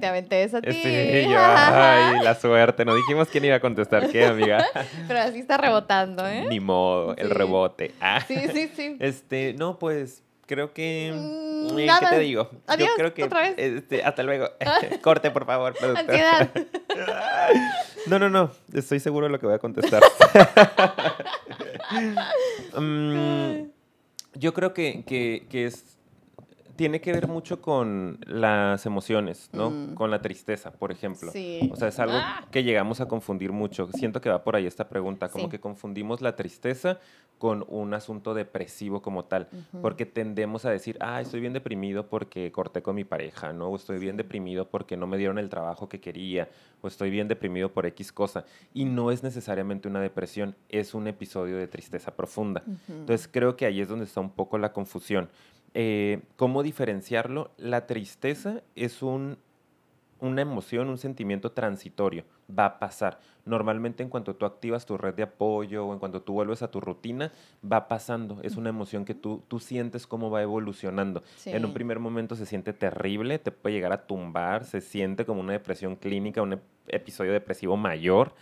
te 0.00 0.06
aventé 0.06 0.42
esa 0.42 0.58
a 0.58 0.62
ti. 0.62 0.72
Sí, 0.72 1.28
yo, 1.30 1.38
ay, 1.38 2.18
la 2.22 2.34
suerte. 2.34 2.84
No 2.84 2.94
dijimos 2.94 3.28
quién 3.28 3.44
iba 3.44 3.56
a 3.56 3.60
contestar 3.60 4.08
qué, 4.10 4.24
amiga. 4.24 4.64
Pero 5.06 5.20
así 5.20 5.40
está 5.40 5.56
rebotando, 5.56 6.26
¿eh? 6.26 6.46
Ni 6.48 6.60
modo, 6.60 7.14
el 7.16 7.30
rebote. 7.30 7.94
Ah. 8.00 8.20
Sí, 8.26 8.36
sí, 8.52 8.70
sí. 8.74 8.96
Este, 8.98 9.54
no, 9.54 9.78
pues, 9.78 10.22
creo 10.48 10.72
que... 10.72 11.12
Mm, 11.14 11.76
¿Qué 11.76 12.06
te 12.10 12.18
digo? 12.18 12.50
Adiós, 12.66 12.88
yo 12.88 12.94
creo 12.96 13.14
que, 13.14 13.24
otra 13.24 13.42
vez. 13.42 13.54
Este, 13.58 14.02
hasta 14.02 14.24
luego. 14.24 14.48
Corte, 15.02 15.30
por 15.30 15.46
favor. 15.46 15.74
Ansiedad. 15.80 16.50
No, 18.06 18.18
no, 18.18 18.30
no. 18.30 18.50
Estoy 18.72 19.00
seguro 19.00 19.26
de 19.26 19.32
lo 19.32 19.38
que 19.38 19.44
voy 19.44 19.54
a 19.54 19.58
contestar. 19.58 20.02
Mm, 22.74 23.64
yo 24.34 24.54
creo 24.54 24.72
que, 24.72 25.04
que, 25.04 25.66
es 25.66 25.97
tiene 26.78 27.00
que 27.00 27.12
ver 27.12 27.26
mucho 27.26 27.60
con 27.60 28.20
las 28.24 28.86
emociones, 28.86 29.50
¿no? 29.52 29.70
Mm. 29.70 29.94
Con 29.94 30.12
la 30.12 30.22
tristeza, 30.22 30.70
por 30.70 30.92
ejemplo. 30.92 31.32
Sí. 31.32 31.68
O 31.72 31.76
sea, 31.76 31.88
es 31.88 31.98
algo 31.98 32.14
ah. 32.16 32.46
que 32.52 32.62
llegamos 32.62 33.00
a 33.00 33.08
confundir 33.08 33.50
mucho. 33.50 33.88
Siento 33.94 34.20
que 34.20 34.30
va 34.30 34.44
por 34.44 34.54
ahí 34.54 34.64
esta 34.64 34.88
pregunta, 34.88 35.28
como 35.28 35.48
que 35.48 35.58
confundimos 35.58 36.20
la 36.20 36.36
tristeza 36.36 37.00
con 37.38 37.64
un 37.68 37.94
asunto 37.94 38.32
depresivo 38.32 39.02
como 39.02 39.24
tal, 39.24 39.48
porque 39.80 40.06
tendemos 40.06 40.64
a 40.64 40.70
decir, 40.70 40.96
ah, 41.00 41.20
estoy 41.20 41.40
bien 41.40 41.52
deprimido 41.52 42.06
porque 42.06 42.52
corté 42.52 42.82
con 42.82 42.94
mi 42.94 43.04
pareja, 43.04 43.52
¿no? 43.52 43.68
O 43.68 43.76
estoy 43.76 43.98
bien 43.98 44.16
deprimido 44.16 44.68
porque 44.68 44.96
no 44.96 45.06
me 45.06 45.18
dieron 45.18 45.38
el 45.38 45.48
trabajo 45.48 45.88
que 45.88 46.00
quería, 46.00 46.48
o 46.80 46.88
estoy 46.88 47.10
bien 47.10 47.26
deprimido 47.26 47.72
por 47.72 47.86
X 47.86 48.12
cosa. 48.12 48.44
Y 48.72 48.84
no 48.84 49.10
es 49.10 49.22
necesariamente 49.24 49.88
una 49.88 50.00
depresión, 50.00 50.54
es 50.68 50.94
un 50.94 51.08
episodio 51.08 51.56
de 51.56 51.66
tristeza 51.66 52.14
profunda. 52.14 52.62
Entonces 52.88 53.28
creo 53.28 53.56
que 53.56 53.66
ahí 53.66 53.80
es 53.80 53.88
donde 53.88 54.04
está 54.04 54.20
un 54.20 54.30
poco 54.30 54.58
la 54.58 54.72
confusión. 54.72 55.28
Eh, 55.80 56.22
¿Cómo 56.34 56.64
diferenciarlo? 56.64 57.52
La 57.56 57.86
tristeza 57.86 58.62
es 58.74 59.00
un, 59.00 59.38
una 60.18 60.42
emoción, 60.42 60.88
un 60.88 60.98
sentimiento 60.98 61.52
transitorio, 61.52 62.24
va 62.50 62.64
a 62.64 62.78
pasar. 62.80 63.20
Normalmente 63.44 64.02
en 64.02 64.08
cuanto 64.08 64.34
tú 64.34 64.44
activas 64.44 64.86
tu 64.86 64.98
red 64.98 65.14
de 65.14 65.22
apoyo 65.22 65.86
o 65.86 65.92
en 65.92 66.00
cuanto 66.00 66.20
tú 66.20 66.32
vuelves 66.32 66.62
a 66.62 66.70
tu 66.72 66.80
rutina, 66.80 67.30
va 67.62 67.86
pasando. 67.86 68.40
Es 68.42 68.56
una 68.56 68.70
emoción 68.70 69.04
que 69.04 69.14
tú, 69.14 69.44
tú 69.46 69.60
sientes 69.60 70.08
cómo 70.08 70.30
va 70.30 70.42
evolucionando. 70.42 71.22
En 71.44 71.64
un 71.64 71.72
primer 71.72 72.00
momento 72.00 72.34
se 72.34 72.44
siente 72.44 72.72
terrible, 72.72 73.38
te 73.38 73.52
puede 73.52 73.76
llegar 73.76 73.92
a 73.92 74.04
tumbar, 74.04 74.64
se 74.64 74.80
siente 74.80 75.24
como 75.24 75.38
una 75.38 75.52
depresión 75.52 75.94
clínica, 75.94 76.42
un 76.42 76.60
episodio 76.88 77.30
depresivo 77.30 77.76
mayor 77.76 78.34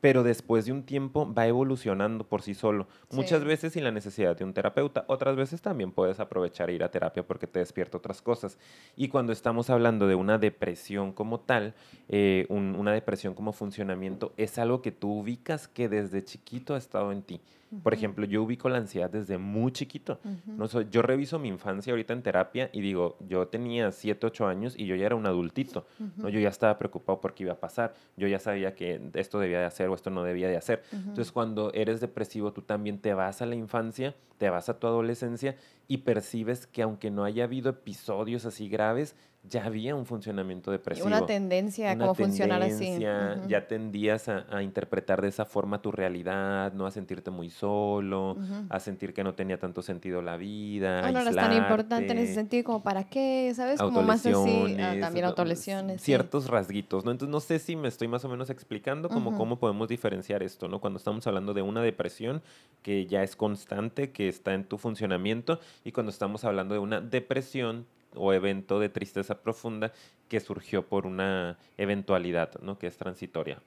pero 0.00 0.22
después 0.22 0.64
de 0.66 0.72
un 0.72 0.84
tiempo 0.84 1.32
va 1.32 1.46
evolucionando 1.46 2.24
por 2.24 2.42
sí 2.42 2.54
solo. 2.54 2.86
Muchas 3.10 3.44
veces 3.44 3.72
sin 3.72 3.84
la 3.84 3.90
necesidad 3.90 4.36
de 4.36 4.44
un 4.44 4.54
terapeuta, 4.54 5.04
otras 5.08 5.36
veces 5.36 5.60
también 5.60 5.92
puedes 5.92 6.20
aprovechar 6.20 6.70
e 6.70 6.74
ir 6.74 6.84
a 6.84 6.90
terapia 6.90 7.26
porque 7.26 7.46
te 7.46 7.58
despierta 7.58 7.98
otras 7.98 8.22
cosas. 8.22 8.58
Y 8.96 9.08
cuando 9.08 9.32
estamos 9.32 9.70
hablando 9.70 10.06
de 10.06 10.14
una 10.14 10.38
depresión 10.38 11.12
como 11.12 11.40
tal, 11.40 11.74
eh, 12.08 12.46
una 12.48 12.92
depresión 12.92 13.34
como 13.34 13.52
funcionamiento, 13.52 14.32
es 14.36 14.58
algo 14.58 14.82
que 14.82 14.92
tú 14.92 15.20
ubicas 15.20 15.68
que 15.68 15.88
desde 15.88 16.24
chiquito 16.24 16.74
ha 16.74 16.78
estado 16.78 17.12
en 17.12 17.22
ti. 17.22 17.40
Por 17.82 17.92
ejemplo, 17.92 18.24
yo 18.24 18.42
ubico 18.42 18.68
la 18.68 18.78
ansiedad 18.78 19.10
desde 19.10 19.38
muy 19.38 19.72
chiquito. 19.72 20.20
no 20.46 20.68
soy, 20.68 20.88
yo 20.90 21.02
reviso 21.02 21.38
mi 21.38 21.48
infancia 21.48 21.92
ahorita 21.92 22.12
en 22.12 22.22
terapia 22.22 22.70
y 22.72 22.80
digo, 22.80 23.16
yo 23.28 23.48
tenía 23.48 23.92
7, 23.92 24.26
8 24.26 24.46
años 24.46 24.74
y 24.76 24.86
yo 24.86 24.96
ya 24.96 25.06
era 25.06 25.16
un 25.16 25.26
adultito. 25.26 25.86
¿no? 26.16 26.28
Yo 26.28 26.40
ya 26.40 26.48
estaba 26.48 26.78
preocupado 26.78 27.20
por 27.20 27.34
qué 27.34 27.44
iba 27.44 27.52
a 27.52 27.60
pasar. 27.60 27.94
Yo 28.16 28.26
ya 28.26 28.38
sabía 28.38 28.74
que 28.74 29.00
esto 29.14 29.38
debía 29.38 29.60
de 29.60 29.66
hacer 29.66 29.88
o 29.88 29.94
esto 29.94 30.10
no 30.10 30.22
debía 30.22 30.48
de 30.48 30.56
hacer. 30.56 30.82
Entonces, 30.92 31.32
cuando 31.32 31.72
eres 31.74 32.00
depresivo, 32.00 32.52
tú 32.52 32.62
también 32.62 32.98
te 32.98 33.14
vas 33.14 33.42
a 33.42 33.46
la 33.46 33.54
infancia, 33.54 34.14
te 34.38 34.48
vas 34.50 34.68
a 34.68 34.78
tu 34.78 34.86
adolescencia 34.86 35.56
y 35.88 35.98
percibes 35.98 36.66
que 36.66 36.82
aunque 36.82 37.10
no 37.10 37.24
haya 37.24 37.44
habido 37.44 37.70
episodios 37.70 38.46
así 38.46 38.68
graves, 38.68 39.16
ya 39.44 39.64
había 39.64 39.94
un 39.94 40.04
funcionamiento 40.04 40.70
depresivo. 40.70 41.06
Una 41.06 41.24
tendencia 41.24 41.92
a 41.92 41.98
cómo 41.98 42.14
funcionar 42.14 42.62
así. 42.62 42.98
Ya 42.98 43.66
tendías 43.66 44.28
a, 44.28 44.62
interpretar 44.62 45.22
de 45.22 45.28
esa 45.28 45.44
forma 45.44 45.80
tu 45.80 45.92
realidad, 45.92 46.72
¿no? 46.72 46.86
A 46.86 46.90
sentirte 46.90 47.30
muy 47.30 47.50
solo, 47.50 48.36
a 48.68 48.80
sentir 48.80 49.14
que 49.14 49.24
no 49.24 49.34
tenía 49.34 49.58
tanto 49.58 49.82
sentido 49.82 50.22
la 50.22 50.36
vida. 50.36 51.02
Bueno, 51.02 51.22
no 51.22 51.30
es 51.30 51.36
tan 51.36 51.52
importante 51.52 52.12
en 52.12 52.18
ese 52.18 52.34
sentido 52.34 52.64
como 52.64 52.82
para 52.82 53.04
qué, 53.04 53.52
¿sabes? 53.54 53.80
Como 53.80 54.02
más 54.02 54.26
así. 54.26 54.76
Ah, 54.78 54.94
también 55.00 55.24
autolesiones. 55.24 56.02
Ciertos 56.02 56.48
rasguitos, 56.48 57.04
¿no? 57.04 57.10
Entonces 57.10 57.32
no 57.32 57.40
sé 57.40 57.58
si 57.58 57.76
me 57.76 57.88
estoy 57.88 58.08
más 58.08 58.24
o 58.24 58.28
menos 58.28 58.50
explicando 58.50 59.08
como 59.08 59.36
cómo 59.36 59.58
podemos 59.58 59.88
diferenciar 59.88 60.42
esto, 60.42 60.68
¿no? 60.68 60.80
Cuando 60.80 60.98
estamos 60.98 61.26
hablando 61.26 61.54
de 61.54 61.62
una 61.62 61.82
depresión 61.82 62.42
que 62.82 63.06
ya 63.06 63.22
es 63.22 63.36
constante, 63.36 64.10
que 64.10 64.28
está 64.28 64.54
en 64.54 64.64
tu 64.64 64.78
funcionamiento, 64.78 65.60
y 65.84 65.92
cuando 65.92 66.10
estamos 66.10 66.44
hablando 66.44 66.74
de 66.74 66.80
una 66.80 67.00
depresión 67.00 67.86
o 68.14 68.32
evento 68.32 68.80
de 68.80 68.88
tristeza 68.88 69.34
profunda 69.34 69.92
que 70.28 70.40
surgió 70.40 70.86
por 70.86 71.06
una 71.06 71.56
eventualidad, 71.78 72.50
¿no? 72.60 72.78
Que 72.78 72.86
es 72.86 72.96
transitoria. 72.96 73.60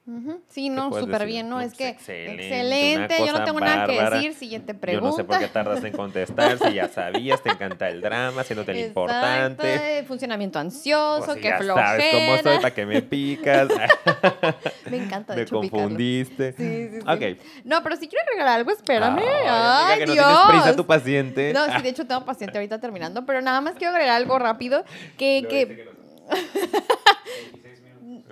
Sí, 0.48 0.70
no, 0.70 0.92
súper 0.92 1.26
bien, 1.26 1.48
¿no? 1.48 1.60
es 1.60 1.74
que 1.74 1.88
excelente, 1.88 3.16
yo 3.26 3.32
no 3.32 3.44
tengo 3.44 3.60
nada 3.60 3.86
que 3.86 4.00
decir, 4.00 4.34
siguiente 4.34 4.74
pregunta. 4.74 5.04
Yo 5.04 5.10
no 5.10 5.16
sé 5.16 5.24
por 5.24 5.38
qué 5.38 5.48
tardas 5.48 5.82
en 5.84 5.92
contestar, 5.92 6.58
si 6.58 6.74
ya 6.74 6.88
sabías, 6.88 7.42
te 7.42 7.50
encanta 7.50 7.88
el 7.88 8.00
drama, 8.00 8.42
haciéndote 8.42 8.72
el 8.72 8.86
importante. 8.86 10.04
funcionamiento 10.06 10.58
ansioso, 10.58 11.26
pues 11.26 11.38
que 11.38 11.48
ya 11.48 11.62
sabes 11.62 12.14
cómo 12.14 12.36
soy, 12.42 12.56
para 12.56 12.74
que 12.74 12.86
me 12.86 13.02
picas. 13.02 13.68
me 14.90 14.98
encanta, 14.98 15.34
de 15.34 15.44
Me 15.44 15.48
confundiste. 15.48 16.52
Sí, 16.52 16.88
sí, 16.88 17.00
sí. 17.00 17.06
Ok. 17.06 17.38
No, 17.64 17.82
pero 17.82 17.96
si 17.96 18.08
quieres 18.08 18.26
regalar 18.30 18.58
algo, 18.58 18.70
espérame. 18.70 19.22
Ay, 19.48 20.00
que 20.00 20.12
Dios. 20.12 20.16
no 20.16 20.46
tienes 20.46 20.62
prisa 20.62 20.76
tu 20.76 20.86
paciente. 20.86 21.52
No, 21.52 21.64
sí, 21.74 21.82
de 21.82 21.88
hecho 21.88 22.06
tengo 22.06 22.24
paciente 22.24 22.58
ahorita 22.58 22.78
terminando, 22.78 23.26
pero 23.26 23.40
nada 23.40 23.60
más 23.60 23.74
quiero 23.74 23.92
agregar 23.92 24.16
algo 24.16 24.38
rápido 24.38 24.84
que... 25.16 25.46
que 25.48 25.91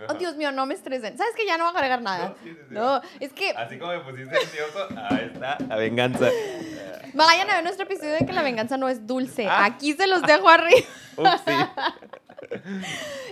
Oh, 0.09 0.15
Dios 0.15 0.37
mío, 0.37 0.51
no 0.51 0.67
me 0.67 0.75
estresen. 0.75 1.17
¿Sabes 1.17 1.35
que 1.37 1.47
ya 1.47 1.59
no 1.59 1.65
voy 1.65 1.75
a 1.75 1.77
agregar 1.77 2.03
nada? 2.03 2.35
No, 2.71 3.01
es 3.21 3.33
que. 3.33 3.51
Así 3.51 3.79
como 3.79 3.93
me 3.93 4.01
pusiste 4.01 4.37
ansioso, 4.37 4.89
ahí 5.11 5.31
está, 5.33 5.59
la 5.69 5.77
venganza. 5.77 6.31
Vayan 7.15 7.51
a 7.51 7.55
ver 7.57 7.65
nuestro 7.65 7.85
episodio 7.85 8.13
de 8.13 8.27
que 8.27 8.33
la 8.33 8.43
venganza 8.43 8.77
no 8.77 8.89
es 8.89 9.07
dulce. 9.07 9.47
Ah. 9.47 9.65
Aquí 9.67 9.93
se 9.93 10.07
los 10.07 10.23
dejo 10.23 10.49
arriba. 10.49 10.81
Este, 11.35 11.53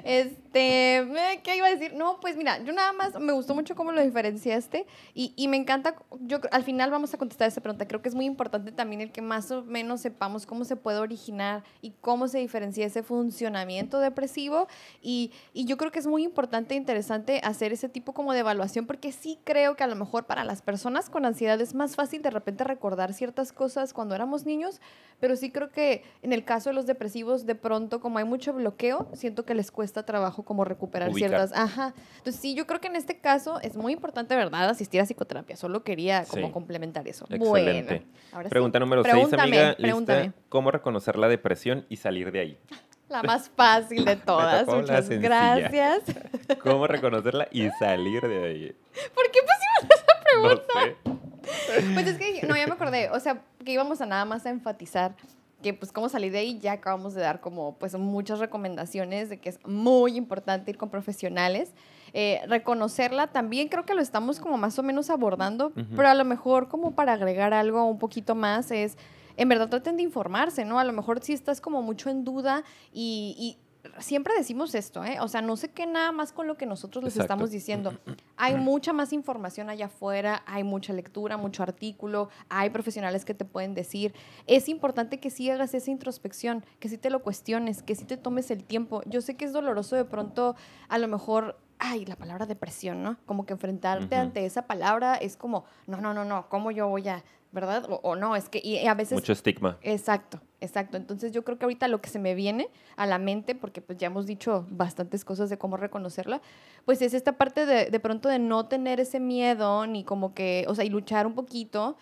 Este, 0.04 0.98
eh, 0.98 1.40
¿qué 1.42 1.56
iba 1.56 1.66
a 1.66 1.70
decir? 1.70 1.94
No, 1.94 2.20
pues 2.20 2.36
mira, 2.36 2.62
yo 2.64 2.72
nada 2.72 2.92
más 2.92 3.18
me 3.18 3.32
gustó 3.32 3.54
mucho 3.54 3.74
cómo 3.74 3.92
lo 3.92 4.02
diferenciaste 4.02 4.86
y, 5.14 5.32
y 5.36 5.48
me 5.48 5.56
encanta, 5.56 5.96
yo 6.20 6.40
al 6.50 6.64
final 6.64 6.90
vamos 6.90 7.12
a 7.14 7.18
contestar 7.18 7.48
esa 7.48 7.60
pregunta, 7.60 7.86
creo 7.86 8.02
que 8.02 8.08
es 8.08 8.14
muy 8.14 8.24
importante 8.24 8.72
también 8.72 9.00
el 9.00 9.12
que 9.12 9.22
más 9.22 9.50
o 9.50 9.64
menos 9.64 10.00
sepamos 10.00 10.46
cómo 10.46 10.64
se 10.64 10.76
puede 10.76 10.98
originar 10.98 11.64
y 11.82 11.92
cómo 12.00 12.28
se 12.28 12.38
diferencia 12.38 12.86
ese 12.86 13.02
funcionamiento 13.02 14.00
depresivo 14.00 14.68
y, 15.02 15.32
y 15.52 15.64
yo 15.64 15.76
creo 15.76 15.90
que 15.90 15.98
es 15.98 16.06
muy 16.06 16.24
importante 16.24 16.74
e 16.74 16.76
interesante 16.76 17.40
hacer 17.44 17.72
ese 17.72 17.88
tipo 17.88 18.12
como 18.12 18.32
de 18.32 18.40
evaluación 18.40 18.86
porque 18.86 19.12
sí 19.12 19.38
creo 19.44 19.76
que 19.76 19.84
a 19.84 19.88
lo 19.88 19.96
mejor 19.96 20.26
para 20.26 20.44
las 20.44 20.62
personas 20.62 21.10
con 21.10 21.24
ansiedad 21.24 21.60
es 21.60 21.74
más 21.74 21.96
fácil 21.96 22.22
de 22.22 22.30
repente 22.30 22.64
recordar 22.64 23.12
ciertas 23.12 23.52
cosas 23.52 23.92
cuando 23.92 24.14
éramos 24.14 24.46
niños, 24.46 24.80
pero 25.20 25.36
sí 25.36 25.50
creo 25.50 25.70
que 25.70 26.02
en 26.22 26.32
el 26.32 26.44
caso 26.44 26.70
de 26.70 26.74
los 26.74 26.86
depresivos 26.86 27.46
de 27.46 27.54
pronto 27.54 28.00
como 28.00 28.18
hay 28.18 28.24
mucho 28.24 28.52
bloqueo, 28.52 28.97
siento 29.14 29.44
que 29.44 29.54
les 29.54 29.70
cuesta 29.70 30.04
trabajo 30.04 30.42
como 30.44 30.64
recuperar 30.64 31.10
Ubicar. 31.10 31.28
ciertas, 31.30 31.52
ajá. 31.58 31.94
Entonces 32.18 32.40
sí, 32.40 32.54
yo 32.54 32.66
creo 32.66 32.80
que 32.80 32.88
en 32.88 32.96
este 32.96 33.18
caso 33.18 33.60
es 33.60 33.76
muy 33.76 33.92
importante, 33.92 34.34
¿verdad? 34.36 34.68
Asistir 34.68 35.00
a 35.00 35.04
psicoterapia. 35.06 35.56
Solo 35.56 35.82
quería 35.84 36.24
como 36.24 36.46
Sí. 36.48 36.52
complementar 36.52 37.06
eso. 37.08 37.24
Excelente. 37.30 37.94
Bueno, 37.98 38.06
ahora 38.32 38.48
sí. 38.48 38.50
Pregunta 38.50 38.78
número 38.78 39.02
6, 39.02 39.12
Pregúntame, 39.12 39.42
amiga. 39.42 39.76
pregúntame. 39.78 40.22
¿Lista? 40.24 40.40
¿Cómo 40.48 40.70
reconocer 40.70 41.16
la 41.18 41.28
depresión 41.28 41.86
y 41.88 41.96
salir 41.96 42.32
de 42.32 42.40
ahí? 42.40 42.58
La 43.08 43.22
más 43.22 43.48
fácil 43.48 44.04
de 44.04 44.16
todas. 44.26 44.66
Muchas 44.66 45.08
gracias. 45.08 46.02
¿Cómo 46.62 46.86
reconocerla 46.86 47.48
y 47.50 47.68
salir 47.78 48.20
de 48.28 48.44
ahí? 48.46 48.76
¿Por 49.14 49.30
qué 49.30 49.38
pusimos 49.40 49.96
esa 49.98 50.20
pregunta? 50.22 50.96
No 51.06 51.52
sé. 51.74 51.94
Pues 51.94 52.06
es 52.06 52.18
que, 52.18 52.46
no, 52.46 52.54
ya 52.54 52.66
me 52.66 52.74
acordé. 52.74 53.08
O 53.10 53.18
sea, 53.18 53.40
que 53.64 53.72
íbamos 53.72 54.02
a 54.02 54.06
nada 54.06 54.26
más 54.26 54.44
a 54.44 54.50
enfatizar 54.50 55.14
que 55.62 55.74
pues 55.74 55.92
cómo 55.92 56.08
salir 56.08 56.32
de 56.32 56.38
ahí, 56.38 56.58
ya 56.58 56.72
acabamos 56.72 57.14
de 57.14 57.20
dar 57.20 57.40
como 57.40 57.74
pues 57.78 57.96
muchas 57.96 58.38
recomendaciones 58.38 59.28
de 59.28 59.38
que 59.38 59.48
es 59.48 59.58
muy 59.66 60.16
importante 60.16 60.70
ir 60.70 60.78
con 60.78 60.88
profesionales. 60.88 61.72
Eh, 62.14 62.40
reconocerla 62.46 63.26
también 63.26 63.68
creo 63.68 63.84
que 63.84 63.94
lo 63.94 64.00
estamos 64.00 64.40
como 64.40 64.56
más 64.56 64.78
o 64.78 64.82
menos 64.82 65.10
abordando, 65.10 65.72
pero 65.94 66.08
a 66.08 66.14
lo 66.14 66.24
mejor 66.24 66.68
como 66.68 66.92
para 66.92 67.12
agregar 67.12 67.52
algo 67.52 67.84
un 67.84 67.98
poquito 67.98 68.34
más 68.34 68.70
es, 68.70 68.96
en 69.36 69.48
verdad 69.48 69.68
traten 69.68 69.96
de 69.96 70.04
informarse, 70.04 70.64
¿no? 70.64 70.78
A 70.78 70.84
lo 70.84 70.92
mejor 70.92 71.22
si 71.22 71.32
estás 71.32 71.60
como 71.60 71.82
mucho 71.82 72.08
en 72.08 72.24
duda 72.24 72.64
y... 72.92 73.34
y 73.38 73.67
Siempre 73.98 74.34
decimos 74.36 74.74
esto, 74.74 75.04
¿eh? 75.04 75.18
O 75.20 75.28
sea, 75.28 75.40
no 75.40 75.56
sé 75.56 75.70
qué 75.70 75.86
nada 75.86 76.12
más 76.12 76.32
con 76.32 76.46
lo 76.46 76.56
que 76.56 76.66
nosotros 76.66 77.04
les 77.04 77.14
Exacto. 77.14 77.32
estamos 77.34 77.50
diciendo. 77.50 77.98
Hay 78.36 78.56
mucha 78.56 78.92
más 78.92 79.12
información 79.12 79.70
allá 79.70 79.86
afuera, 79.86 80.42
hay 80.46 80.64
mucha 80.64 80.92
lectura, 80.92 81.36
mucho 81.36 81.62
artículo, 81.62 82.28
hay 82.48 82.70
profesionales 82.70 83.24
que 83.24 83.34
te 83.34 83.44
pueden 83.44 83.74
decir. 83.74 84.14
Es 84.46 84.68
importante 84.68 85.20
que 85.20 85.30
sí 85.30 85.48
hagas 85.50 85.74
esa 85.74 85.90
introspección, 85.90 86.64
que 86.80 86.88
sí 86.88 86.98
te 86.98 87.10
lo 87.10 87.22
cuestiones, 87.22 87.82
que 87.82 87.94
sí 87.94 88.04
te 88.04 88.16
tomes 88.16 88.50
el 88.50 88.64
tiempo. 88.64 89.02
Yo 89.06 89.20
sé 89.20 89.36
que 89.36 89.44
es 89.44 89.52
doloroso 89.52 89.96
de 89.96 90.04
pronto, 90.04 90.56
a 90.88 90.98
lo 90.98 91.08
mejor, 91.08 91.58
ay, 91.78 92.04
la 92.04 92.16
palabra 92.16 92.46
depresión, 92.46 93.02
¿no? 93.02 93.16
Como 93.26 93.46
que 93.46 93.52
enfrentarte 93.52 94.14
Ujú. 94.16 94.22
ante 94.22 94.44
esa 94.44 94.62
palabra 94.66 95.14
es 95.14 95.36
como, 95.36 95.64
no, 95.86 96.00
no, 96.00 96.12
no, 96.14 96.24
no, 96.24 96.48
¿cómo 96.48 96.70
yo 96.72 96.88
voy 96.88 97.08
a, 97.08 97.22
verdad? 97.52 97.84
O, 97.88 98.00
o 98.02 98.16
no, 98.16 98.36
es 98.36 98.48
que, 98.48 98.60
y 98.62 98.86
a 98.86 98.94
veces... 98.94 99.14
Mucho 99.14 99.32
estigma. 99.32 99.78
Exacto, 99.82 100.40
exacto. 100.60 100.96
Entonces 100.96 101.32
yo 101.32 101.44
creo 101.44 101.58
que 101.58 101.64
ahorita 101.64 101.88
lo 101.88 102.00
que 102.00 102.10
se 102.10 102.18
me 102.18 102.34
viene 102.34 102.68
a 102.96 103.06
la 103.06 103.18
mente, 103.18 103.54
porque 103.54 103.80
pues 103.80 103.98
ya 103.98 104.08
hemos 104.08 104.26
dicho 104.26 104.66
bastantes 104.70 105.24
cosas 105.24 105.48
de 105.50 105.58
cómo 105.58 105.76
reconocerla, 105.76 106.40
pues 106.84 107.00
es 107.02 107.14
esta 107.14 107.32
parte 107.32 107.66
de, 107.66 107.86
de 107.90 108.00
pronto 108.00 108.28
de 108.28 108.38
no 108.38 108.66
tener 108.66 109.00
ese 109.00 109.20
miedo, 109.20 109.86
ni 109.86 110.04
como 110.04 110.34
que, 110.34 110.64
o 110.68 110.74
sea, 110.74 110.84
y 110.84 110.90
luchar 110.90 111.26
un 111.26 111.34
poquito 111.34 111.96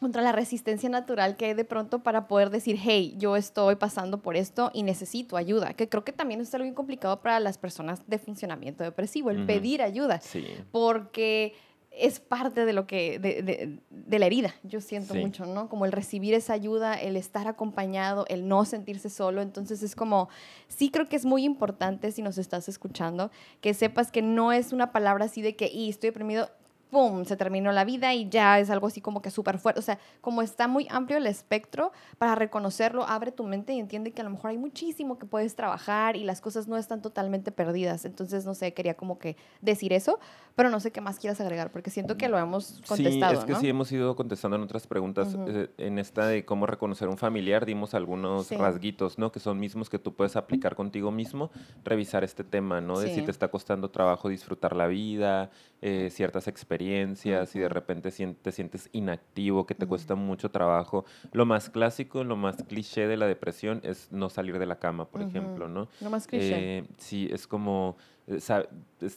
contra 0.00 0.20
la 0.22 0.32
resistencia 0.32 0.88
natural 0.90 1.36
que 1.36 1.46
hay 1.46 1.54
de 1.54 1.64
pronto 1.64 2.00
para 2.02 2.26
poder 2.26 2.50
decir, 2.50 2.78
hey, 2.82 3.14
yo 3.16 3.36
estoy 3.36 3.76
pasando 3.76 4.18
por 4.20 4.36
esto 4.36 4.70
y 4.74 4.82
necesito 4.82 5.36
ayuda, 5.36 5.72
que 5.74 5.88
creo 5.88 6.04
que 6.04 6.12
también 6.12 6.40
es 6.42 6.52
algo 6.54 6.64
bien 6.64 6.74
complicado 6.74 7.20
para 7.20 7.40
las 7.40 7.56
personas 7.58 8.02
de 8.06 8.18
funcionamiento 8.18 8.82
depresivo, 8.84 9.30
el 9.30 9.46
pedir 9.46 9.80
ayuda 9.80 10.20
Sí. 10.20 10.44
porque 10.72 11.54
es 11.96 12.20
parte 12.20 12.64
de 12.64 12.72
lo 12.72 12.86
que 12.86 13.18
de, 13.18 13.42
de- 13.42 13.78
de 13.90 14.18
la 14.18 14.26
herida 14.26 14.54
yo 14.62 14.80
siento 14.80 15.14
Sí. 15.14 15.20
mucho 15.20 15.46
no 15.46 15.68
como 15.68 15.84
el 15.86 15.92
recibir 15.92 16.34
esa 16.34 16.52
ayuda 16.52 16.94
el 17.00 17.16
estar 17.16 17.46
acompañado 17.48 18.24
el 18.28 18.48
no 18.48 18.64
sentirse 18.64 19.10
solo 19.10 19.42
entonces 19.42 19.82
es 19.82 19.94
como 19.94 20.28
sí 20.68 20.90
creo 20.90 21.08
que 21.08 21.16
es 21.16 21.24
muy 21.24 21.44
importante 21.44 22.10
si 22.12 22.22
nos 22.22 22.38
estás 22.38 22.68
escuchando 22.68 23.30
que 23.60 23.74
sepas 23.74 24.10
que 24.10 24.22
no 24.22 24.52
es 24.52 24.72
una 24.72 24.92
palabra 24.92 25.26
así 25.26 25.40
de 25.42 25.56
que 25.56 25.68
y 25.68 25.88
estoy 25.88 26.08
deprimido 26.10 26.48
pum, 26.94 27.24
se 27.24 27.36
terminó 27.36 27.72
la 27.72 27.84
vida 27.84 28.14
y 28.14 28.28
ya 28.28 28.60
es 28.60 28.70
algo 28.70 28.86
así 28.86 29.00
como 29.00 29.20
que 29.20 29.30
súper 29.32 29.58
fuerte. 29.58 29.80
O 29.80 29.82
sea, 29.82 29.98
como 30.20 30.42
está 30.42 30.68
muy 30.68 30.86
amplio 30.90 31.18
el 31.18 31.26
espectro, 31.26 31.90
para 32.18 32.36
reconocerlo, 32.36 33.04
abre 33.04 33.32
tu 33.32 33.42
mente 33.42 33.72
y 33.72 33.80
entiende 33.80 34.12
que 34.12 34.20
a 34.20 34.24
lo 34.24 34.30
mejor 34.30 34.50
hay 34.50 34.58
muchísimo 34.58 35.18
que 35.18 35.26
puedes 35.26 35.56
trabajar 35.56 36.14
y 36.16 36.22
las 36.22 36.40
cosas 36.40 36.68
no 36.68 36.76
están 36.76 37.02
totalmente 37.02 37.50
perdidas. 37.50 38.04
Entonces, 38.04 38.46
no 38.46 38.54
sé, 38.54 38.72
quería 38.74 38.94
como 38.94 39.18
que 39.18 39.36
decir 39.60 39.92
eso, 39.92 40.20
pero 40.54 40.70
no 40.70 40.78
sé 40.78 40.92
qué 40.92 41.00
más 41.00 41.18
quieras 41.18 41.40
agregar, 41.40 41.72
porque 41.72 41.90
siento 41.90 42.16
que 42.16 42.28
lo 42.28 42.38
hemos 42.38 42.80
contestado, 42.86 43.32
sí, 43.32 43.38
es 43.40 43.44
que 43.44 43.52
¿no? 43.54 43.58
sí 43.60 43.68
hemos 43.68 43.90
ido 43.90 44.14
contestando 44.14 44.56
en 44.56 44.62
otras 44.62 44.86
preguntas. 44.86 45.36
Eh, 45.48 45.70
en 45.78 45.98
esta 45.98 46.28
de 46.28 46.44
cómo 46.44 46.64
reconocer 46.66 47.08
un 47.08 47.18
familiar 47.18 47.66
dimos 47.66 47.92
algunos 47.94 48.46
Sí. 48.46 48.56
rasguitos, 48.56 49.18
¿no? 49.18 49.32
Que 49.32 49.40
son 49.40 49.58
mismos 49.58 49.90
que 49.90 49.98
tú 49.98 50.14
puedes 50.14 50.36
aplicar 50.36 50.76
contigo 50.76 51.10
mismo, 51.10 51.50
revisar 51.82 52.22
este 52.22 52.44
tema, 52.44 52.80
¿no? 52.80 53.00
De 53.00 53.08
si 53.08 53.20
te 53.22 53.32
está 53.32 53.48
costando 53.48 53.90
trabajo 53.90 54.28
disfrutar 54.28 54.76
la 54.76 54.86
vida, 54.86 55.50
eh, 55.86 56.08
ciertas 56.08 56.48
experiencias 56.48 57.54
y 57.54 57.58
de 57.58 57.68
repente 57.68 58.10
te 58.10 58.52
sientes 58.52 58.88
inactivo, 58.92 59.66
que 59.66 59.74
te 59.74 59.86
cuesta 59.86 60.14
mucho 60.14 60.50
trabajo. 60.50 61.04
Lo 61.30 61.44
más 61.44 61.68
clásico, 61.68 62.24
lo 62.24 62.36
más 62.36 62.62
cliché 62.62 63.06
de 63.06 63.18
la 63.18 63.26
depresión 63.26 63.82
es 63.84 64.10
no 64.10 64.30
salir 64.30 64.58
de 64.58 64.64
la 64.64 64.78
cama, 64.78 65.04
por 65.04 65.20
Ujú. 65.20 65.28
ejemplo, 65.28 65.68
¿no? 65.68 65.88
No 66.00 66.08
más 66.08 66.26
cliché. 66.26 66.78
Eh, 66.78 66.84
sí, 66.96 67.28
es 67.30 67.46
como, 67.46 67.98
eh, 68.26 68.40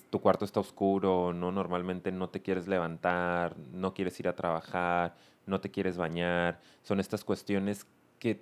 tu 0.10 0.20
cuarto 0.20 0.44
está 0.44 0.60
oscuro, 0.60 1.32
¿no? 1.32 1.54
Normalmente 1.54 2.12
no 2.12 2.28
te 2.28 2.42
quieres 2.42 2.68
levantar, 2.68 3.56
no 3.72 3.94
quieres 3.94 4.20
ir 4.20 4.28
a 4.28 4.36
trabajar, 4.36 5.16
no 5.46 5.62
te 5.62 5.72
quieres 5.72 5.96
bañar. 5.96 6.60
Son 6.84 7.00
estas 7.00 7.24
cuestiones 7.24 7.88
que 8.20 8.42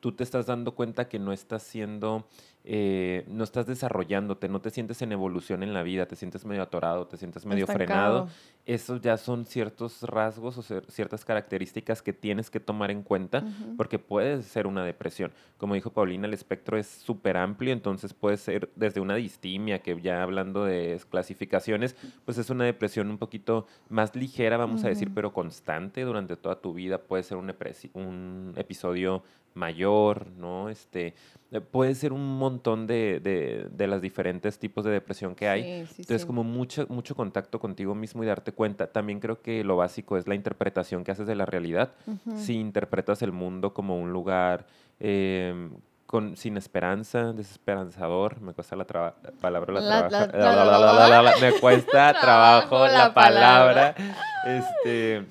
tú 0.00 0.10
te 0.10 0.24
estás 0.24 0.46
dando 0.46 0.74
cuenta 0.74 1.08
que 1.08 1.20
no 1.20 1.32
estás 1.32 1.62
siendo, 1.62 2.26
eh, 2.64 3.24
no 3.28 3.42
estás 3.44 3.66
desarrollándote, 3.66 4.48
no 4.48 4.60
te 4.60 4.70
sientes 4.70 5.02
en 5.02 5.10
evolución 5.12 5.62
en 5.62 5.74
la 5.74 5.82
vida, 5.82 6.06
te 6.06 6.14
sientes 6.16 6.44
medio 6.44 6.62
atorado, 6.62 7.06
te 7.08 7.16
sientes 7.16 7.44
medio 7.44 7.66
frenado 7.86 8.28
esos 8.64 9.00
ya 9.00 9.16
son 9.16 9.44
ciertos 9.44 10.02
rasgos 10.04 10.56
o 10.56 10.62
cier- 10.62 10.86
ciertas 10.88 11.24
características 11.24 12.00
que 12.00 12.12
tienes 12.12 12.48
que 12.48 12.60
tomar 12.60 12.92
en 12.92 13.02
cuenta 13.02 13.40
porque 13.76 13.98
puede 13.98 14.42
ser 14.44 14.68
una 14.68 14.84
depresión. 14.84 15.32
Como 15.56 15.74
dijo 15.74 15.90
Paulina, 15.90 16.28
el 16.28 16.34
espectro 16.34 16.78
es 16.78 16.86
súper 16.86 17.36
amplio, 17.36 17.72
entonces 17.72 18.14
puede 18.14 18.36
ser 18.36 18.70
desde 18.76 19.00
una 19.00 19.16
distimia, 19.16 19.80
que 19.80 20.00
ya 20.00 20.22
hablando 20.22 20.64
de 20.64 21.00
clasificaciones, 21.10 21.96
pues 22.24 22.38
es 22.38 22.50
una 22.50 22.64
depresión 22.64 23.10
un 23.10 23.18
poquito 23.18 23.66
más 23.88 24.14
ligera, 24.14 24.56
vamos 24.56 24.84
a 24.84 24.88
decir, 24.88 25.08
pero 25.12 25.32
constante 25.32 26.02
durante 26.02 26.36
toda 26.36 26.60
tu 26.60 26.72
vida. 26.72 26.98
Puede 26.98 27.24
ser 27.24 27.38
un 27.38 28.52
episodio 28.56 29.24
mayor, 29.54 30.26
¿no? 30.38 30.68
Este, 30.68 31.14
eh, 31.50 31.60
puede 31.60 31.94
ser 31.94 32.12
un 32.12 32.38
montón 32.38 32.86
de, 32.86 33.20
de, 33.20 33.68
de 33.70 33.86
las 33.86 34.00
diferentes 34.00 34.58
tipos 34.58 34.84
de 34.84 34.90
depresión 34.90 35.34
que 35.34 35.48
hay. 35.48 35.62
Sí, 35.62 35.86
sí, 35.86 36.02
Entonces, 36.02 36.22
sí. 36.22 36.26
como 36.26 36.44
mucho, 36.44 36.86
mucho 36.88 37.14
contacto 37.14 37.60
contigo 37.60 37.94
mismo 37.94 38.22
y 38.22 38.26
darte 38.26 38.52
cuenta. 38.52 38.86
También 38.86 39.20
creo 39.20 39.42
que 39.42 39.62
lo 39.64 39.76
básico 39.76 40.16
es 40.16 40.26
la 40.26 40.34
interpretación 40.34 41.04
que 41.04 41.12
haces 41.12 41.26
de 41.26 41.34
la 41.34 41.44
realidad. 41.46 41.90
Si 42.36 42.54
interpretas 42.54 43.22
el 43.22 43.32
mundo 43.32 43.74
como 43.74 43.98
un 43.98 44.12
lugar 44.12 44.66
eh, 45.00 45.68
con, 46.06 46.36
sin 46.36 46.56
esperanza, 46.56 47.32
desesperanzador, 47.32 48.40
me 48.40 48.52
cuesta 48.52 48.76
la 48.76 48.84
traba- 48.86 49.14
palabra, 49.40 49.72
la 49.74 49.80
La- 49.80 50.08
trabaja- 50.08 51.08
la- 51.08 51.22
la- 51.22 51.36
me 51.40 51.52
cuesta 51.58 52.14
trabajo 52.20 52.86
la, 52.86 52.92
la 52.92 53.14
palabra. 53.14 53.94
palabra. 53.94 53.94
Este, 54.46 55.24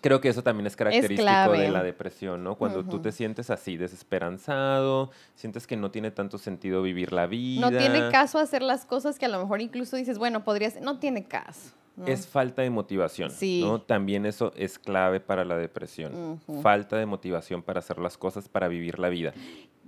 creo 0.00 0.20
que 0.20 0.28
eso 0.28 0.42
también 0.42 0.66
es 0.66 0.76
característico 0.76 1.52
de 1.52 1.70
la 1.70 1.82
depresión, 1.82 2.42
¿no? 2.42 2.56
Cuando 2.56 2.84
tú 2.84 3.00
te 3.00 3.12
sientes 3.12 3.50
así, 3.50 3.76
desesperanzado, 3.76 5.10
sientes 5.34 5.66
que 5.66 5.76
no 5.76 5.90
tiene 5.90 6.10
tanto 6.10 6.38
sentido 6.38 6.82
vivir 6.82 7.12
la 7.12 7.26
vida. 7.26 7.70
No 7.70 7.76
tiene 7.76 8.10
caso 8.10 8.38
hacer 8.38 8.62
las 8.62 8.84
cosas 8.86 9.18
que 9.18 9.26
a 9.26 9.28
lo 9.28 9.40
mejor 9.40 9.60
incluso 9.60 9.96
dices, 9.96 10.18
bueno, 10.18 10.44
podrías, 10.44 10.80
no 10.80 10.98
tiene 10.98 11.24
caso. 11.24 11.72
¿no? 11.96 12.06
Es 12.06 12.26
falta 12.26 12.62
de 12.62 12.70
motivación, 12.70 13.30
Sí. 13.30 13.62
¿no? 13.62 13.80
También 13.82 14.24
eso 14.24 14.52
es 14.56 14.78
clave 14.78 15.20
para 15.20 15.44
la 15.44 15.56
depresión. 15.56 16.40
Falta 16.62 16.96
de 16.96 17.04
motivación 17.06 17.62
para 17.62 17.80
hacer 17.80 17.98
las 17.98 18.16
cosas, 18.16 18.48
para 18.48 18.68
vivir 18.68 18.98
la 18.98 19.08
vida. 19.08 19.34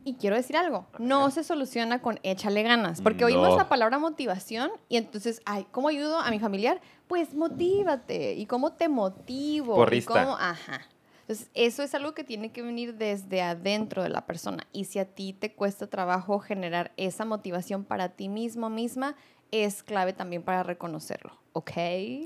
Y 0.05 0.15
quiero 0.15 0.37
decir 0.37 0.57
algo, 0.57 0.87
no 0.99 1.31
se 1.31 1.45
soluciona 1.45 2.03
con 2.03 2.19
échale 2.23 2.63
ganas, 2.63 3.01
porque 3.01 3.25
oímos 3.25 3.57
la 3.57 3.69
palabra 3.69 3.99
motivación 3.99 4.71
y 4.89 4.97
entonces, 4.97 5.41
ay, 5.45 5.67
¿cómo 5.71 5.89
ayudo 5.89 6.19
a 6.19 6.31
mi 6.31 6.41
familiar? 6.41 6.81
Pues 7.07 7.35
motívate. 7.35 8.35
¿Y 8.35 8.47
cómo 8.47 8.73
te 8.73 8.89
motivo? 8.89 9.75
¿Y 9.75 9.77
Porrista. 9.77 10.25
cómo? 10.25 10.37
Ajá. 10.37 10.83
Entonces, 11.23 11.51
eso 11.55 11.83
es 11.83 11.95
algo 11.95 12.15
que 12.15 12.25
tiene 12.25 12.51
que 12.51 12.63
venir 12.63 12.97
desde 12.97 13.43
adentro 13.43 14.03
de 14.03 14.09
la 14.09 14.27
persona. 14.27 14.67
Y 14.73 14.87
si 14.87 14.99
a 14.99 15.05
ti 15.05 15.33
te 15.33 15.55
cuesta 15.55 15.87
trabajo 15.87 16.41
generar 16.41 16.93
esa 16.97 17.25
motivación 17.25 17.85
para 17.85 18.09
ti 18.11 18.29
mismo, 18.29 18.71
misma, 18.71 19.15
es 19.53 19.83
clave 19.83 20.13
también 20.13 20.43
para 20.43 20.65
reconocerlo. 20.65 21.39
¿Ok? 21.53 21.71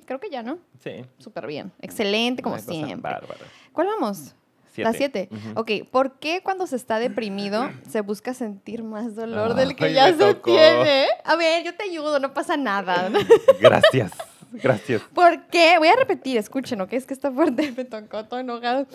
Creo 0.07 0.19
que 0.21 0.31
ya, 0.31 0.43
¿no? 0.43 0.59
Sí. 0.81 1.05
Súper 1.19 1.47
bien. 1.47 1.73
Excelente, 1.81 2.43
como 2.43 2.59
siempre. 2.59 2.97
bárbara. 2.97 3.45
¿Cuál 3.73 3.89
vamos? 3.89 4.35
Siete. 4.77 4.91
La 4.91 4.97
7. 4.97 5.29
Ujú. 5.33 5.61
Ok, 5.61 5.71
¿por 5.91 6.19
qué 6.21 6.41
cuando 6.43 6.67
se 6.69 6.77
está 6.77 6.99
deprimido 7.01 7.69
se 7.89 8.01
busca 8.03 8.35
sentir 8.35 8.85
más 8.85 9.17
dolor 9.17 9.55
del 9.55 9.75
que 9.75 9.93
ya 9.93 10.07
se 10.07 10.35
tocó. 10.35 10.53
tiene? 10.53 11.07
A 11.25 11.35
ver, 11.35 11.65
yo 11.65 11.75
te 11.75 11.83
ayudo, 11.85 12.21
no 12.21 12.33
pasa 12.33 12.57
nada. 12.57 13.11
Gracias, 13.61 14.13
gracias. 14.53 15.03
¿Por 15.13 15.47
qué? 15.49 15.77
Voy 15.79 15.89
a 15.89 15.97
repetir, 15.97 16.37
escuchen, 16.37 16.81
¿ok? 16.81 16.93
Es 16.93 17.07
que 17.07 17.15
está 17.15 17.33
fuerte, 17.33 17.73
me 17.77 17.85
tocó 17.85 18.25
todo 18.27 18.39
enojado. 18.41 18.87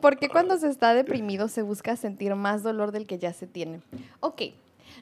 ¿Por 0.00 0.18
qué 0.18 0.28
cuando 0.28 0.56
se 0.58 0.68
está 0.68 0.94
deprimido 0.94 1.48
se 1.48 1.62
busca 1.62 1.96
sentir 1.96 2.34
más 2.36 2.62
dolor 2.62 2.92
del 2.92 3.06
que 3.06 3.18
ya 3.18 3.32
se 3.32 3.46
tiene? 3.46 3.80
Ok, 4.20 4.42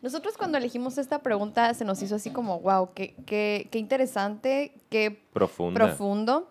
nosotros 0.02 0.37
cuando 0.37 0.58
elegimos 0.58 0.96
esta 0.98 1.20
pregunta 1.20 1.74
se 1.74 1.84
nos 1.84 2.00
hizo 2.02 2.14
así 2.16 2.30
como, 2.30 2.61
wow, 2.61 2.90
qué, 2.94 3.14
qué, 3.26 3.68
qué 3.70 3.78
interesante, 3.78 4.72
qué 4.90 5.20
Profunda. 5.32 5.74
profundo, 5.84 6.48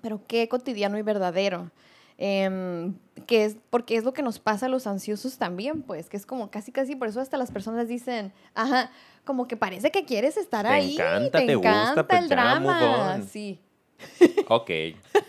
pero 0.00 0.20
qué 0.26 0.48
cotidiano 0.48 0.98
y 0.98 1.02
verdadero. 1.02 1.70
Em, 2.18 2.94
que 3.26 3.44
es 3.44 3.56
porque 3.70 3.96
es 3.96 4.04
lo 4.04 4.12
que 4.12 4.22
nos 4.22 4.38
pasa 4.38 4.66
a 4.66 4.68
los 4.68 4.86
ansiosos 4.86 5.38
también, 5.38 5.82
pues, 5.82 6.08
que 6.08 6.16
es 6.16 6.26
como 6.26 6.50
casi, 6.50 6.72
casi, 6.72 6.94
por 6.96 7.08
eso 7.08 7.20
hasta 7.20 7.36
las 7.36 7.50
personas 7.50 7.88
dicen, 7.88 8.32
ajá, 8.54 8.90
como 9.24 9.48
que 9.48 9.56
parece 9.56 9.90
que 9.90 10.04
quieres 10.04 10.36
estar 10.36 10.66
Te 10.66 10.72
ahí, 10.72 10.94
encanta, 10.94 11.38
te 11.38 11.46
te 11.46 11.54
gusta, 11.54 11.70
encanta 11.70 12.06
pues 12.06 12.22
el 12.22 12.28
ya, 12.28 12.34
drama, 12.36 13.20
sí. 13.28 13.60
Ok, 14.48 14.70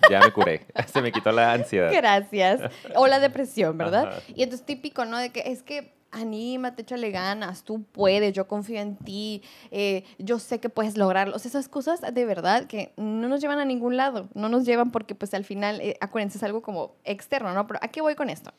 ya 0.10 0.20
me 0.20 0.32
curé. 0.32 0.66
Se 0.92 1.02
me 1.02 1.12
quitó 1.12 1.32
la 1.32 1.54
ansiedad. 1.54 1.92
Gracias. 1.94 2.60
O 2.96 3.08
la 3.08 3.20
depresión, 3.20 3.78
¿verdad? 3.78 4.08
Ajá. 4.08 4.22
Y 4.36 4.44
entonces 4.44 4.66
típico, 4.66 5.06
¿no? 5.06 5.18
De 5.20 5.30
que 5.32 5.42
es 5.46 5.62
que 5.64 5.94
anímate, 6.14 6.84
échale 6.84 7.12
ganas, 7.12 7.64
tú 7.64 7.84
puedes, 7.84 8.34
yo 8.34 8.48
confío 8.48 8.80
en 8.80 8.96
ti, 8.96 9.42
eh, 9.72 10.04
yo 10.20 10.40
sé 10.40 10.60
que 10.60 10.70
puedes 10.70 10.98
lograrlo. 10.98 11.36
O 11.36 11.40
sea, 11.40 11.50
esas 11.50 11.68
cosas 11.68 12.02
de 12.02 12.26
verdad 12.26 12.68
que 12.68 12.94
no 12.98 13.28
nos 13.28 13.42
llevan 13.42 13.60
a 13.60 13.66
ningún 13.66 13.98
lado, 13.98 14.30
no 14.34 14.50
nos 14.50 14.66
llevan 14.66 14.92
porque 14.92 15.16
pues 15.16 15.34
al 15.34 15.44
final, 15.44 15.82
eh, 15.82 15.98
acuérdense, 16.00 16.38
es 16.38 16.44
algo 16.44 16.62
como 16.62 16.96
externo, 17.04 17.54
¿no? 17.54 17.68
Pero 17.68 17.80
¿a 17.82 17.88
qué 17.90 18.02
voy 18.02 18.16
con 18.16 18.30
esto? 18.30 18.54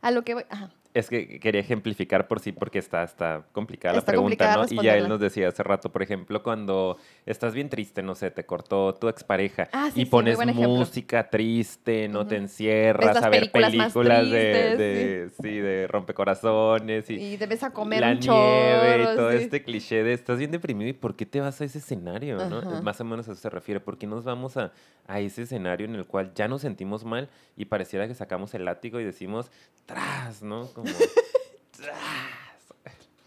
A 0.00 0.10
lo 0.10 0.22
que 0.24 0.34
voy, 0.34 0.44
ajá. 0.48 0.70
Es 0.94 1.08
que 1.08 1.40
quería 1.40 1.60
ejemplificar 1.60 2.28
por 2.28 2.40
sí 2.40 2.52
porque 2.52 2.78
está, 2.78 3.02
está 3.02 3.46
complicada 3.52 3.98
Está 3.98 4.12
la 4.12 4.16
pregunta, 4.16 4.54
complicada 4.54 4.66
¿no? 4.76 4.82
Y 4.82 4.84
ya 4.84 4.96
él 4.96 5.08
nos 5.08 5.20
decía 5.20 5.48
hace 5.48 5.62
rato, 5.62 5.90
por 5.90 6.02
ejemplo, 6.02 6.42
cuando 6.42 6.98
estás 7.24 7.54
bien 7.54 7.70
triste, 7.70 8.02
no 8.02 8.14
sé, 8.14 8.30
te 8.30 8.44
cortó 8.44 8.94
tu 8.94 9.08
expareja 9.08 9.68
Ah, 9.72 9.90
sí, 9.92 10.02
y 10.02 10.04
sí, 10.04 10.10
pones 10.10 10.38
música 10.54 11.30
triste, 11.30 12.08
no 12.08 12.26
te 12.26 12.36
encierras 12.36 13.22
a 13.22 13.28
ver 13.28 13.50
películas 13.50 14.30
de, 14.30 14.52
tristes, 14.52 14.78
de, 14.78 15.30
sí, 15.40 15.58
de 15.58 15.86
rompecorazones 15.88 17.08
y, 17.08 17.14
Y 17.14 17.36
debes 17.36 17.62
a 17.62 17.72
comer 17.72 18.00
la 18.00 18.12
un 18.12 18.18
nieve 18.18 19.02
y 19.02 19.16
todo 19.16 19.30
este 19.30 19.62
cliché 19.62 20.02
de 20.02 20.12
estás 20.12 20.38
bien 20.38 20.50
deprimido 20.50 20.90
y 20.90 20.92
¿por 20.92 21.16
qué 21.16 21.26
te 21.26 21.40
vas 21.40 21.60
a 21.60 21.64
ese 21.64 21.78
escenario? 21.78 22.36
¿no? 22.48 22.82
Más 22.82 23.00
o 23.00 23.04
menos 23.04 23.28
a 23.28 23.32
eso 23.32 23.40
se 23.40 23.50
refiere. 23.50 23.80
¿Por 23.80 23.98
qué 23.98 24.06
nos 24.06 24.24
vamos 24.24 24.56
a, 24.56 24.72
a 25.06 25.20
ese 25.20 25.42
escenario 25.42 25.86
en 25.86 25.94
el 25.94 26.06
cual 26.06 26.32
ya 26.34 26.48
nos 26.48 26.62
sentimos 26.62 27.04
mal 27.04 27.28
y 27.56 27.66
pareciera 27.66 28.06
que 28.06 28.14
sacamos 28.14 28.54
el 28.54 28.64
látigo 28.64 29.00
y 29.00 29.04
decimos 29.04 29.50
tras, 29.86 30.42
¿no? 30.42 30.66
Como 30.68 30.81
tras. 30.82 31.96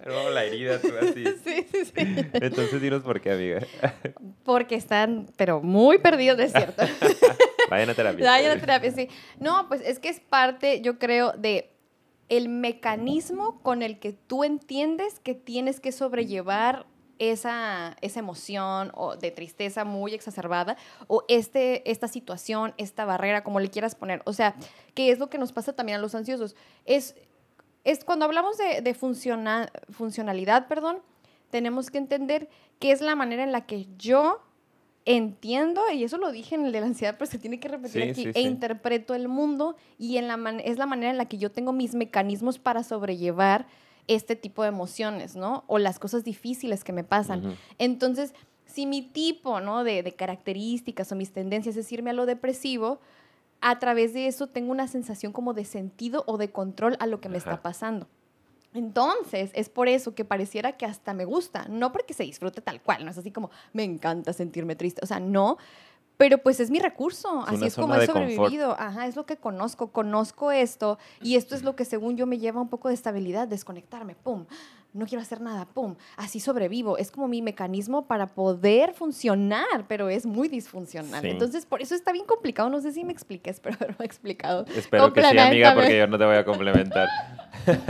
Pero 0.05 0.29
la 0.29 0.43
herida, 0.43 0.79
tú 0.79 0.89
así. 1.01 1.23
Sí, 1.43 1.67
sí, 1.71 1.85
sí. 1.85 1.91
Entonces 2.33 2.79
dinos 2.79 3.01
por 3.01 3.19
qué, 3.21 3.31
amiga. 3.31 3.61
Porque 4.43 4.75
están, 4.75 5.27
pero 5.35 5.61
muy 5.61 5.97
perdidos, 5.97 6.39
es 6.39 6.51
cierto. 6.51 6.83
Vayan 7.71 7.89
a 7.89 7.93
terapia. 7.95 8.23
Vayan 8.23 8.57
a 8.57 8.61
terapia, 8.61 8.91
sí. 8.91 9.09
No, 9.39 9.67
pues 9.67 9.81
es 9.81 9.97
que 9.97 10.09
es 10.09 10.19
parte, 10.19 10.81
yo 10.81 10.99
creo, 10.99 11.31
de 11.31 11.71
el 12.29 12.49
mecanismo 12.49 13.59
con 13.63 13.81
el 13.81 13.99
que 13.99 14.13
tú 14.13 14.43
entiendes 14.43 15.19
que 15.19 15.33
tienes 15.33 15.79
que 15.79 15.91
sobrellevar 15.91 16.85
esa, 17.17 17.95
esa 18.01 18.19
emoción 18.19 18.91
o 18.93 19.15
de 19.15 19.31
tristeza 19.31 19.85
muy 19.85 20.13
exacerbada 20.13 20.77
o 21.07 21.23
este, 21.27 21.89
esta 21.89 22.07
situación, 22.07 22.75
esta 22.77 23.05
barrera, 23.05 23.43
como 23.43 23.59
le 23.59 23.69
quieras 23.69 23.95
poner. 23.95 24.21
O 24.25 24.33
sea, 24.33 24.55
que 24.93 25.11
es 25.11 25.17
lo 25.17 25.29
que 25.29 25.37
nos 25.37 25.51
pasa 25.51 25.73
también 25.73 25.97
a 25.97 26.01
los 26.01 26.13
ansiosos. 26.13 26.55
Es, 26.85 27.15
es 27.85 28.03
cuando 28.03 28.25
hablamos 28.25 28.57
de, 28.57 28.81
de 28.81 28.93
funciona- 28.93 29.71
funcionalidad, 29.89 30.67
perdón, 30.67 30.97
tenemos 31.49 31.89
que 31.89 31.97
entender 31.99 32.49
que 32.79 32.91
es 32.91 32.99
la 32.99 33.15
manera 33.15 33.43
en 33.43 33.51
la 33.53 33.65
que 33.65 33.87
yo 33.97 34.41
entiendo, 35.05 35.81
y 35.93 36.03
eso 36.03 36.17
lo 36.17 36.31
dije 36.31 36.55
en 36.55 36.65
el 36.65 36.71
de 36.71 36.79
la 36.81 36.87
ansiedad, 36.87 37.15
pero 37.17 37.29
se 37.29 37.37
tiene 37.37 37.59
que 37.59 37.67
repetir 37.67 38.01
Sí, 38.03 38.09
aquí, 38.09 38.23
sí, 38.23 38.29
e 38.29 38.33
sí. 38.33 38.39
interpreto 38.41 39.13
el 39.13 39.27
mundo 39.27 39.75
y 39.99 40.17
en 40.17 40.27
la 40.27 40.35
man- 40.35 40.59
es 40.65 40.77
la 40.77 40.87
manera 40.87 41.11
en 41.11 41.17
la 41.17 41.25
que 41.25 41.37
yo 41.37 41.51
tengo 41.51 41.71
mis 41.73 41.93
mecanismos 41.93 42.57
para 42.57 42.83
sobrellevar 42.83 43.67
este 44.07 44.35
tipo 44.35 44.63
de 44.63 44.69
emociones, 44.69 45.35
¿no? 45.35 45.63
O 45.67 45.77
las 45.77 45.99
cosas 45.99 46.23
difíciles 46.23 46.83
que 46.83 46.91
me 46.93 47.03
pasan. 47.03 47.55
Entonces, 47.77 48.33
si 48.65 48.85
mi 48.87 49.01
tipo, 49.03 49.61
¿no? 49.61 49.83
De, 49.83 50.01
de 50.03 50.13
características 50.15 51.11
o 51.11 51.15
mis 51.15 51.31
tendencias 51.31 51.75
es 51.77 51.91
irme 51.91 52.09
a 52.09 52.13
lo 52.13 52.25
depresivo, 52.25 52.99
a 53.61 53.79
través 53.79 54.13
de 54.13 54.27
eso 54.27 54.47
tengo 54.47 54.71
una 54.71 54.87
sensación 54.87 55.31
como 55.31 55.53
de 55.53 55.65
sentido 55.65 56.23
o 56.27 56.37
de 56.37 56.51
control 56.51 56.97
a 56.99 57.07
lo 57.07 57.19
que 57.21 57.29
me 57.29 57.37
Ajá. 57.37 57.51
está 57.51 57.61
pasando. 57.61 58.07
Entonces, 58.73 59.51
es 59.53 59.69
por 59.69 59.87
eso 59.87 60.15
que 60.15 60.25
pareciera 60.25 60.73
que 60.73 60.85
hasta 60.85 61.13
me 61.13 61.23
gusta, 61.23 61.65
no 61.69 61.93
porque 61.93 62.13
se 62.13 62.23
disfrute 62.23 62.61
tal 62.61 62.81
cual, 62.81 63.05
no 63.05 63.11
es 63.11 63.17
así 63.17 63.31
como 63.31 63.49
me 63.71 63.83
encanta 63.83 64.33
sentirme 64.33 64.75
triste, 64.75 64.99
o 65.01 65.07
sea, 65.07 65.21
no, 65.21 65.57
pero 66.17 66.39
pues 66.39 66.59
es 66.59 66.69
mi 66.69 66.79
recurso, 66.79 67.43
Es 67.47 67.53
así 67.53 67.65
es 67.67 67.75
como 67.75 67.95
he 67.95 67.99
de 67.99 68.07
confort. 68.07 68.25
sobrevivido, 68.33 68.75
ajá, 68.77 69.07
es 69.07 69.15
lo 69.15 69.25
que 69.25 69.37
conozco, 69.37 69.91
conozco 69.91 70.51
esto 70.51 70.97
y 71.21 71.35
esto 71.37 71.55
es 71.55 71.63
lo 71.63 71.75
que 71.77 71.85
según 71.85 72.17
yo 72.17 72.25
me 72.27 72.37
lleva 72.37 72.59
un 72.59 72.67
poco 72.69 72.89
de 72.89 72.93
estabilidad, 72.95 73.47
desconectarme, 73.47 74.15
pum, 74.15 74.45
no 74.95 75.05
quiero 75.05 75.21
hacer 75.21 75.41
nada, 75.41 75.65
pum, 75.65 75.95
así 76.17 76.39
sobrevivo, 76.39 76.97
es 76.97 77.11
como 77.11 77.27
mi 77.27 77.41
mecanismo 77.41 78.07
para 78.07 78.27
poder 78.27 78.93
funcionar, 78.93 79.85
pero 79.87 80.09
es 80.09 80.25
muy 80.25 80.47
disfuncional. 80.47 81.21
Sí. 81.21 81.29
Entonces, 81.29 81.65
por 81.65 81.81
eso 81.81 81.93
está 81.95 82.11
bien 82.11 82.25
complicado, 82.25 82.69
no 82.69 82.79
sé 82.81 82.91
si 82.93 83.03
me 83.03 83.11
expliqué, 83.11 83.49
espero 83.49 83.75
haberme 83.79 84.05
explicado. 84.05 84.65
Espero 84.75 85.11
que 85.13 85.21
sí, 85.21 85.37
amiga, 85.37 85.73
porque 85.73 85.97
yo 85.97 86.07
no 86.07 86.17
te 86.17 86.25
voy 86.25 86.37
a 86.37 86.45
complementar. 86.45 87.07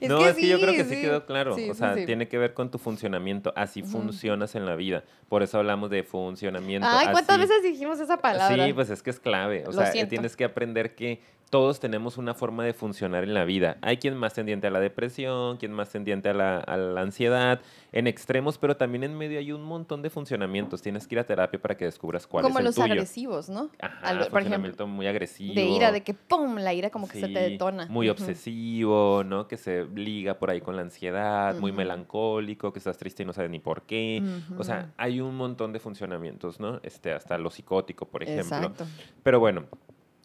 Es 0.00 0.08
no, 0.08 0.18
que 0.20 0.28
es 0.30 0.36
que 0.36 0.48
yo 0.48 0.58
creo 0.58 0.72
que 0.72 0.84
sí, 0.84 0.94
sí. 0.96 1.00
quedó 1.02 1.26
claro. 1.26 1.54
O 1.54 1.74
sea, 1.74 1.94
tiene 2.06 2.28
que 2.28 2.38
ver 2.38 2.54
con 2.54 2.70
tu 2.70 2.78
funcionamiento. 2.78 3.52
Así 3.56 3.82
funcionas 3.82 4.54
en 4.54 4.64
la 4.64 4.74
vida. 4.74 5.04
Por 5.28 5.42
eso 5.42 5.58
hablamos 5.58 5.90
de 5.90 6.02
funcionamiento. 6.02 6.88
Ay, 6.90 7.08
¿cuántas 7.12 7.38
así- 7.38 7.48
veces 7.48 7.62
dijimos 7.62 8.00
esa 8.00 8.16
palabra? 8.16 8.64
Sí, 8.66 8.72
pues 8.72 8.88
es 8.90 9.02
que 9.02 9.10
es 9.10 9.20
clave. 9.20 9.64
O 9.64 9.66
Lo 9.66 9.72
sea, 9.72 9.92
siento. 9.92 10.10
tienes 10.10 10.36
que 10.36 10.44
aprender 10.44 10.94
que 10.94 11.20
todos 11.50 11.80
tenemos 11.80 12.16
una 12.16 12.32
forma 12.32 12.64
de 12.64 12.72
funcionar 12.72 13.24
en 13.24 13.34
la 13.34 13.44
vida. 13.44 13.76
Hay 13.82 13.96
quien 13.96 14.16
más 14.16 14.34
tendiente 14.34 14.68
a 14.68 14.70
la 14.70 14.78
depresión, 14.78 15.56
quien 15.56 15.72
más 15.72 15.90
tendiente 15.90 16.28
a 16.28 16.34
la, 16.34 16.58
a 16.58 16.76
la 16.76 17.00
ansiedad, 17.00 17.60
en 17.90 18.06
extremos, 18.06 18.56
pero 18.56 18.76
también 18.76 19.02
en 19.02 19.18
medio 19.18 19.40
hay 19.40 19.50
un 19.50 19.62
montón 19.64 20.00
de 20.00 20.10
funcionamientos. 20.10 20.80
Tienes 20.80 21.08
que 21.08 21.16
ir 21.16 21.18
a 21.18 21.24
terapia 21.24 21.60
para 21.60 21.76
que 21.76 21.86
descubras 21.86 22.28
cuál 22.28 22.44
Como 22.44 22.54
es 22.54 22.60
el 22.60 22.64
los 22.66 22.74
tuyo. 22.76 22.84
agresivos, 22.92 23.48
¿no? 23.48 23.68
Ajá, 23.80 24.28
por 24.30 24.42
ejemplo, 24.42 24.86
muy 24.86 25.08
agresivo. 25.08 25.54
de 25.54 25.64
ira, 25.64 25.90
de 25.90 26.02
que 26.04 26.14
¡pum! 26.14 26.56
La 26.56 26.72
ira 26.72 26.90
como 26.90 27.08
que 27.08 27.18
se 27.18 27.26
te 27.28 27.40
detona. 27.40 27.86
Muy 27.86 28.08
obsesivo, 28.08 29.24
¿no? 29.24 29.48
Que 29.48 29.56
se 29.56 29.86
liga 29.86 30.38
por 30.38 30.50
ahí 30.50 30.60
con 30.60 30.76
la 30.76 30.82
ansiedad, 30.82 31.56
muy 31.58 31.72
melancólico, 31.72 32.72
que 32.72 32.78
estás 32.78 32.96
triste 32.96 33.24
y 33.24 33.26
no 33.26 33.32
sabes 33.32 33.50
ni 33.50 33.58
por 33.58 33.82
qué. 33.82 34.22
O 34.56 34.62
sea, 34.62 34.92
hay 34.96 35.20
un 35.20 35.36
montón 35.36 35.72
de 35.72 35.80
funcionamientos, 35.80 36.60
¿no? 36.60 36.78
Este, 36.84 37.12
hasta 37.12 37.38
lo 37.38 37.50
psicótico, 37.50 38.06
por 38.06 38.22
ejemplo. 38.22 38.56
Exacto. 38.56 38.86
Pero 39.24 39.40
bueno, 39.40 39.64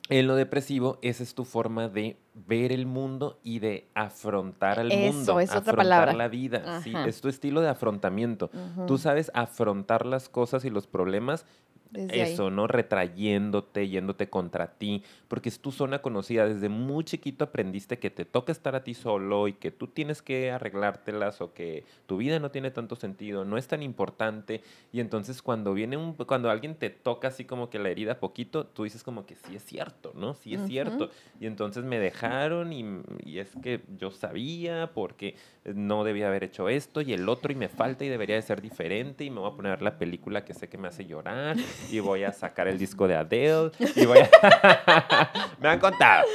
en 0.10 0.28
lo 0.28 0.36
depresivo, 0.36 1.00
esa 1.02 1.24
es 1.24 1.34
tu 1.34 1.46
forma 1.46 1.88
de 1.90 2.18
ver 2.36 2.72
el 2.72 2.86
mundo 2.86 3.40
y 3.44 3.60
de 3.60 3.88
afrontar 3.96 4.80
al 4.80 4.92
Eso, 4.92 5.14
mundo. 5.14 5.40
es 5.40 5.50
otra 5.50 5.60
afrontar 5.60 5.76
palabra. 5.76 6.14
la 6.14 6.28
vida. 6.28 6.82
Sí, 6.82 6.94
es 7.08 7.22
tu 7.22 7.28
estilo 7.28 7.62
de 7.62 7.70
afrontamiento. 7.70 8.52
Tú 8.88 8.98
sabes 9.00 9.32
afrontar 9.34 10.06
las 10.06 10.30
cosas 10.30 10.64
y 10.66 10.70
los 10.70 10.86
problemas 10.86 11.46
Desde 11.90 12.22
ahí. 12.22 12.34
eso, 12.34 12.50
¿no? 12.50 12.68
Retrayéndote, 12.68 13.88
yéndote 13.88 14.30
contra 14.30 14.68
ti, 14.74 15.04
porque 15.28 15.50
es 15.50 15.60
tu 15.60 15.72
zona 15.72 16.00
conocida. 16.02 16.48
Desde 16.48 16.70
muy 16.70 17.04
chiquito 17.04 17.46
aprendiste 17.46 18.00
que 18.00 18.10
te 18.10 18.26
toca 18.26 18.52
estar 18.52 18.76
a 18.76 18.84
ti 18.84 18.94
solo 18.94 19.48
y 19.48 19.54
que 19.54 19.72
tú 19.72 19.88
tienes 19.88 20.22
que 20.22 20.52
arreglártelas 20.52 21.42
o 21.42 21.54
que 21.54 21.84
tu 22.06 22.18
vida 22.18 22.40
no 22.40 22.52
tiene 22.52 22.72
tanto 22.72 22.96
sentido, 22.96 23.46
no 23.46 23.58
es 23.58 23.68
tan 23.68 23.84
importante. 23.84 24.62
Y 24.92 25.00
entonces 25.00 25.42
cuando 25.42 25.74
viene 25.74 25.98
un, 25.98 26.14
cuando 26.14 26.50
alguien 26.50 26.76
te 26.76 26.90
toca 26.90 27.30
así 27.30 27.46
como 27.46 27.70
que 27.70 27.80
la 27.80 27.90
herida 27.90 28.20
poquito, 28.20 28.66
tú 28.66 28.84
dices 28.84 29.04
como 29.04 29.26
que 29.26 29.36
sí 29.36 29.56
es 29.56 29.64
cierto, 29.64 30.12
¿no? 30.16 30.34
Sí 30.34 30.54
es 30.54 30.66
cierto. 30.66 31.10
Y 31.40 31.46
entonces 31.46 31.84
me 31.84 32.00
dejaron 32.00 32.74
y, 32.74 32.86
y 33.24 33.40
es 33.40 33.52
que 33.62 33.82
yo 33.98 34.12
sabía 34.12 34.92
porque 34.94 35.36
no 35.74 36.04
debía 36.04 36.28
haber 36.28 36.44
hecho 36.44 36.70
esto 36.70 37.02
y 37.02 37.14
el 37.14 37.28
otro 37.30 37.52
y 37.52 37.56
me 37.56 37.70
falta 37.70 38.06
y 38.06 38.10
debería 38.10 38.36
de 38.36 38.42
ser 38.42 38.62
diferente 38.62 39.24
y 39.24 39.30
me 39.30 39.40
voy 39.40 39.52
a 39.52 39.56
poner 39.56 39.72
a 39.72 39.76
ver 39.76 39.82
la 39.82 39.98
película 39.98 40.46
que 40.46 40.54
sé 40.54 40.70
que 40.70 40.78
me 40.78 40.88
hace 40.88 41.06
llorar 41.06 41.58
y 41.92 42.00
voy 42.00 42.24
a 42.24 42.32
sacar 42.32 42.68
el 42.68 42.78
disco 42.78 43.08
de 43.08 43.16
Adele 43.16 43.72
y 43.96 44.06
voy 44.06 44.20
a... 44.20 45.32
me 45.60 45.70
han 45.70 45.80
contado. 45.80 46.26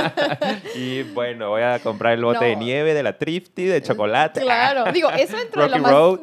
y 0.74 1.02
bueno, 1.02 1.50
voy 1.50 1.62
a 1.62 1.78
comprar 1.80 2.14
el 2.14 2.24
bote 2.24 2.44
de 2.44 2.54
No. 2.56 2.62
nieve 2.62 2.94
de 2.94 3.02
la 3.02 3.16
Trifty 3.18 3.64
de 3.64 3.82
chocolate. 3.82 4.40
Claro, 4.40 4.84
digo, 4.92 5.10
eso 5.10 5.36
dentro 5.36 5.62
de, 5.62 5.68
lo 5.68 5.74
Rocky 5.76 5.82
más, 5.82 5.92
Road. 5.92 6.20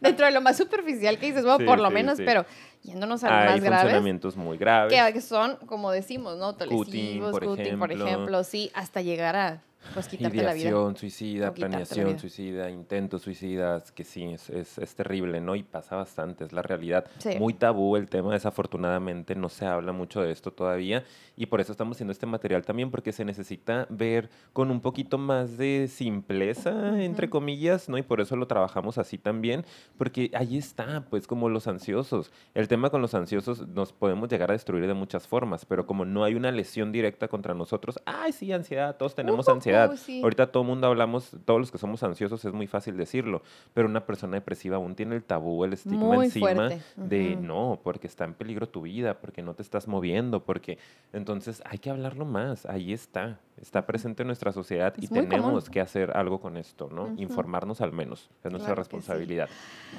dentro 0.00 0.26
de 0.26 0.32
lo 0.32 0.40
más 0.40 0.56
superficial 0.56 1.18
que 1.18 1.26
dices, 1.26 1.42
bueno, 1.42 1.58
Sí, 1.58 1.64
por 1.64 1.78
lo 1.80 1.88
sí, 1.88 1.94
menos, 1.94 2.16
sí. 2.18 2.24
pero 2.24 2.44
yéndonos 2.82 3.22
a 3.24 3.28
lo 3.28 3.32
más 3.50 3.60
graves, 3.60 3.80
funcionamientos 3.80 4.36
muy 4.36 4.58
graves. 4.58 5.12
que, 5.12 5.20
son, 5.20 5.56
como 5.66 5.90
decimos, 5.90 6.36
¿no? 6.38 6.56
Cutting, 6.56 6.68
Telesivos, 6.84 7.30
por 7.32 7.44
cutting, 7.44 7.78
por 7.78 7.90
ejemplo. 7.92 8.06
ejemplo, 8.06 8.44
sí, 8.44 8.70
hasta 8.74 9.00
llegar 9.02 9.36
a 9.36 9.60
pues 9.94 10.08
quitarte 10.08 10.36
la 10.42 10.52
vida. 10.54 10.68
Ideación 10.68 10.96
suicida, 10.96 11.54
planeación 11.54 12.18
suicida, 12.18 12.70
intentos 12.70 13.22
suicidas, 13.22 13.92
que 13.92 14.04
sí, 14.04 14.24
es, 14.24 14.50
es, 14.50 14.78
es 14.78 14.94
terrible, 14.94 15.40
¿no? 15.40 15.54
Y 15.56 15.62
pasa 15.62 15.96
bastante, 15.96 16.44
es 16.44 16.52
la 16.52 16.62
realidad. 16.62 17.06
Sí. 17.18 17.38
Muy 17.38 17.54
tabú 17.54 17.96
el 17.96 18.08
tema, 18.08 18.32
desafortunadamente, 18.32 19.34
no 19.34 19.48
se 19.48 19.66
habla 19.66 19.92
mucho 19.92 20.22
de 20.22 20.32
esto 20.32 20.52
todavía. 20.52 21.04
Y 21.36 21.46
por 21.46 21.60
eso 21.60 21.72
estamos 21.72 21.96
haciendo 21.96 22.12
este 22.12 22.26
material 22.26 22.64
también, 22.64 22.90
porque 22.90 23.12
se 23.12 23.24
necesita 23.24 23.86
ver 23.90 24.30
con 24.52 24.70
un 24.70 24.80
poquito 24.80 25.18
más 25.18 25.56
de 25.58 25.88
simpleza, 25.88 27.02
entre 27.02 27.28
comillas, 27.30 27.88
¿no? 27.88 27.98
Y 27.98 28.02
por 28.02 28.20
eso 28.20 28.36
lo 28.36 28.46
trabajamos 28.46 28.98
así 28.98 29.18
también, 29.18 29.64
porque 29.98 30.30
ahí 30.34 30.58
está, 30.58 31.04
pues 31.10 31.26
como 31.26 31.48
los 31.48 31.66
ansiosos. 31.66 32.30
El 32.54 32.68
tema 32.68 32.90
con 32.90 33.02
los 33.02 33.14
ansiosos 33.14 33.66
nos 33.68 33.92
podemos 33.92 34.28
llegar 34.28 34.50
a 34.50 34.52
destruir 34.52 34.86
de 34.86 34.94
muchas 34.94 35.26
formas, 35.26 35.64
pero 35.64 35.86
como 35.86 36.04
no 36.04 36.24
hay 36.24 36.34
una 36.34 36.50
lesión 36.52 36.92
directa 36.92 37.28
contra 37.28 37.54
nosotros, 37.54 37.98
ay, 38.04 38.32
sí, 38.32 38.52
ansiedad, 38.52 38.96
todos 38.96 39.14
tenemos 39.14 39.46
Ujú, 39.46 39.56
ansiedad. 39.56 39.71
Sí. 39.96 40.22
Ahorita 40.22 40.50
todo 40.50 40.62
el 40.62 40.68
mundo 40.68 40.86
hablamos, 40.86 41.30
todos 41.44 41.60
los 41.60 41.70
que 41.70 41.78
somos 41.78 42.02
ansiosos, 42.02 42.44
es 42.44 42.52
muy 42.52 42.66
fácil 42.66 42.96
decirlo, 42.96 43.42
pero 43.74 43.88
una 43.88 44.06
persona 44.06 44.36
depresiva 44.36 44.76
aún 44.76 44.94
tiene 44.94 45.16
el 45.16 45.24
tabú, 45.24 45.64
el 45.64 45.72
estigma 45.72 46.14
Muy 46.14 46.26
encima 46.26 46.70
de 46.96 47.36
no, 47.36 47.80
porque 47.82 48.06
está 48.06 48.24
en 48.24 48.34
peligro 48.34 48.68
tu 48.68 48.82
vida, 48.82 49.20
porque 49.20 49.42
no 49.42 49.54
te 49.54 49.62
estás 49.62 49.88
moviendo, 49.88 50.44
porque 50.44 50.78
entonces 51.12 51.62
hay 51.66 51.78
que 51.78 51.90
hablarlo 51.90 52.24
más, 52.24 52.66
ahí 52.66 52.92
está, 52.92 53.38
está 53.62 53.86
presente 53.86 54.22
en 54.22 54.26
nuestra 54.26 54.52
sociedad 54.52 54.92
y 54.98 55.06
común. 55.08 55.28
tenemos 55.28 55.70
que 55.70 55.80
hacer 55.80 56.14
algo 56.16 56.40
con 56.40 56.56
esto, 56.58 56.90
¿no? 56.92 57.14
Informarnos 57.16 57.80
al 57.80 57.92
menos, 57.92 58.28
es 58.44 58.50
nuestra 58.50 58.74
Claro 58.74 58.82
que 58.82 58.90
sí. 58.90 58.96
responsabilidad. 58.96 59.48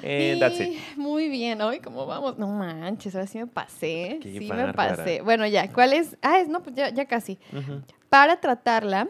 Eh, 0.02 0.36
that's 0.38 0.60
it. 0.60 0.78
Muy 0.96 1.28
bien, 1.30 1.60
hoy 1.62 1.80
cómo 1.80 2.06
vamos. 2.06 2.38
No 2.38 2.46
manches, 2.46 3.14
ahora 3.14 3.26
sí 3.26 3.38
me 3.38 3.46
pasé. 3.46 4.20
Qué 4.22 4.38
sí 4.38 4.48
me 4.52 4.72
pasé. 4.74 5.22
Bueno, 5.22 5.46
ya, 5.46 5.72
¿cuál 5.72 5.94
es? 5.94 6.16
Ah, 6.22 6.38
es, 6.38 6.48
no, 6.48 6.62
pues 6.62 6.76
ya, 6.76 6.90
ya 6.90 7.06
casi. 7.06 7.38
Para 8.10 8.38
tratarla. 8.40 9.08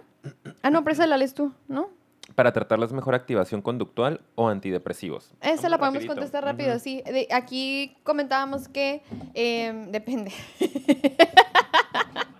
Ah, 0.62 0.70
no, 0.70 0.82
pero 0.84 0.94
esa 0.94 1.06
la 1.06 1.16
lees 1.18 1.34
tú, 1.34 1.52
¿no? 1.68 1.90
Para 2.34 2.52
tratarlas 2.52 2.92
mejor 2.92 3.14
activación 3.14 3.60
conductual 3.60 4.20
o 4.34 4.48
antidepresivos. 4.48 5.30
Esa 5.42 5.68
la 5.68 5.76
podemos 5.78 5.96
rapidito. 5.96 6.14
contestar 6.14 6.42
rápido, 6.44 6.78
sí. 6.78 7.02
De- 7.04 7.28
aquí 7.30 7.96
comentábamos 8.02 8.66
que 8.68 9.02
em, 9.34 9.90
depende. 9.92 10.32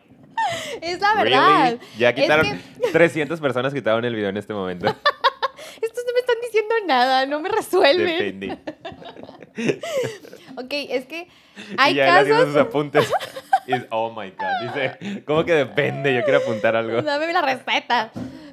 es 0.83 1.01
la 1.01 1.15
Really? 1.15 1.31
verdad. 1.31 1.79
Ya 1.99 2.11
Es 2.11 2.15
quitaron, 2.21 2.47
que- 2.81 2.89
300 2.93 3.41
personas 3.41 3.73
quitaron 3.75 4.05
el 4.05 4.15
video 4.15 4.29
en 4.29 4.37
este 4.37 4.53
momento. 4.55 4.87
Estos 5.83 6.05
no 6.07 6.13
me 6.13 6.21
están 6.21 6.37
diciendo 6.43 6.75
nada, 6.87 7.27
no 7.27 7.41
me 7.41 7.49
resuelven. 7.49 8.07
Depende. 8.39 8.59
Ok, 10.57 10.73
es 10.89 11.07
que 11.07 11.29
hay 11.79 11.93
y 11.93 11.97
ya 11.97 12.21
él 12.21 12.29
casos. 12.29 12.47
sus 12.49 12.57
apuntes. 12.57 13.13
Es, 13.67 13.83
oh 13.91 14.11
my 14.11 14.31
God. 14.31 14.69
Dice, 14.75 15.23
¿cómo 15.27 15.45
que 15.45 15.53
depende? 15.55 16.15
Yo 16.15 16.23
quiero 16.23 16.39
apuntar 16.39 16.77
algo. 16.77 17.01
Dame 17.03 17.33
la 17.33 17.43
receta. 17.43 18.11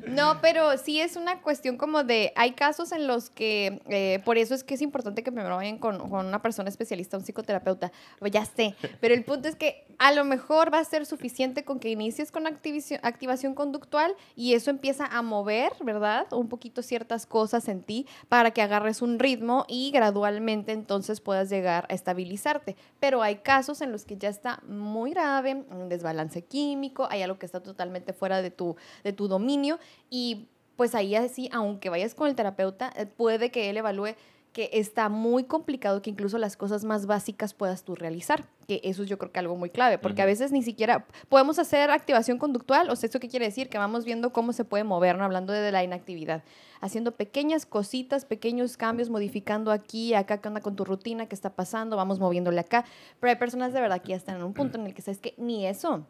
No, 0.08 0.39
pero 0.41 0.78
sí 0.78 0.99
es 0.99 1.16
una 1.16 1.41
cuestión 1.41 1.78
como 1.78 2.04
de, 2.04 2.34
hay 2.36 2.52
casos 2.52 2.91
en 2.91 3.08
los 3.08 3.30
que, 3.30 3.82
eh, 3.88 4.22
por 4.26 4.38
eso 4.38 4.56
es 4.56 4.64
que 4.64 4.74
es 4.74 4.82
importante 4.82 5.24
que 5.24 5.32
primero 5.32 5.56
vayan 5.56 5.78
con, 5.78 6.10
con 6.10 6.26
una 6.26 6.41
persona 6.41 6.70
especialista, 6.70 7.18
un 7.18 7.24
psicoterapeuta, 7.24 7.91
Pues 8.20 8.32
ya 8.32 8.45
sé, 8.45 8.76
pero 8.99 9.14
el 9.14 9.24
punto 9.24 9.47
es 9.47 9.56
que 9.56 9.86
a 9.97 10.12
lo 10.12 10.26
mejor 10.26 10.74
va 10.74 10.80
a 10.80 10.84
ser 10.84 11.06
suficiente 11.06 11.64
con 11.64 11.80
que 11.80 11.89
inicies 11.89 12.32
con 12.32 12.47
activación 12.47 13.54
conductual 13.54 14.16
y 14.36 14.54
eso 14.54 14.72
empieza 14.72 15.06
a 15.06 15.22
mover, 15.22 15.74
¿verdad? 15.84 16.26
Un 16.32 16.49
poquito 16.49 16.82
ciertas 16.82 17.26
cosas 17.26 17.68
en 17.68 17.84
ti 17.84 18.08
para 18.28 18.52
que 18.52 18.62
agarres 18.64 19.02
un 19.02 19.20
ritmo 19.20 19.66
y 19.68 19.91
gradualmente 19.91 20.72
entonces 20.72 21.22
puedas 21.22 21.49
llegar 21.49 21.86
a 21.89 21.93
estabilizarte. 21.93 22.76
Pero 22.99 23.22
hay 23.22 23.38
casos 23.38 23.82
en 23.82 23.91
los 23.91 24.06
que 24.06 24.18
ya 24.18 24.30
está 24.30 24.62
muy 24.68 25.12
grave, 25.12 25.64
un 25.70 25.89
desbalance 25.89 26.43
químico, 26.43 27.08
hay 27.12 27.22
algo 27.22 27.38
que 27.38 27.45
está 27.45 27.62
totalmente 27.62 28.14
fuera 28.14 28.41
de 28.41 28.49
tu, 28.49 28.76
de 29.04 29.14
tu 29.14 29.28
dominio 29.28 29.80
y 30.10 30.48
pues 30.76 30.96
ahí 30.96 31.16
así, 31.16 31.50
aunque 31.54 31.89
vayas 31.89 32.16
con 32.16 32.28
el 32.28 32.36
terapeuta, 32.36 32.92
eh, 32.96 33.06
puede 33.06 33.52
que 33.52 33.70
él 33.70 33.78
evalúe 33.78 34.16
que 34.54 34.70
está 34.74 35.08
muy 35.08 35.46
complicado 35.46 36.02
que 36.02 36.10
incluso 36.10 36.38
las 36.38 36.58
cosas 36.58 36.84
más 36.84 37.06
básicas 37.06 37.54
puedas 37.54 37.84
tú 37.84 37.96
realizar, 37.96 38.46
que 38.68 38.82
eso 38.84 39.04
es 39.04 39.10
yo 39.10 39.18
creo 39.18 39.32
que 39.32 39.39
algo 39.39 39.56
muy 39.56 39.70
clave, 39.70 39.98
porque 39.98 40.22
a 40.22 40.26
veces 40.26 40.52
ni 40.52 40.62
siquiera 40.62 41.06
podemos 41.30 41.58
hacer 41.58 41.89
activación 41.89 42.38
conductual, 42.38 42.89
o 42.89 42.96
sea, 42.96 43.08
¿eso 43.08 43.20
qué 43.20 43.30
quiere 43.30 43.46
decir? 43.46 43.70
Que 43.70 43.78
vamos 43.78 44.04
viendo 44.04 44.34
cómo 44.34 44.52
se 44.52 44.66
puede 44.66 44.84
mover, 44.84 45.18
¿no? 45.18 45.24
Hablando 45.24 45.54
de, 45.54 45.72
la 45.72 45.84
inactividad, 45.84 46.44
haciendo 46.82 47.14
pequeñas 47.14 47.66
cositas, 47.66 48.26
pequeños 48.26 48.76
cambios, 48.76 49.10
modificando 49.10 49.72
aquí, 49.72 50.14
acá, 50.14 50.42
qué 50.42 50.50
onda 50.50 50.60
con 50.60 50.76
tu 50.76 50.84
rutina, 50.84 51.28
qué 51.28 51.36
está 51.36 51.56
pasando, 51.56 51.96
vamos 51.96 52.20
moviéndole 52.20 52.60
acá, 52.60 52.84
pero 53.22 53.32
hay 53.32 53.38
personas 53.38 53.72
de 53.72 53.80
verdad 53.80 54.02
que 54.02 54.10
ya 54.10 54.16
están 54.18 54.36
en 54.38 54.44
un 54.44 54.54
punto 54.54 54.78
en 54.78 54.88
el 54.88 54.94
que 54.94 55.02
sabes 55.02 55.22
que 55.22 55.34
ni 55.38 55.66
eso, 55.66 56.06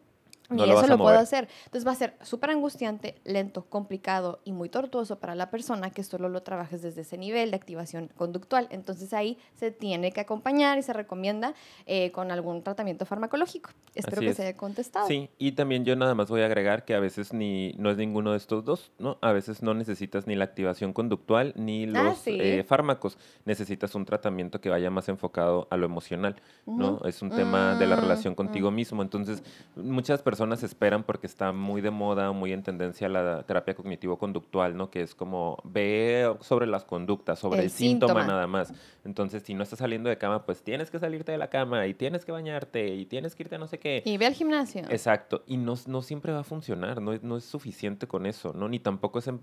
lo 0.56 0.64
eso 0.78 0.86
lo 0.86 0.98
puedo 0.98 1.18
hacer. 1.18 1.48
Entonces 1.64 1.86
va 1.86 1.92
a 1.92 1.96
ser 1.96 2.14
súper 2.22 2.50
angustiante, 2.50 3.16
lento, 3.24 3.64
complicado 3.68 4.40
y 4.44 4.52
muy 4.52 4.68
tortuoso 4.68 5.18
para 5.18 5.34
la 5.34 5.50
persona 5.50 5.90
que 5.90 6.02
solo 6.04 6.28
lo 6.28 6.42
trabajes 6.42 6.82
desde 6.82 7.02
ese 7.02 7.18
nivel 7.18 7.50
de 7.50 7.56
activación 7.56 8.10
conductual. 8.16 8.66
Entonces 8.70 9.12
ahí 9.12 9.38
se 9.54 9.70
tiene 9.70 10.12
que 10.12 10.20
acompañar 10.20 10.78
y 10.78 10.82
se 10.82 10.92
recomienda 10.92 11.54
eh, 11.86 12.10
con 12.12 12.30
algún 12.30 12.62
tratamiento 12.62 13.06
farmacológico. 13.06 13.70
Espero 13.94 14.16
Así 14.18 14.24
que 14.26 14.30
es. 14.30 14.36
se 14.36 14.42
haya 14.48 14.56
contestado. 14.56 15.06
Sí, 15.06 15.28
y 15.38 15.52
también 15.52 15.84
yo 15.84 15.96
nada 15.96 16.14
más 16.14 16.28
voy 16.28 16.42
a 16.42 16.46
agregar 16.46 16.84
que 16.84 16.94
a 16.94 17.00
veces 17.00 17.32
ni 17.32 17.72
no 17.78 17.90
es 17.90 17.96
ninguno 17.96 18.32
de 18.32 18.36
estos 18.38 18.64
dos, 18.64 18.90
¿no? 18.98 19.18
A 19.20 19.32
veces 19.32 19.62
no 19.62 19.74
necesitas 19.74 20.26
ni 20.26 20.34
la 20.34 20.44
activación 20.44 20.92
conductual 20.92 21.52
ni 21.56 21.84
Ah, 21.84 22.04
los 22.04 22.18
sí. 22.18 22.36
eh, 22.40 22.64
fármacos. 22.66 23.18
Necesitas 23.44 23.94
un 23.94 24.04
tratamiento 24.04 24.60
que 24.60 24.68
vaya 24.70 24.90
más 24.90 25.08
enfocado 25.08 25.66
a 25.70 25.76
lo 25.76 25.86
emocional, 25.86 26.36
¿no? 26.66 27.00
Es 27.04 27.22
un 27.22 27.30
tema 27.30 27.74
de 27.76 27.86
la 27.86 27.96
Mm, 27.96 28.00
relación 28.00 28.34
contigo 28.34 28.70
mm. 28.70 28.74
mismo. 28.74 29.02
Entonces, 29.02 29.42
muchas 29.76 30.22
personas 30.22 30.41
esperan 30.62 31.04
porque 31.04 31.26
está 31.26 31.52
muy 31.52 31.80
de 31.80 31.90
moda, 31.90 32.32
muy 32.32 32.52
en 32.52 32.62
tendencia 32.62 33.08
la 33.08 33.42
terapia 33.44 33.74
cognitivo-conductual, 33.74 34.76
¿no? 34.76 34.90
Que 34.90 35.02
es 35.02 35.14
como 35.14 35.58
ve 35.64 36.34
sobre 36.40 36.66
las 36.66 36.84
conductas, 36.84 37.38
sobre 37.38 37.60
el, 37.60 37.64
El 37.66 37.70
síntoma 37.70 38.12
síntoma. 38.20 38.26
nada 38.32 38.46
más. 38.46 38.72
Entonces, 39.04 39.42
si 39.42 39.54
no 39.54 39.62
estás 39.62 39.78
saliendo 39.78 40.08
de 40.08 40.18
cama, 40.18 40.44
pues 40.44 40.62
tienes 40.62 40.90
que 40.90 40.98
salirte 40.98 41.32
de 41.32 41.38
la 41.38 41.48
cama 41.48 41.86
y 41.86 41.94
tienes 41.94 42.24
que 42.24 42.32
bañarte 42.32 42.88
y 42.94 43.06
tienes 43.06 43.34
que 43.34 43.42
irte 43.44 43.54
a 43.56 43.58
no 43.58 43.66
sé 43.66 43.78
qué. 43.78 44.02
Y 44.04 44.16
ve 44.16 44.26
al 44.26 44.34
gimnasio. 44.34 44.82
Exacto, 44.90 45.42
y 45.46 45.56
no, 45.56 45.74
no 45.86 46.02
siempre 46.02 46.32
va 46.32 46.40
a 46.40 46.44
funcionar, 46.44 47.00
no 47.00 47.12
es, 47.12 47.22
no 47.22 47.36
es 47.36 47.44
suficiente 47.44 48.06
con 48.06 48.26
eso, 48.26 48.52
¿no? 48.54 48.68
Ni 48.68 48.78
tampoco 48.78 49.18
es 49.18 49.28
en- 49.28 49.40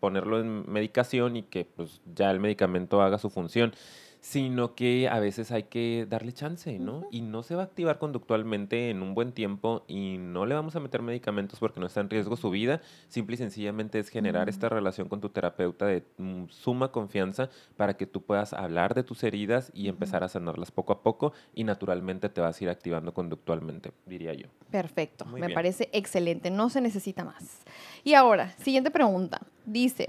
ponerlo 0.00 0.40
en 0.40 0.70
medicación 0.70 1.36
y 1.36 1.42
que 1.42 1.64
pues 1.64 2.00
ya 2.14 2.30
el 2.30 2.38
medicamento 2.40 3.02
haga 3.02 3.18
su 3.18 3.28
función, 3.30 3.72
sino 4.24 4.74
que 4.74 5.06
a 5.06 5.20
veces 5.20 5.52
hay 5.52 5.64
que 5.64 6.06
darle 6.08 6.32
chance, 6.32 6.78
¿no? 6.78 7.06
Y 7.10 7.20
no 7.20 7.42
se 7.42 7.56
va 7.56 7.60
a 7.60 7.64
activar 7.66 7.98
conductualmente 7.98 8.88
en 8.88 9.02
un 9.02 9.14
buen 9.14 9.32
tiempo 9.32 9.84
y 9.86 10.16
no 10.16 10.46
le 10.46 10.54
vamos 10.54 10.74
a 10.74 10.80
meter 10.80 11.02
medicamentos 11.02 11.58
porque 11.58 11.78
no 11.78 11.84
está 11.84 12.00
en 12.00 12.08
riesgo 12.08 12.34
su 12.34 12.48
vida, 12.48 12.80
simple 13.08 13.34
y 13.34 13.36
sencillamente 13.36 13.98
es 13.98 14.08
generar 14.08 14.48
esta 14.48 14.70
relación 14.70 15.10
con 15.10 15.20
tu 15.20 15.28
terapeuta 15.28 15.84
de 15.84 16.04
mm, 16.16 16.44
suma 16.48 16.90
confianza 16.90 17.50
para 17.76 17.98
que 17.98 18.06
tú 18.06 18.22
puedas 18.22 18.54
hablar 18.54 18.94
de 18.94 19.02
tus 19.02 19.22
heridas 19.24 19.70
y 19.74 19.88
empezar 19.88 20.24
a 20.24 20.28
sanarlas 20.30 20.70
poco 20.70 20.94
a 20.94 21.02
poco 21.02 21.34
y 21.54 21.64
naturalmente 21.64 22.30
te 22.30 22.40
vas 22.40 22.58
a 22.58 22.64
ir 22.64 22.70
activando 22.70 23.12
conductualmente, 23.12 23.92
diría 24.06 24.32
yo. 24.32 24.46
Perfecto, 24.70 25.26
Muy 25.26 25.42
me 25.42 25.48
bien. 25.48 25.54
parece 25.54 25.90
excelente, 25.92 26.50
no 26.50 26.70
se 26.70 26.80
necesita 26.80 27.24
más. 27.24 27.60
Y 28.04 28.14
ahora, 28.14 28.54
siguiente 28.56 28.90
pregunta. 28.90 29.42
Dice, 29.66 30.08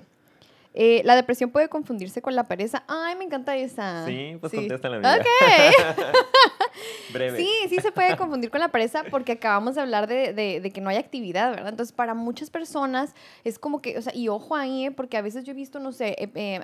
eh, 0.76 1.02
¿la 1.06 1.16
depresión 1.16 1.50
puede 1.52 1.70
confundirse 1.70 2.22
con 2.22 2.36
la 2.36 2.44
pereza? 2.44 2.84
Ay, 2.88 3.16
me 3.16 3.24
encanta 3.26 3.56
esa. 3.56 4.06
Sí, 4.06 4.38
pues 4.40 4.54
contesta 4.54 4.90
la. 4.90 5.16
Ok. 5.16 5.26
Breve. 7.14 7.38
Sí, 7.40 7.50
sí 7.70 7.78
se 7.82 7.92
puede 7.92 8.18
confundir 8.18 8.50
con 8.52 8.60
la 8.60 8.68
pereza 8.70 9.04
porque 9.10 9.34
acabamos 9.34 9.76
de 9.76 9.82
hablar 9.82 10.08
de, 10.08 10.34
de- 10.34 10.60
de 10.60 10.72
que 10.72 10.82
no 10.82 10.90
hay 10.90 10.98
actividad, 10.98 11.52
¿verdad? 11.52 11.70
Entonces, 11.70 11.94
para 11.94 12.14
muchas 12.14 12.50
personas 12.50 13.14
es 13.44 13.58
como 13.60 13.82
que, 13.82 13.98
o 13.98 14.02
sea, 14.02 14.14
y 14.14 14.28
ojo 14.28 14.56
ahí, 14.56 14.86
¿eh? 14.88 14.92
porque 14.92 15.18
a 15.18 15.22
veces 15.22 15.44
yo 15.46 15.52
he 15.52 15.56
visto, 15.56 15.80
no 15.80 15.92
sé, 15.92 16.10
eh, 16.20 16.30
eh, 16.36 16.60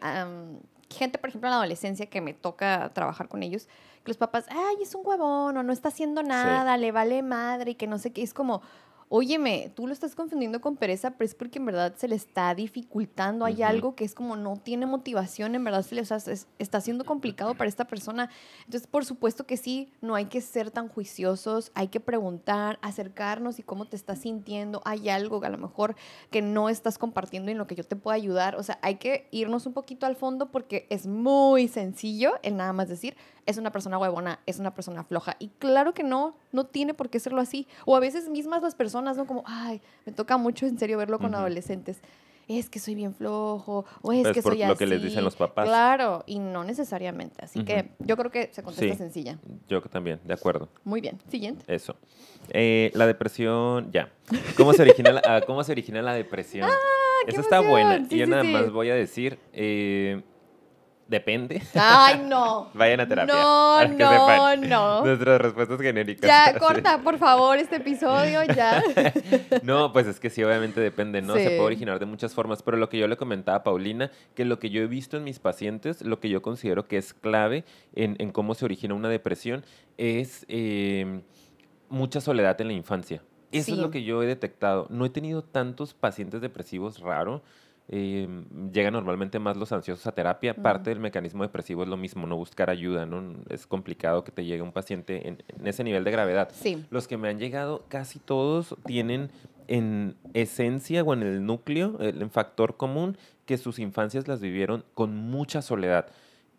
gente, 0.90 1.18
por 1.18 1.30
ejemplo, 1.30 1.48
en 1.48 1.52
la 1.52 1.58
adolescencia 1.58 2.06
que 2.08 2.20
me 2.22 2.34
toca 2.34 2.92
trabajar 2.94 3.30
con 3.30 3.44
ellos, 3.44 3.68
que 4.04 4.10
los 4.10 4.18
papás, 4.18 4.46
ay, 4.50 4.76
es 4.82 4.94
un 4.96 5.06
huevón, 5.06 5.56
o 5.56 5.64
no 5.64 5.72
está 5.72 5.88
haciendo 5.90 6.22
nada, 6.24 6.76
le 6.78 6.92
vale 6.92 7.22
madre, 7.24 7.72
y 7.72 7.76
que 7.76 7.88
no 7.88 7.98
sé 7.98 8.12
qué, 8.12 8.22
es 8.24 8.34
como... 8.34 8.62
Óyeme, 9.14 9.70
tú 9.76 9.88
lo 9.88 9.94
estás 9.94 10.16
confundiendo 10.16 10.62
con 10.62 10.78
pereza, 10.78 11.12
pero 11.12 11.26
es 11.26 11.36
porque 11.36 11.60
en 11.60 11.66
verdad 11.66 11.94
se 11.98 12.08
le 12.08 12.16
está 12.16 12.56
dificultando. 12.56 13.44
Hay 13.44 13.62
algo 13.62 13.94
que 13.94 14.06
es 14.06 14.16
como 14.16 14.38
no 14.38 14.56
tiene 14.56 14.86
motivación, 14.86 15.54
en 15.54 15.66
verdad 15.66 15.82
se 15.82 15.96
le 15.96 16.02
o 16.02 16.06
sea, 16.06 16.16
es- 16.16 16.48
está 16.60 16.80
siendo 16.80 17.04
complicado 17.04 17.54
para 17.56 17.68
esta 17.68 17.84
persona. 17.84 18.30
Entonces, 18.64 18.88
por 18.88 19.04
supuesto 19.04 19.46
que 19.46 19.58
sí, 19.58 19.92
no 20.00 20.16
hay 20.16 20.28
que 20.28 20.40
ser 20.40 20.72
tan 20.72 20.88
juiciosos, 20.88 21.74
hay 21.76 21.90
que 21.90 22.00
preguntar, 22.00 22.80
acercarnos 22.82 23.60
y 23.60 23.64
cómo 23.64 23.84
te 23.84 23.98
estás 23.98 24.20
sintiendo. 24.20 24.82
Hay 24.86 25.10
algo 25.10 25.44
a 25.44 25.50
lo 25.50 25.58
mejor 25.58 25.98
que 26.30 26.42
no 26.42 26.70
estás 26.70 26.98
compartiendo 26.98 27.50
y 27.50 27.52
en 27.52 27.58
lo 27.58 27.68
que 27.68 27.76
yo 27.76 27.84
te 27.84 27.98
puedo 27.98 28.16
ayudar. 28.16 28.56
O 28.56 28.64
sea, 28.64 28.80
hay 28.82 28.96
que 28.96 29.28
irnos 29.32 29.66
un 29.66 29.74
poquito 29.74 30.06
al 30.06 30.16
fondo 30.16 30.52
porque 30.54 30.88
es 30.90 31.06
muy 31.06 31.68
sencillo 31.68 32.36
el 32.44 32.56
nada 32.56 32.72
más 32.72 32.88
decir, 32.88 33.18
es 33.46 33.58
una 33.58 33.72
persona 33.74 33.98
huevona, 33.98 34.40
es 34.46 34.60
una 34.60 34.74
persona 34.74 35.04
floja. 35.04 35.36
Y 35.40 35.50
claro 35.50 35.94
que 35.94 36.04
no, 36.04 36.38
no 36.54 36.68
tiene 36.68 36.94
por 36.94 37.10
qué 37.10 37.20
serlo 37.20 37.42
así. 37.42 37.68
O 37.86 37.98
a 37.98 38.00
veces 38.00 38.30
mismas 38.30 38.62
las 38.62 38.76
personas, 38.76 39.01
¿no? 39.02 39.26
Como, 39.26 39.44
ay, 39.46 39.82
me 40.06 40.12
toca 40.12 40.38
mucho 40.38 40.66
en 40.66 40.78
serio 40.78 40.98
verlo 40.98 41.20
con 41.20 41.34
adolescentes. 41.36 42.02
es 42.48 42.70
que 42.70 42.80
soy 42.80 42.96
bien 42.96 43.14
flojo 43.14 43.86
o 44.02 44.12
es 44.12 44.24
Pues 44.24 44.34
que 44.34 44.42
por 44.42 44.54
soy 44.58 44.66
lo 44.68 44.76
que 44.76 44.86
les 44.86 44.98
así". 45.00 45.08
dicen 45.08 45.24
los 45.24 45.38
papás. 45.38 45.66
Claro, 45.66 46.24
y 46.26 46.40
no 46.40 46.66
necesariamente. 46.66 47.46
Así 47.46 47.64
que 47.64 47.92
yo 48.00 48.18
creo 48.18 48.30
que 48.30 48.50
se 48.52 48.62
contesta 48.62 48.92
Sí. 48.94 48.98
sencilla. 48.98 49.38
Yo 49.70 49.82
también, 49.84 50.20
de 50.26 50.34
acuerdo. 50.34 50.68
Muy 50.84 51.00
bien. 51.00 51.18
Siguiente. 51.30 51.64
Eso. 51.74 51.96
Eh, 52.50 52.92
la 52.94 53.08
depresión, 53.08 53.90
ya. 53.94 54.10
¿Cómo 54.58 54.74
se 54.74 54.82
origina 54.82 55.14
la, 55.14 55.22
ah, 55.26 55.42
¿cómo 55.48 55.64
se 55.64 55.72
origina 55.72 56.02
la 56.02 56.14
depresión? 56.14 56.68
qué 57.26 57.32
Eso 57.32 57.40
está 57.42 57.62
buena. 57.62 58.00
Sí, 58.10 58.16
y 58.16 58.18
yo 58.18 58.26
sí, 58.26 58.32
nada 58.32 58.44
más 58.44 58.70
voy 58.72 58.90
a 58.90 58.96
decir, 58.96 59.40
eh, 59.54 60.22
depende. 61.12 61.62
Ay, 61.76 62.24
no. 62.28 62.72
Vayan 62.74 63.02
a 63.02 63.08
terapia. 63.08 63.36
No, 63.36 63.88
no, 63.90 64.56
no. 64.56 65.06
Nuestras 65.06 65.42
respuestas 65.42 65.80
genéricas. 65.80 66.28
Ya, 66.28 66.58
corta, 66.58 67.00
por 67.00 67.20
favor, 67.20 67.58
este 67.58 67.76
episodio, 67.76 68.44
ya. 68.46 68.82
No, 69.64 69.92
pues 69.92 70.08
es 70.08 70.20
que 70.20 70.30
sí, 70.30 70.42
obviamente 70.44 70.80
depende, 70.80 71.22
¿no? 71.22 71.36
Se 71.36 71.44
puede 71.44 71.60
originar 71.60 72.00
de 72.00 72.06
muchas 72.06 72.34
formas, 72.34 72.64
pero 72.64 72.78
lo 72.78 72.90
que 72.90 72.98
yo 72.98 73.08
le 73.08 73.18
comentaba 73.18 73.58
a 73.58 73.64
Paulina, 73.64 74.10
que 74.34 74.46
lo 74.46 74.58
que 74.58 74.70
yo 74.70 74.82
he 74.82 74.88
visto 74.88 75.18
en 75.18 75.26
mis 75.26 75.40
pacientes, 75.40 76.02
lo 76.02 76.20
que 76.20 76.30
yo 76.30 76.42
considero 76.42 76.88
que 76.88 76.98
es 76.98 77.14
clave 77.14 77.66
en, 77.94 78.16
en 78.20 78.32
cómo 78.32 78.56
se 78.56 78.66
origina 78.66 78.94
una 78.94 79.10
depresión, 79.10 79.66
es 79.98 80.46
eh, 80.48 81.22
mucha 81.90 82.22
soledad 82.22 82.60
en 82.62 82.68
la 82.68 82.74
infancia. 82.74 83.22
Eso 83.52 83.74
es 83.74 83.80
lo 83.80 83.92
que 83.92 84.04
yo 84.04 84.24
he 84.24 84.26
detectado. 84.26 84.88
No 84.90 85.06
he 85.06 85.10
tenido 85.10 85.44
tantos 85.44 85.94
pacientes 85.94 86.40
depresivos, 86.40 87.00
raro. 87.00 87.42
Eh, 87.94 88.26
llegan 88.74 88.94
normalmente 88.94 89.38
más 89.38 89.58
los 89.58 89.74
ansiosos 89.74 90.08
a 90.08 90.14
terapia. 90.14 90.54
Parte 90.54 90.90
del 90.92 91.02
mecanismo 91.02 91.44
depresivo 91.44 91.84
es 91.84 91.90
lo 91.90 91.98
mismo, 91.98 92.26
no 92.26 92.38
buscar 92.38 92.70
ayuda, 92.70 93.06
¿no? 93.06 93.36
Es 93.50 93.68
complicado 93.68 94.24
que 94.24 94.32
te 94.32 94.46
llegue 94.46 94.62
un 94.62 94.72
paciente 94.72 95.28
en- 95.28 95.44
en 95.50 95.68
ese 95.68 95.84
nivel 95.84 96.06
de 96.06 96.12
gravedad. 96.12 96.50
Sí. 96.54 96.86
Los 96.90 97.08
que 97.10 97.18
me 97.18 97.28
han 97.28 97.38
llegado, 97.38 97.84
casi 97.90 98.20
todos 98.20 98.78
tienen 98.86 99.30
en 99.68 100.16
esencia 100.34 101.04
o 101.04 101.14
en 101.14 101.22
el 101.24 101.46
núcleo, 101.46 101.98
el 102.00 102.22
en 102.22 102.32
factor 102.32 102.78
común, 102.78 103.18
que 103.46 103.58
sus 103.58 103.78
infancias 103.78 104.26
las 104.28 104.40
vivieron 104.40 104.86
con 104.94 105.16
mucha 105.18 105.62
soledad. 105.62 106.08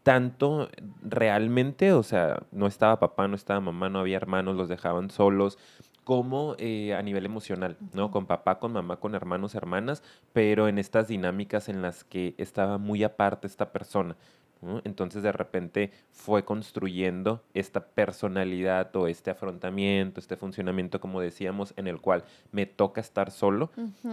Tanto 0.02 0.68
realmente, 1.02 1.92
o 1.92 2.02
sea, 2.02 2.42
no 2.52 2.66
estaba 2.66 2.98
papá, 3.00 3.28
no 3.28 3.36
estaba 3.36 3.60
mamá, 3.60 3.88
no 3.88 4.00
había 4.00 4.16
hermanos, 4.16 4.56
los 4.56 4.68
dejaban 4.68 5.10
solos, 5.10 5.58
como 6.04 6.56
eh, 6.58 6.94
a 6.94 7.02
nivel 7.02 7.24
emocional, 7.24 7.76
¿no? 7.92 8.10
Con 8.10 8.26
papá, 8.26 8.58
con 8.58 8.72
mamá, 8.72 8.96
con 8.96 9.14
hermanos, 9.14 9.54
hermanas, 9.54 10.02
pero 10.32 10.68
en 10.68 10.78
estas 10.78 11.08
dinámicas 11.08 11.68
en 11.68 11.82
las 11.82 12.04
que 12.04 12.34
estaba 12.38 12.78
muy 12.78 13.04
aparte 13.04 13.46
esta 13.46 13.72
persona. 13.72 14.16
¿no? 14.62 14.80
Entonces 14.84 15.22
de 15.22 15.32
repente 15.32 15.90
fue 16.12 16.44
construyendo 16.44 17.42
esta 17.52 17.84
personalidad 17.84 18.94
o 18.96 19.08
este 19.08 19.30
afrontamiento, 19.30 20.20
este 20.20 20.36
funcionamiento, 20.36 21.00
como 21.00 21.20
decíamos, 21.20 21.74
en 21.76 21.88
el 21.88 22.00
cual 22.00 22.24
me 22.52 22.66
toca 22.66 23.00
estar 23.00 23.30
solo 23.30 23.70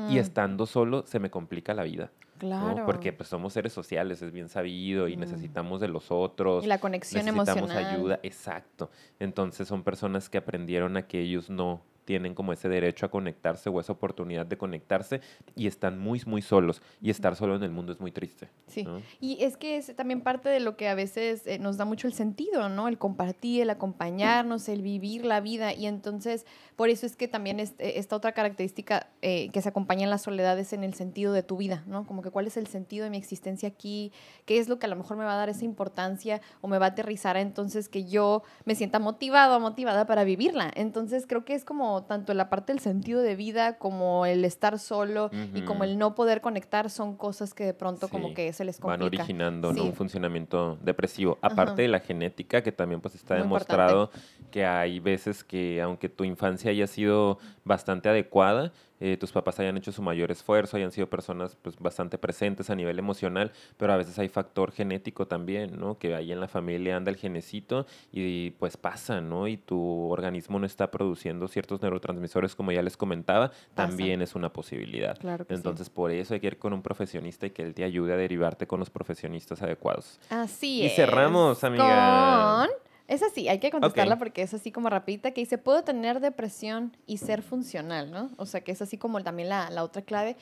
y 0.10 0.18
estando 0.18 0.66
solo 0.66 1.06
se 1.06 1.20
me 1.20 1.30
complica 1.30 1.74
la 1.74 1.84
vida. 1.84 2.12
¿No? 2.42 2.48
Claro. 2.74 2.86
Porque 2.86 3.14
pues 3.14 3.30
somos 3.30 3.54
seres 3.54 3.74
sociales, 3.74 4.22
es 4.22 4.32
bien 4.32 4.50
sabido 4.50 5.08
y 5.08 5.16
Mm. 5.18 5.20
necesitamos 5.20 5.82
de 5.82 5.88
los 5.88 6.12
otros. 6.12 6.64
Y 6.64 6.68
la 6.68 6.80
conexión 6.80 7.26
necesitamos 7.26 7.58
emocional. 7.72 7.96
ayuda, 7.96 8.20
exacto. 8.24 8.90
Entonces 9.20 9.68
son 9.68 9.84
personas 9.84 10.30
que 10.30 10.38
aprendieron 10.38 10.98
a 10.98 11.08
que 11.08 11.20
ellos 11.22 11.50
no 11.50 11.82
tienen 12.10 12.34
como 12.34 12.51
ese 12.53 12.68
derecho 12.70 13.05
a 13.05 13.10
conectarse 13.12 13.70
o 13.70 13.80
esa 13.80 13.93
oportunidad 13.93 14.43
de 14.43 14.57
conectarse 14.57 15.22
y 15.55 15.68
están 15.68 15.99
muy, 15.99 16.20
muy 16.26 16.41
solos. 16.41 16.82
Y 17.03 17.12
estar 17.12 17.36
solo 17.36 17.55
en 17.55 17.62
el 17.62 17.70
mundo 17.70 17.91
es 17.91 17.99
muy 17.99 18.12
triste. 18.12 18.49
Sí. 18.66 18.82
¿no? 18.84 18.99
Y 19.22 19.43
es 19.43 19.57
que 19.57 19.78
es 19.78 19.95
también 19.95 20.22
parte 20.22 20.49
de 20.49 20.60
lo 20.60 20.76
que 20.76 20.88
a 20.88 20.95
veces 20.95 21.45
eh, 21.45 21.60
nos 21.60 21.78
da 21.78 21.86
mucho 21.86 22.07
el 22.07 22.14
sentido, 22.14 22.68
¿no? 22.68 22.88
El 22.88 22.97
compartir, 22.97 23.62
el 23.62 23.70
acompañarnos, 23.70 24.70
el 24.70 24.82
vivir 24.82 25.24
la 25.24 25.39
vida. 25.39 25.72
Y 25.72 25.86
entonces, 25.86 26.47
por 26.76 26.89
eso 26.89 27.05
es 27.05 27.16
que 27.16 27.28
también 27.28 27.60
es- 27.60 27.76
eh, 27.78 27.93
esta 27.97 28.16
otra 28.16 28.32
característica 28.32 29.05
eh, 29.22 29.49
que 29.53 29.62
se 29.62 29.70
acompaña 29.70 30.05
en 30.05 30.10
la 30.10 30.18
soledad 30.18 30.57
es 30.57 30.74
en 30.74 30.84
el 30.84 30.95
sentido 30.95 31.32
de 31.32 31.43
tu 31.43 31.57
vida, 31.57 31.84
¿no? 31.86 32.07
Como 32.07 32.24
que 32.24 32.32
cuál 32.32 32.47
es 32.47 32.57
el 32.57 32.66
sentido 32.66 33.03
de 33.03 33.12
mi 33.12 33.18
existencia 33.18 33.70
aquí, 33.70 34.12
qué 34.47 34.57
es 34.57 34.68
lo 34.68 34.80
que 34.80 34.88
a 34.88 34.89
lo 34.89 34.95
mejor 34.95 35.16
me 35.16 35.26
va 35.26 35.34
a 35.34 35.38
dar 35.38 35.49
esa 35.49 35.64
importancia 35.64 36.41
o 36.62 36.68
me 36.68 36.80
va 36.80 36.88
a 36.88 36.89
aterrizar 36.89 37.38
a 37.38 37.41
entonces 37.41 37.88
que 37.88 38.05
yo 38.05 38.41
me 38.66 38.74
sienta 38.74 38.97
motivado 38.97 39.57
o 39.57 39.60
motivada 39.60 40.07
para 40.07 40.24
vivirla. 40.24 40.72
Entonces, 40.74 41.28
creo 41.28 41.45
que 41.45 41.53
es 41.53 41.66
como 41.66 41.99
tanto 42.04 42.34
la 42.34 42.50
parte 42.50 42.74
del 42.74 42.80
sentido 42.80 43.22
de 43.22 43.36
vida 43.36 43.78
como 43.78 44.26
el 44.26 44.45
estar 44.45 44.80
solo 44.80 45.30
y 45.54 45.62
como 45.62 45.84
el 45.84 45.97
no 45.97 46.16
poder 46.16 46.41
conectar 46.41 46.89
son 46.89 47.16
cosas 47.16 47.54
que 47.54 47.66
de 47.66 47.74
pronto 47.74 48.08
como 48.08 48.34
que 48.34 48.52
se 48.54 48.66
les 48.66 48.80
van 48.80 49.00
complica. 49.00 49.24
originando 49.24 49.74
¿no? 49.74 49.82
Sí. 49.82 49.88
un 49.88 49.93
funcionamiento 49.93 50.78
depresivo. 50.82 51.38
Aparte 51.41 51.82
de 51.84 51.88
la 51.88 52.00
genética, 52.00 52.62
que 52.62 52.72
también 52.72 53.02
pues 53.02 53.16
está 53.16 53.36
Muy 53.36 53.43
demostrado 53.43 54.12
que 54.50 54.66
hay 54.66 55.00
veces 55.00 55.43
que 55.43 55.82
aunque 55.82 56.10
tu 56.10 56.24
infancia 56.24 56.72
haya 56.72 56.88
sido 56.88 57.39
bastante 57.64 58.10
adecuada, 58.10 58.72
eh, 59.02 59.16
tus 59.16 59.32
papás 59.32 59.58
hayan 59.60 59.78
hecho 59.78 59.91
su 59.93 60.02
mayor 60.02 60.30
esfuerzo, 60.30 60.76
hayan 60.76 60.91
sido 60.91 61.08
personas 61.08 61.56
pues 61.62 61.78
bastante 61.80 62.18
presentes 62.18 62.70
a 62.70 62.76
nivel 62.76 63.00
emocional, 63.00 63.52
pero 63.78 63.93
a 63.93 63.97
veces 63.97 64.20
hay 64.20 64.28
factor 64.28 64.72
genético 64.74 65.26
también, 65.26 65.80
¿no? 65.80 65.97
Que 65.97 66.16
ahí 66.16 66.34
en 66.34 66.41
la 66.41 66.50
familia 66.50 66.97
anda 66.97 67.10
el 67.10 67.16
genecito 67.16 67.86
y 68.12 68.52
pues 68.52 68.76
pasa, 68.76 69.22
¿no? 69.22 69.47
Y 69.47 69.56
tu 69.56 70.10
organismo 70.10 70.60
no 70.60 70.66
está 70.66 70.91
produciendo 70.91 71.47
ciertos 71.47 71.82
neurotransmisores 71.82 72.56
como 72.56 72.74
ya 72.74 72.82
les 72.82 72.97
comentaba, 72.97 73.52
también 73.74 74.22
es 74.22 74.36
una 74.36 74.52
posibilidad. 74.52 75.18
Claro 75.18 75.45
que 75.45 75.54
sí. 75.54 75.58
Entonces, 75.58 75.89
por 75.89 76.12
eso 76.12 76.34
hay 76.34 76.41
que 76.41 76.47
ir 76.47 76.58
con 76.58 76.74
un 76.74 76.82
profesionista 76.82 77.45
y 77.45 77.52
que 77.52 77.64
él 77.64 77.74
te 77.74 77.86
ayude 77.86 78.14
a 78.14 78.18
derivarte 78.18 78.68
con 78.68 78.82
los 78.82 78.89
profesionistas 78.89 79.62
adecuados. 79.62 80.20
Así 80.30 80.82
Y 80.82 80.88
es. 80.88 80.95
cerramos, 80.95 81.64
amiga. 81.64 82.68
Con... 82.68 82.89
Esa 83.10 83.28
sí, 83.30 83.49
hay 83.49 83.57
que 83.57 83.72
contestarla 83.72 84.20
porque 84.20 84.43
es 84.43 84.53
así 84.53 84.72
como 84.72 84.88
rapidita, 84.88 85.32
que 85.32 85.41
dice, 85.41 85.57
puedo 85.57 85.84
tener 85.84 86.20
depresión 86.20 86.95
y 87.07 87.18
ser 87.18 87.41
funcional, 87.41 88.12
¿no? 88.12 88.30
O 88.38 88.45
sea, 88.45 88.62
que 88.62 88.72
es 88.72 88.84
así 88.84 88.99
como 88.99 89.22
también 89.24 89.49
la, 89.49 89.72
la 89.72 89.84
otra 89.84 90.03
clave. 90.03 90.38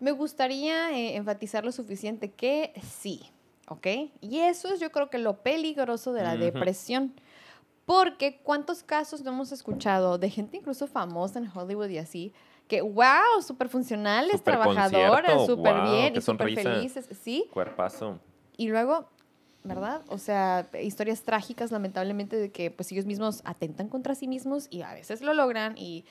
Me 0.00 0.12
gustaría 0.12 0.90
eh, 0.92 1.16
enfatizar 1.16 1.62
lo 1.62 1.72
suficiente 1.72 2.32
que 2.32 2.72
sí, 2.82 3.20
¿ok? 3.68 3.86
Y 4.22 4.38
eso 4.38 4.72
es 4.72 4.80
yo 4.80 4.90
creo 4.90 5.10
que 5.10 5.18
lo 5.18 5.42
peligroso 5.42 6.14
de 6.14 6.22
la 6.22 6.38
depresión. 6.38 7.12
Porque 7.84 8.40
cuántos 8.42 8.82
casos 8.82 9.22
no 9.22 9.30
hemos 9.30 9.52
escuchado 9.52 10.16
de 10.16 10.30
gente 10.30 10.56
incluso 10.56 10.86
famosa 10.86 11.38
en 11.38 11.50
Hollywood 11.54 11.90
y 11.90 11.98
así, 11.98 12.32
que 12.66 12.80
wow, 12.80 13.42
súper 13.46 13.68
funcionales, 13.68 14.38
Súper 14.38 14.54
trabajadoras, 14.54 15.46
súper 15.46 15.74
guau, 15.74 15.90
bien 15.90 16.16
y 16.16 16.20
súper 16.22 16.54
felices, 16.54 17.08
¿sí? 17.22 17.46
Cuerpazo. 17.52 18.18
Y 18.56 18.68
luego, 18.68 19.08
¿verdad? 19.66 20.02
O 20.08 20.18
sea, 20.18 20.66
historias 20.82 21.22
trágicas, 21.22 21.70
lamentablemente, 21.70 22.36
de 22.36 22.50
que 22.50 22.70
pues 22.70 22.90
ellos 22.92 23.04
mismos 23.06 23.42
atentan 23.44 23.88
contra 23.88 24.14
sí 24.14 24.28
mismos 24.28 24.66
y 24.70 24.82
a 24.82 24.92
veces 24.94 25.20
lo 25.22 25.34
logran 25.34 25.76
y 25.76 26.04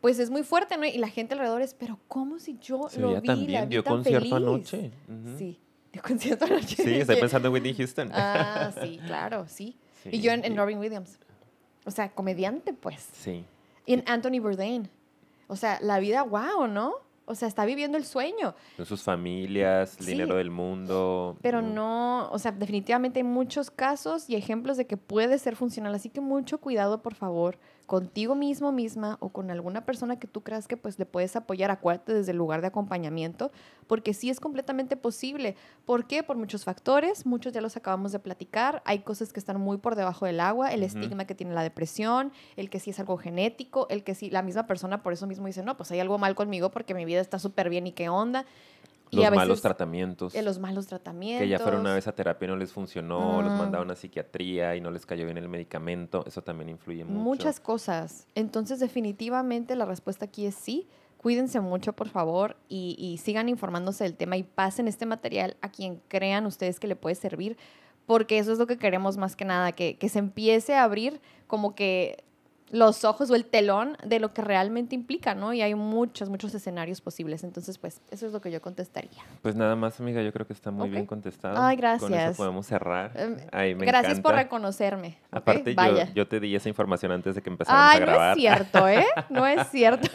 pues 0.00 0.18
es 0.18 0.30
muy 0.30 0.42
fuerte, 0.42 0.76
¿no? 0.76 0.84
Y 0.84 0.98
la 0.98 1.08
gente 1.08 1.32
alrededor 1.34 1.62
es, 1.62 1.72
pero 1.74 1.98
¿cómo 2.08 2.38
si 2.38 2.58
yo 2.60 2.88
Se 2.90 3.00
lo 3.00 3.20
vi, 3.20 3.26
tan 3.26 3.50
la 3.52 3.66
dio 3.66 3.82
tan 3.82 3.94
concierto 3.94 4.20
feliz? 4.28 4.34
anoche. 4.34 4.90
Ujú. 5.08 5.38
Sí, 5.38 5.58
dio 5.92 6.02
concierto 6.02 6.44
anoche. 6.44 6.76
Sí, 6.82 6.94
estoy 6.94 7.16
pensando 7.16 7.48
en 7.48 7.54
Whitney 7.54 7.74
Houston. 7.74 8.10
Ah, 8.12 8.70
sí, 8.82 9.00
claro, 9.06 9.46
sí. 9.48 9.76
Y 10.04 10.16
Sí, 10.16 10.20
yo 10.20 10.32
en, 10.32 10.44
en 10.44 10.52
y- 10.52 10.56
Robin 10.56 10.78
Williams. 10.78 11.18
O 11.86 11.90
sea, 11.90 12.10
comediante, 12.10 12.72
pues. 12.74 13.08
Sí. 13.14 13.44
Y 13.86 13.94
en 13.94 14.04
Anthony 14.06 14.40
Bourdain. 14.40 14.88
O 15.48 15.56
sea, 15.56 15.78
la 15.80 15.98
vida, 16.00 16.22
wow, 16.22 16.66
¿no? 16.66 16.94
O 17.26 17.34
sea, 17.34 17.48
está 17.48 17.64
viviendo 17.64 17.96
el 17.96 18.04
sueño. 18.04 18.54
Con 18.76 18.86
sus 18.86 19.02
familias, 19.02 19.96
el 19.98 20.04
Sí. 20.04 20.10
dinero 20.12 20.36
del 20.36 20.50
mundo. 20.50 21.36
Pero 21.40 21.62
mm, 21.62 21.74
no, 21.74 22.30
o 22.30 22.38
sea, 22.38 22.52
definitivamente 22.52 23.20
hay 23.20 23.24
muchos 23.24 23.70
casos 23.70 24.28
y 24.28 24.36
ejemplos 24.36 24.76
de 24.76 24.86
que 24.86 24.96
puede 24.96 25.38
ser 25.38 25.56
funcional. 25.56 25.94
Así 25.94 26.10
que 26.10 26.20
mucho 26.20 26.58
cuidado, 26.58 27.02
por 27.02 27.14
favor, 27.14 27.58
contigo 27.86 28.34
mismo, 28.34 28.72
misma 28.72 29.18
o 29.20 29.28
con 29.28 29.50
alguna 29.50 29.84
persona 29.84 30.18
que 30.18 30.26
tú 30.26 30.42
creas 30.42 30.66
que 30.66 30.76
pues 30.76 30.98
le 30.98 31.06
puedes 31.06 31.36
apoyar. 31.36 31.70
Acuérdate 31.70 32.14
desde 32.14 32.32
el 32.32 32.38
lugar 32.38 32.60
de 32.62 32.68
acompañamiento, 32.68 33.50
porque 33.86 34.14
sí 34.14 34.30
es 34.30 34.40
completamente 34.40 34.96
posible. 34.96 35.54
¿Por 35.84 36.06
qué? 36.06 36.22
Por 36.22 36.36
muchos 36.36 36.64
factores, 36.64 37.26
muchos 37.26 37.52
ya 37.52 37.60
los 37.60 37.76
acabamos 37.76 38.12
de 38.12 38.18
platicar. 38.18 38.82
Hay 38.86 39.00
cosas 39.00 39.32
que 39.32 39.40
están 39.40 39.60
muy 39.60 39.76
por 39.78 39.96
debajo 39.96 40.24
del 40.26 40.40
agua, 40.40 40.72
el 40.72 40.80
Ujú. 40.82 40.86
estigma 40.98 41.26
que 41.26 41.34
tiene 41.34 41.54
la 41.54 41.62
depresión, 41.62 42.32
el 42.56 42.70
que 42.70 42.80
sí 42.80 42.90
es 42.90 43.00
algo 43.00 43.16
genético, 43.18 43.86
el 43.90 44.02
que 44.02 44.14
sí, 44.14 44.30
la 44.30 44.42
misma 44.42 44.66
persona 44.66 45.02
por 45.02 45.12
eso 45.12 45.26
mismo 45.26 45.46
dice, 45.46 45.62
no, 45.62 45.76
pues 45.76 45.90
hay 45.90 46.00
algo 46.00 46.16
mal 46.18 46.34
conmigo 46.34 46.70
porque 46.70 46.94
mi 46.94 47.04
vida 47.04 47.13
está 47.20 47.38
súper 47.38 47.68
bien 47.68 47.86
y 47.86 47.92
qué 47.92 48.08
onda. 48.08 48.44
Y 49.10 49.16
Los 49.18 49.30
malos 49.32 49.62
tratamientos. 49.62 50.34
eh, 50.34 50.42
los 50.42 50.58
malos 50.58 50.86
tratamientos. 50.88 51.42
Que 51.44 51.48
ya 51.48 51.60
fueron 51.60 51.82
una 51.82 51.94
vez 51.94 52.08
a 52.08 52.12
terapia 52.12 52.46
y 52.46 52.48
no 52.48 52.56
les 52.56 52.72
funcionó, 52.72 53.42
los 53.42 53.52
mandaron 53.52 53.88
a 53.92 53.94
psiquiatría 53.94 54.74
y 54.74 54.80
no 54.80 54.90
les 54.90 55.06
cayó 55.06 55.24
bien 55.24 55.38
el 55.38 55.48
medicamento. 55.48 56.24
Eso 56.26 56.42
también 56.42 56.68
influye 56.70 57.04
mucho. 57.04 57.20
Muchas 57.20 57.60
cosas. 57.60 58.26
Entonces, 58.34 58.80
definitivamente 58.80 59.76
la 59.76 59.84
respuesta 59.84 60.24
aquí 60.24 60.46
es 60.46 60.54
sí. 60.56 60.88
Cuídense 61.18 61.60
mucho, 61.60 61.92
por 61.94 62.08
favor, 62.08 62.56
y, 62.68 62.96
y 62.98 63.18
sigan 63.18 63.48
informándose 63.48 64.04
del 64.04 64.14
tema 64.14 64.36
y 64.36 64.42
pasen 64.42 64.88
este 64.88 65.06
material 65.06 65.56
a 65.62 65.70
quien 65.70 66.02
crean 66.08 66.44
ustedes 66.44 66.78
que 66.80 66.86
le 66.86 66.96
puede 66.96 67.14
servir, 67.14 67.56
porque 68.04 68.38
eso 68.38 68.52
es 68.52 68.58
lo 68.58 68.66
que 68.66 68.76
queremos 68.76 69.16
más 69.16 69.34
que 69.36 69.46
nada, 69.46 69.72
que, 69.72 69.96
que 69.96 70.10
se 70.10 70.18
empiece 70.18 70.74
a 70.74 70.82
abrir 70.84 71.20
como 71.46 71.74
que 71.74 72.24
los 72.70 73.04
ojos 73.04 73.30
o 73.30 73.34
el 73.36 73.44
telón 73.44 73.96
de 74.04 74.18
lo 74.18 74.32
que 74.32 74.42
realmente 74.42 74.94
implica, 74.96 75.34
¿no? 75.34 75.52
Y 75.52 75.62
hay 75.62 75.74
muchos, 75.74 76.28
muchos 76.28 76.54
escenarios 76.54 77.00
posibles. 77.00 77.44
Entonces, 77.44 77.78
pues, 77.78 78.00
eso 78.10 78.26
es 78.26 78.32
lo 78.32 78.40
que 78.40 78.50
yo 78.50 78.60
contestaría. 78.60 79.22
Pues 79.42 79.54
nada 79.54 79.76
más, 79.76 80.00
amiga, 80.00 80.22
yo 80.22 80.32
creo 80.32 80.46
que 80.46 80.54
está 80.54 80.70
muy 80.72 80.88
bien 80.90 81.06
contestado. 81.06 81.56
Ay, 81.62 81.76
Con 81.76 81.86
eso 81.86 82.06
gracias. 82.08 82.36
podemos 82.36 82.66
cerrar. 82.66 83.12
Em, 83.14 83.36
Ay, 83.52 83.74
me 83.74 83.86
Gracias 83.86 84.18
por 84.20 84.34
reconocerme. 84.34 85.18
Aparte, 85.30 85.70
yo, 85.70 85.76
Vaya. 85.76 86.12
yo 86.14 86.26
te 86.26 86.40
di 86.40 86.54
esa 86.56 86.68
información 86.68 87.12
antes 87.12 87.34
de 87.36 87.42
que 87.42 87.50
empezáramos 87.50 87.90
Ay, 87.92 87.96
a 87.96 88.00
no 88.00 88.06
grabar. 88.06 88.30
es 88.36 88.40
cierto, 88.42 88.88
¿eh? 88.88 89.06
No 89.30 89.46
es 89.46 89.68
cierto. 89.70 90.08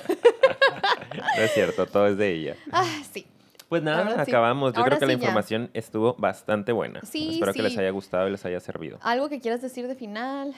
No 1.37 1.41
es 1.43 1.51
cierto, 1.53 1.85
todo 1.85 2.07
es 2.07 2.17
de 2.17 2.33
ella. 2.33 2.55
Ah, 2.71 2.85
sí. 3.11 3.25
Pues 3.69 3.83
nada, 3.83 4.25
sí. 4.25 4.31
acabamos. 4.31 4.73
Yo 4.73 4.79
Ahora 4.79 4.97
creo 4.97 4.99
que 5.01 5.05
la 5.05 5.13
ya. 5.13 5.17
información 5.19 5.69
estuvo 5.73 6.15
bastante 6.15 6.71
buena. 6.71 7.01
Sí, 7.03 7.35
Espero 7.35 7.53
que 7.53 7.61
les 7.61 7.77
haya 7.77 7.91
gustado 7.91 8.27
y 8.27 8.31
les 8.31 8.43
haya 8.45 8.59
servido. 8.59 8.97
¿Algo 9.01 9.29
que 9.29 9.39
quieras 9.39 9.61
decir 9.61 9.87
de 9.87 9.93
final? 9.95 10.53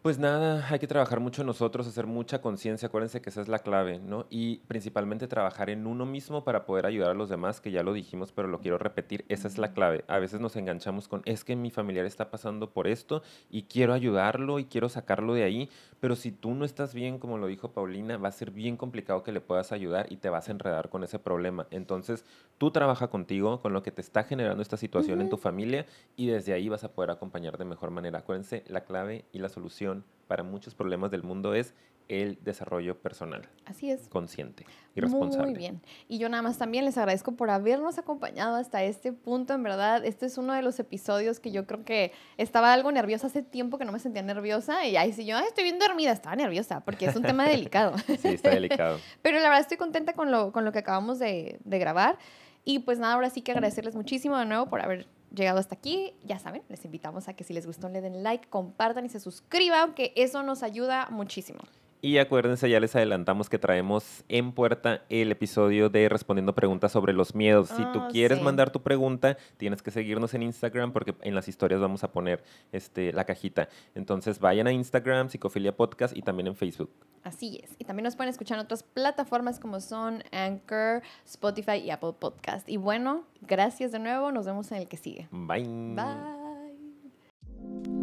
Pues 0.00 0.16
nada, 0.16 0.64
hay 0.70 0.78
que 0.78 0.86
trabajar 0.86 1.18
mucho 1.18 1.42
nosotros, 1.42 1.86
hacer 1.88 2.06
mucha 2.06 2.40
conciencia, 2.40 2.86
acuérdense 2.86 3.20
que 3.20 3.30
esa 3.30 3.40
es 3.42 3.48
la 3.48 3.58
clave, 3.58 3.98
¿no? 3.98 4.26
Y 4.30 4.58
principalmente 4.68 5.26
trabajar 5.26 5.70
en 5.70 5.88
uno 5.88 6.06
mismo 6.06 6.44
para 6.44 6.66
poder 6.66 6.86
ayudar 6.86 7.10
a 7.10 7.14
los 7.14 7.28
demás, 7.28 7.60
que 7.60 7.72
ya 7.72 7.82
lo 7.82 7.92
dijimos, 7.92 8.30
pero 8.30 8.46
lo 8.46 8.60
quiero 8.60 8.78
repetir, 8.78 9.24
esa 9.28 9.48
es 9.48 9.58
la 9.58 9.72
clave. 9.72 10.04
A 10.06 10.20
veces 10.20 10.38
nos 10.38 10.54
enganchamos 10.54 11.08
con, 11.08 11.22
es 11.24 11.42
que 11.42 11.56
mi 11.56 11.70
familiar 11.72 12.06
está 12.06 12.30
pasando 12.30 12.70
por 12.70 12.86
esto 12.86 13.22
y 13.50 13.64
quiero 13.64 13.92
ayudarlo 13.92 14.60
y 14.60 14.66
quiero 14.66 14.88
sacarlo 14.88 15.34
de 15.34 15.42
ahí, 15.42 15.68
pero 15.98 16.14
si 16.14 16.30
tú 16.30 16.54
no 16.54 16.64
estás 16.64 16.94
bien, 16.94 17.18
como 17.18 17.36
lo 17.36 17.48
dijo 17.48 17.72
Paulina, 17.72 18.18
va 18.18 18.28
a 18.28 18.32
ser 18.32 18.52
bien 18.52 18.76
complicado 18.76 19.24
que 19.24 19.32
le 19.32 19.40
puedas 19.40 19.72
ayudar 19.72 20.06
y 20.12 20.18
te 20.18 20.30
vas 20.30 20.48
a 20.48 20.52
enredar 20.52 20.90
con 20.90 21.02
ese 21.02 21.18
problema. 21.18 21.66
Entonces, 21.72 22.24
tú 22.56 22.70
trabaja 22.70 23.08
contigo, 23.08 23.60
con 23.60 23.72
lo 23.72 23.82
que 23.82 23.90
te 23.90 24.00
está 24.00 24.22
generando 24.22 24.62
esta 24.62 24.76
situación 24.76 25.20
en 25.20 25.28
tu 25.28 25.38
familia 25.38 25.86
y 26.16 26.28
desde 26.28 26.52
ahí 26.52 26.68
vas 26.68 26.84
a 26.84 26.92
poder 26.92 27.10
acompañar 27.10 27.58
de 27.58 27.64
mejor 27.64 27.90
manera. 27.90 28.20
Acuérdense, 28.20 28.62
la 28.68 28.84
clave 28.84 29.24
y 29.32 29.40
la 29.40 29.48
solución 29.48 29.97
para 30.26 30.42
muchos 30.42 30.74
problemas 30.74 31.10
del 31.10 31.22
mundo 31.22 31.54
es 31.54 31.74
el 32.08 32.38
desarrollo 32.42 32.96
personal, 32.98 33.42
Así 33.66 33.90
es. 33.90 34.08
consciente 34.08 34.64
y 34.94 35.00
responsable. 35.02 35.50
Muy 35.50 35.58
bien. 35.58 35.82
Y 36.08 36.16
yo 36.16 36.30
nada 36.30 36.42
más 36.42 36.56
también 36.56 36.86
les 36.86 36.96
agradezco 36.96 37.32
por 37.32 37.50
habernos 37.50 37.98
acompañado 37.98 38.56
hasta 38.56 38.82
este 38.82 39.12
punto. 39.12 39.52
En 39.52 39.62
verdad, 39.62 40.02
este 40.06 40.24
es 40.24 40.38
uno 40.38 40.54
de 40.54 40.62
los 40.62 40.78
episodios 40.80 41.38
que 41.38 41.50
yo 41.50 41.66
creo 41.66 41.84
que 41.84 42.12
estaba 42.38 42.72
algo 42.72 42.90
nerviosa 42.92 43.26
hace 43.26 43.42
tiempo 43.42 43.76
que 43.76 43.84
no 43.84 43.92
me 43.92 43.98
sentía 43.98 44.22
nerviosa. 44.22 44.86
Y 44.86 44.96
ahí 44.96 45.12
sí 45.12 45.26
yo, 45.26 45.36
"Ay, 45.36 45.44
estoy 45.48 45.64
bien 45.64 45.78
dormida, 45.78 46.12
estaba 46.12 46.34
nerviosa 46.34 46.80
porque 46.80 47.04
es 47.04 47.14
un 47.16 47.24
tema 47.24 47.46
delicado. 47.46 47.94
Sí, 48.22 48.28
está 48.28 48.50
delicado. 48.50 48.98
Pero 49.22 49.36
la 49.36 49.44
verdad 49.50 49.60
estoy 49.60 49.76
contenta 49.76 50.14
con 50.14 50.30
lo, 50.30 50.50
con 50.50 50.64
lo 50.64 50.72
que 50.72 50.78
acabamos 50.78 51.18
de, 51.18 51.58
de 51.62 51.78
grabar. 51.78 52.16
Y 52.64 52.78
pues 52.78 52.98
nada, 52.98 53.12
ahora 53.14 53.28
sí 53.28 53.42
que 53.42 53.52
agradecerles 53.52 53.94
muchísimo 53.96 54.38
de 54.38 54.46
nuevo 54.46 54.66
por 54.70 54.80
haber 54.80 55.06
llegado 55.34 55.58
hasta 55.58 55.74
aquí. 55.74 56.14
Ya 56.24 56.38
saben, 56.38 56.62
les 56.68 56.84
invitamos 56.84 57.28
a 57.28 57.34
que 57.34 57.44
si 57.44 57.52
les 57.52 57.66
gustó 57.66 57.88
le 57.88 58.00
den 58.00 58.22
like, 58.22 58.48
compartan 58.48 59.06
y 59.06 59.08
se 59.08 59.20
suscriban, 59.20 59.94
que 59.94 60.12
eso 60.16 60.42
nos 60.42 60.62
ayuda 60.62 61.08
muchísimo. 61.10 61.60
Y 62.00 62.18
acuérdense, 62.18 62.70
ya 62.70 62.78
les 62.78 62.94
adelantamos 62.94 63.48
que 63.48 63.58
traemos 63.58 64.22
en 64.28 64.52
puerta 64.52 65.02
el 65.08 65.32
episodio 65.32 65.90
de 65.90 66.08
Respondiendo 66.08 66.54
Preguntas 66.54 66.92
sobre 66.92 67.12
los 67.12 67.34
miedos. 67.34 67.70
Si 67.70 67.82
tú 67.92 67.98
Ah, 68.02 68.08
quieres 68.12 68.38
sí. 68.38 68.44
mandar 68.44 68.70
tu 68.70 68.82
pregunta, 68.82 69.36
tienes 69.56 69.82
que 69.82 69.90
seguirnos 69.90 70.32
en 70.34 70.44
Instagram 70.44 70.92
porque 70.92 71.16
en 71.22 71.34
las 71.34 71.48
historias 71.48 71.80
vamos 71.80 72.04
a 72.04 72.12
poner 72.12 72.44
este, 72.70 73.12
la 73.12 73.24
cajita. 73.24 73.68
Entonces 73.96 74.38
vayan 74.38 74.68
a 74.68 74.72
Instagram, 74.72 75.28
Psicofilia 75.28 75.76
Podcast 75.76 76.16
y 76.16 76.22
también 76.22 76.46
en 76.46 76.54
Facebook. 76.54 76.90
Así 77.24 77.60
es. 77.64 77.74
Y 77.80 77.84
también 77.84 78.04
nos 78.04 78.14
pueden 78.14 78.30
escuchar 78.30 78.58
en 78.58 78.64
otras 78.64 78.84
plataformas 78.84 79.58
como 79.58 79.80
son 79.80 80.22
Anchor, 80.30 81.02
Spotify 81.26 81.78
y 81.84 81.90
Apple 81.90 82.12
Podcast. 82.16 82.68
Y 82.68 82.76
bueno, 82.76 83.24
gracias 83.40 83.90
de 83.90 83.98
nuevo. 83.98 84.30
Nos 84.30 84.46
vemos 84.46 84.70
en 84.70 84.78
el 84.78 84.86
que 84.88 84.98
sigue. 84.98 85.26
Bye. 85.32 85.66
Bye. 85.96 87.97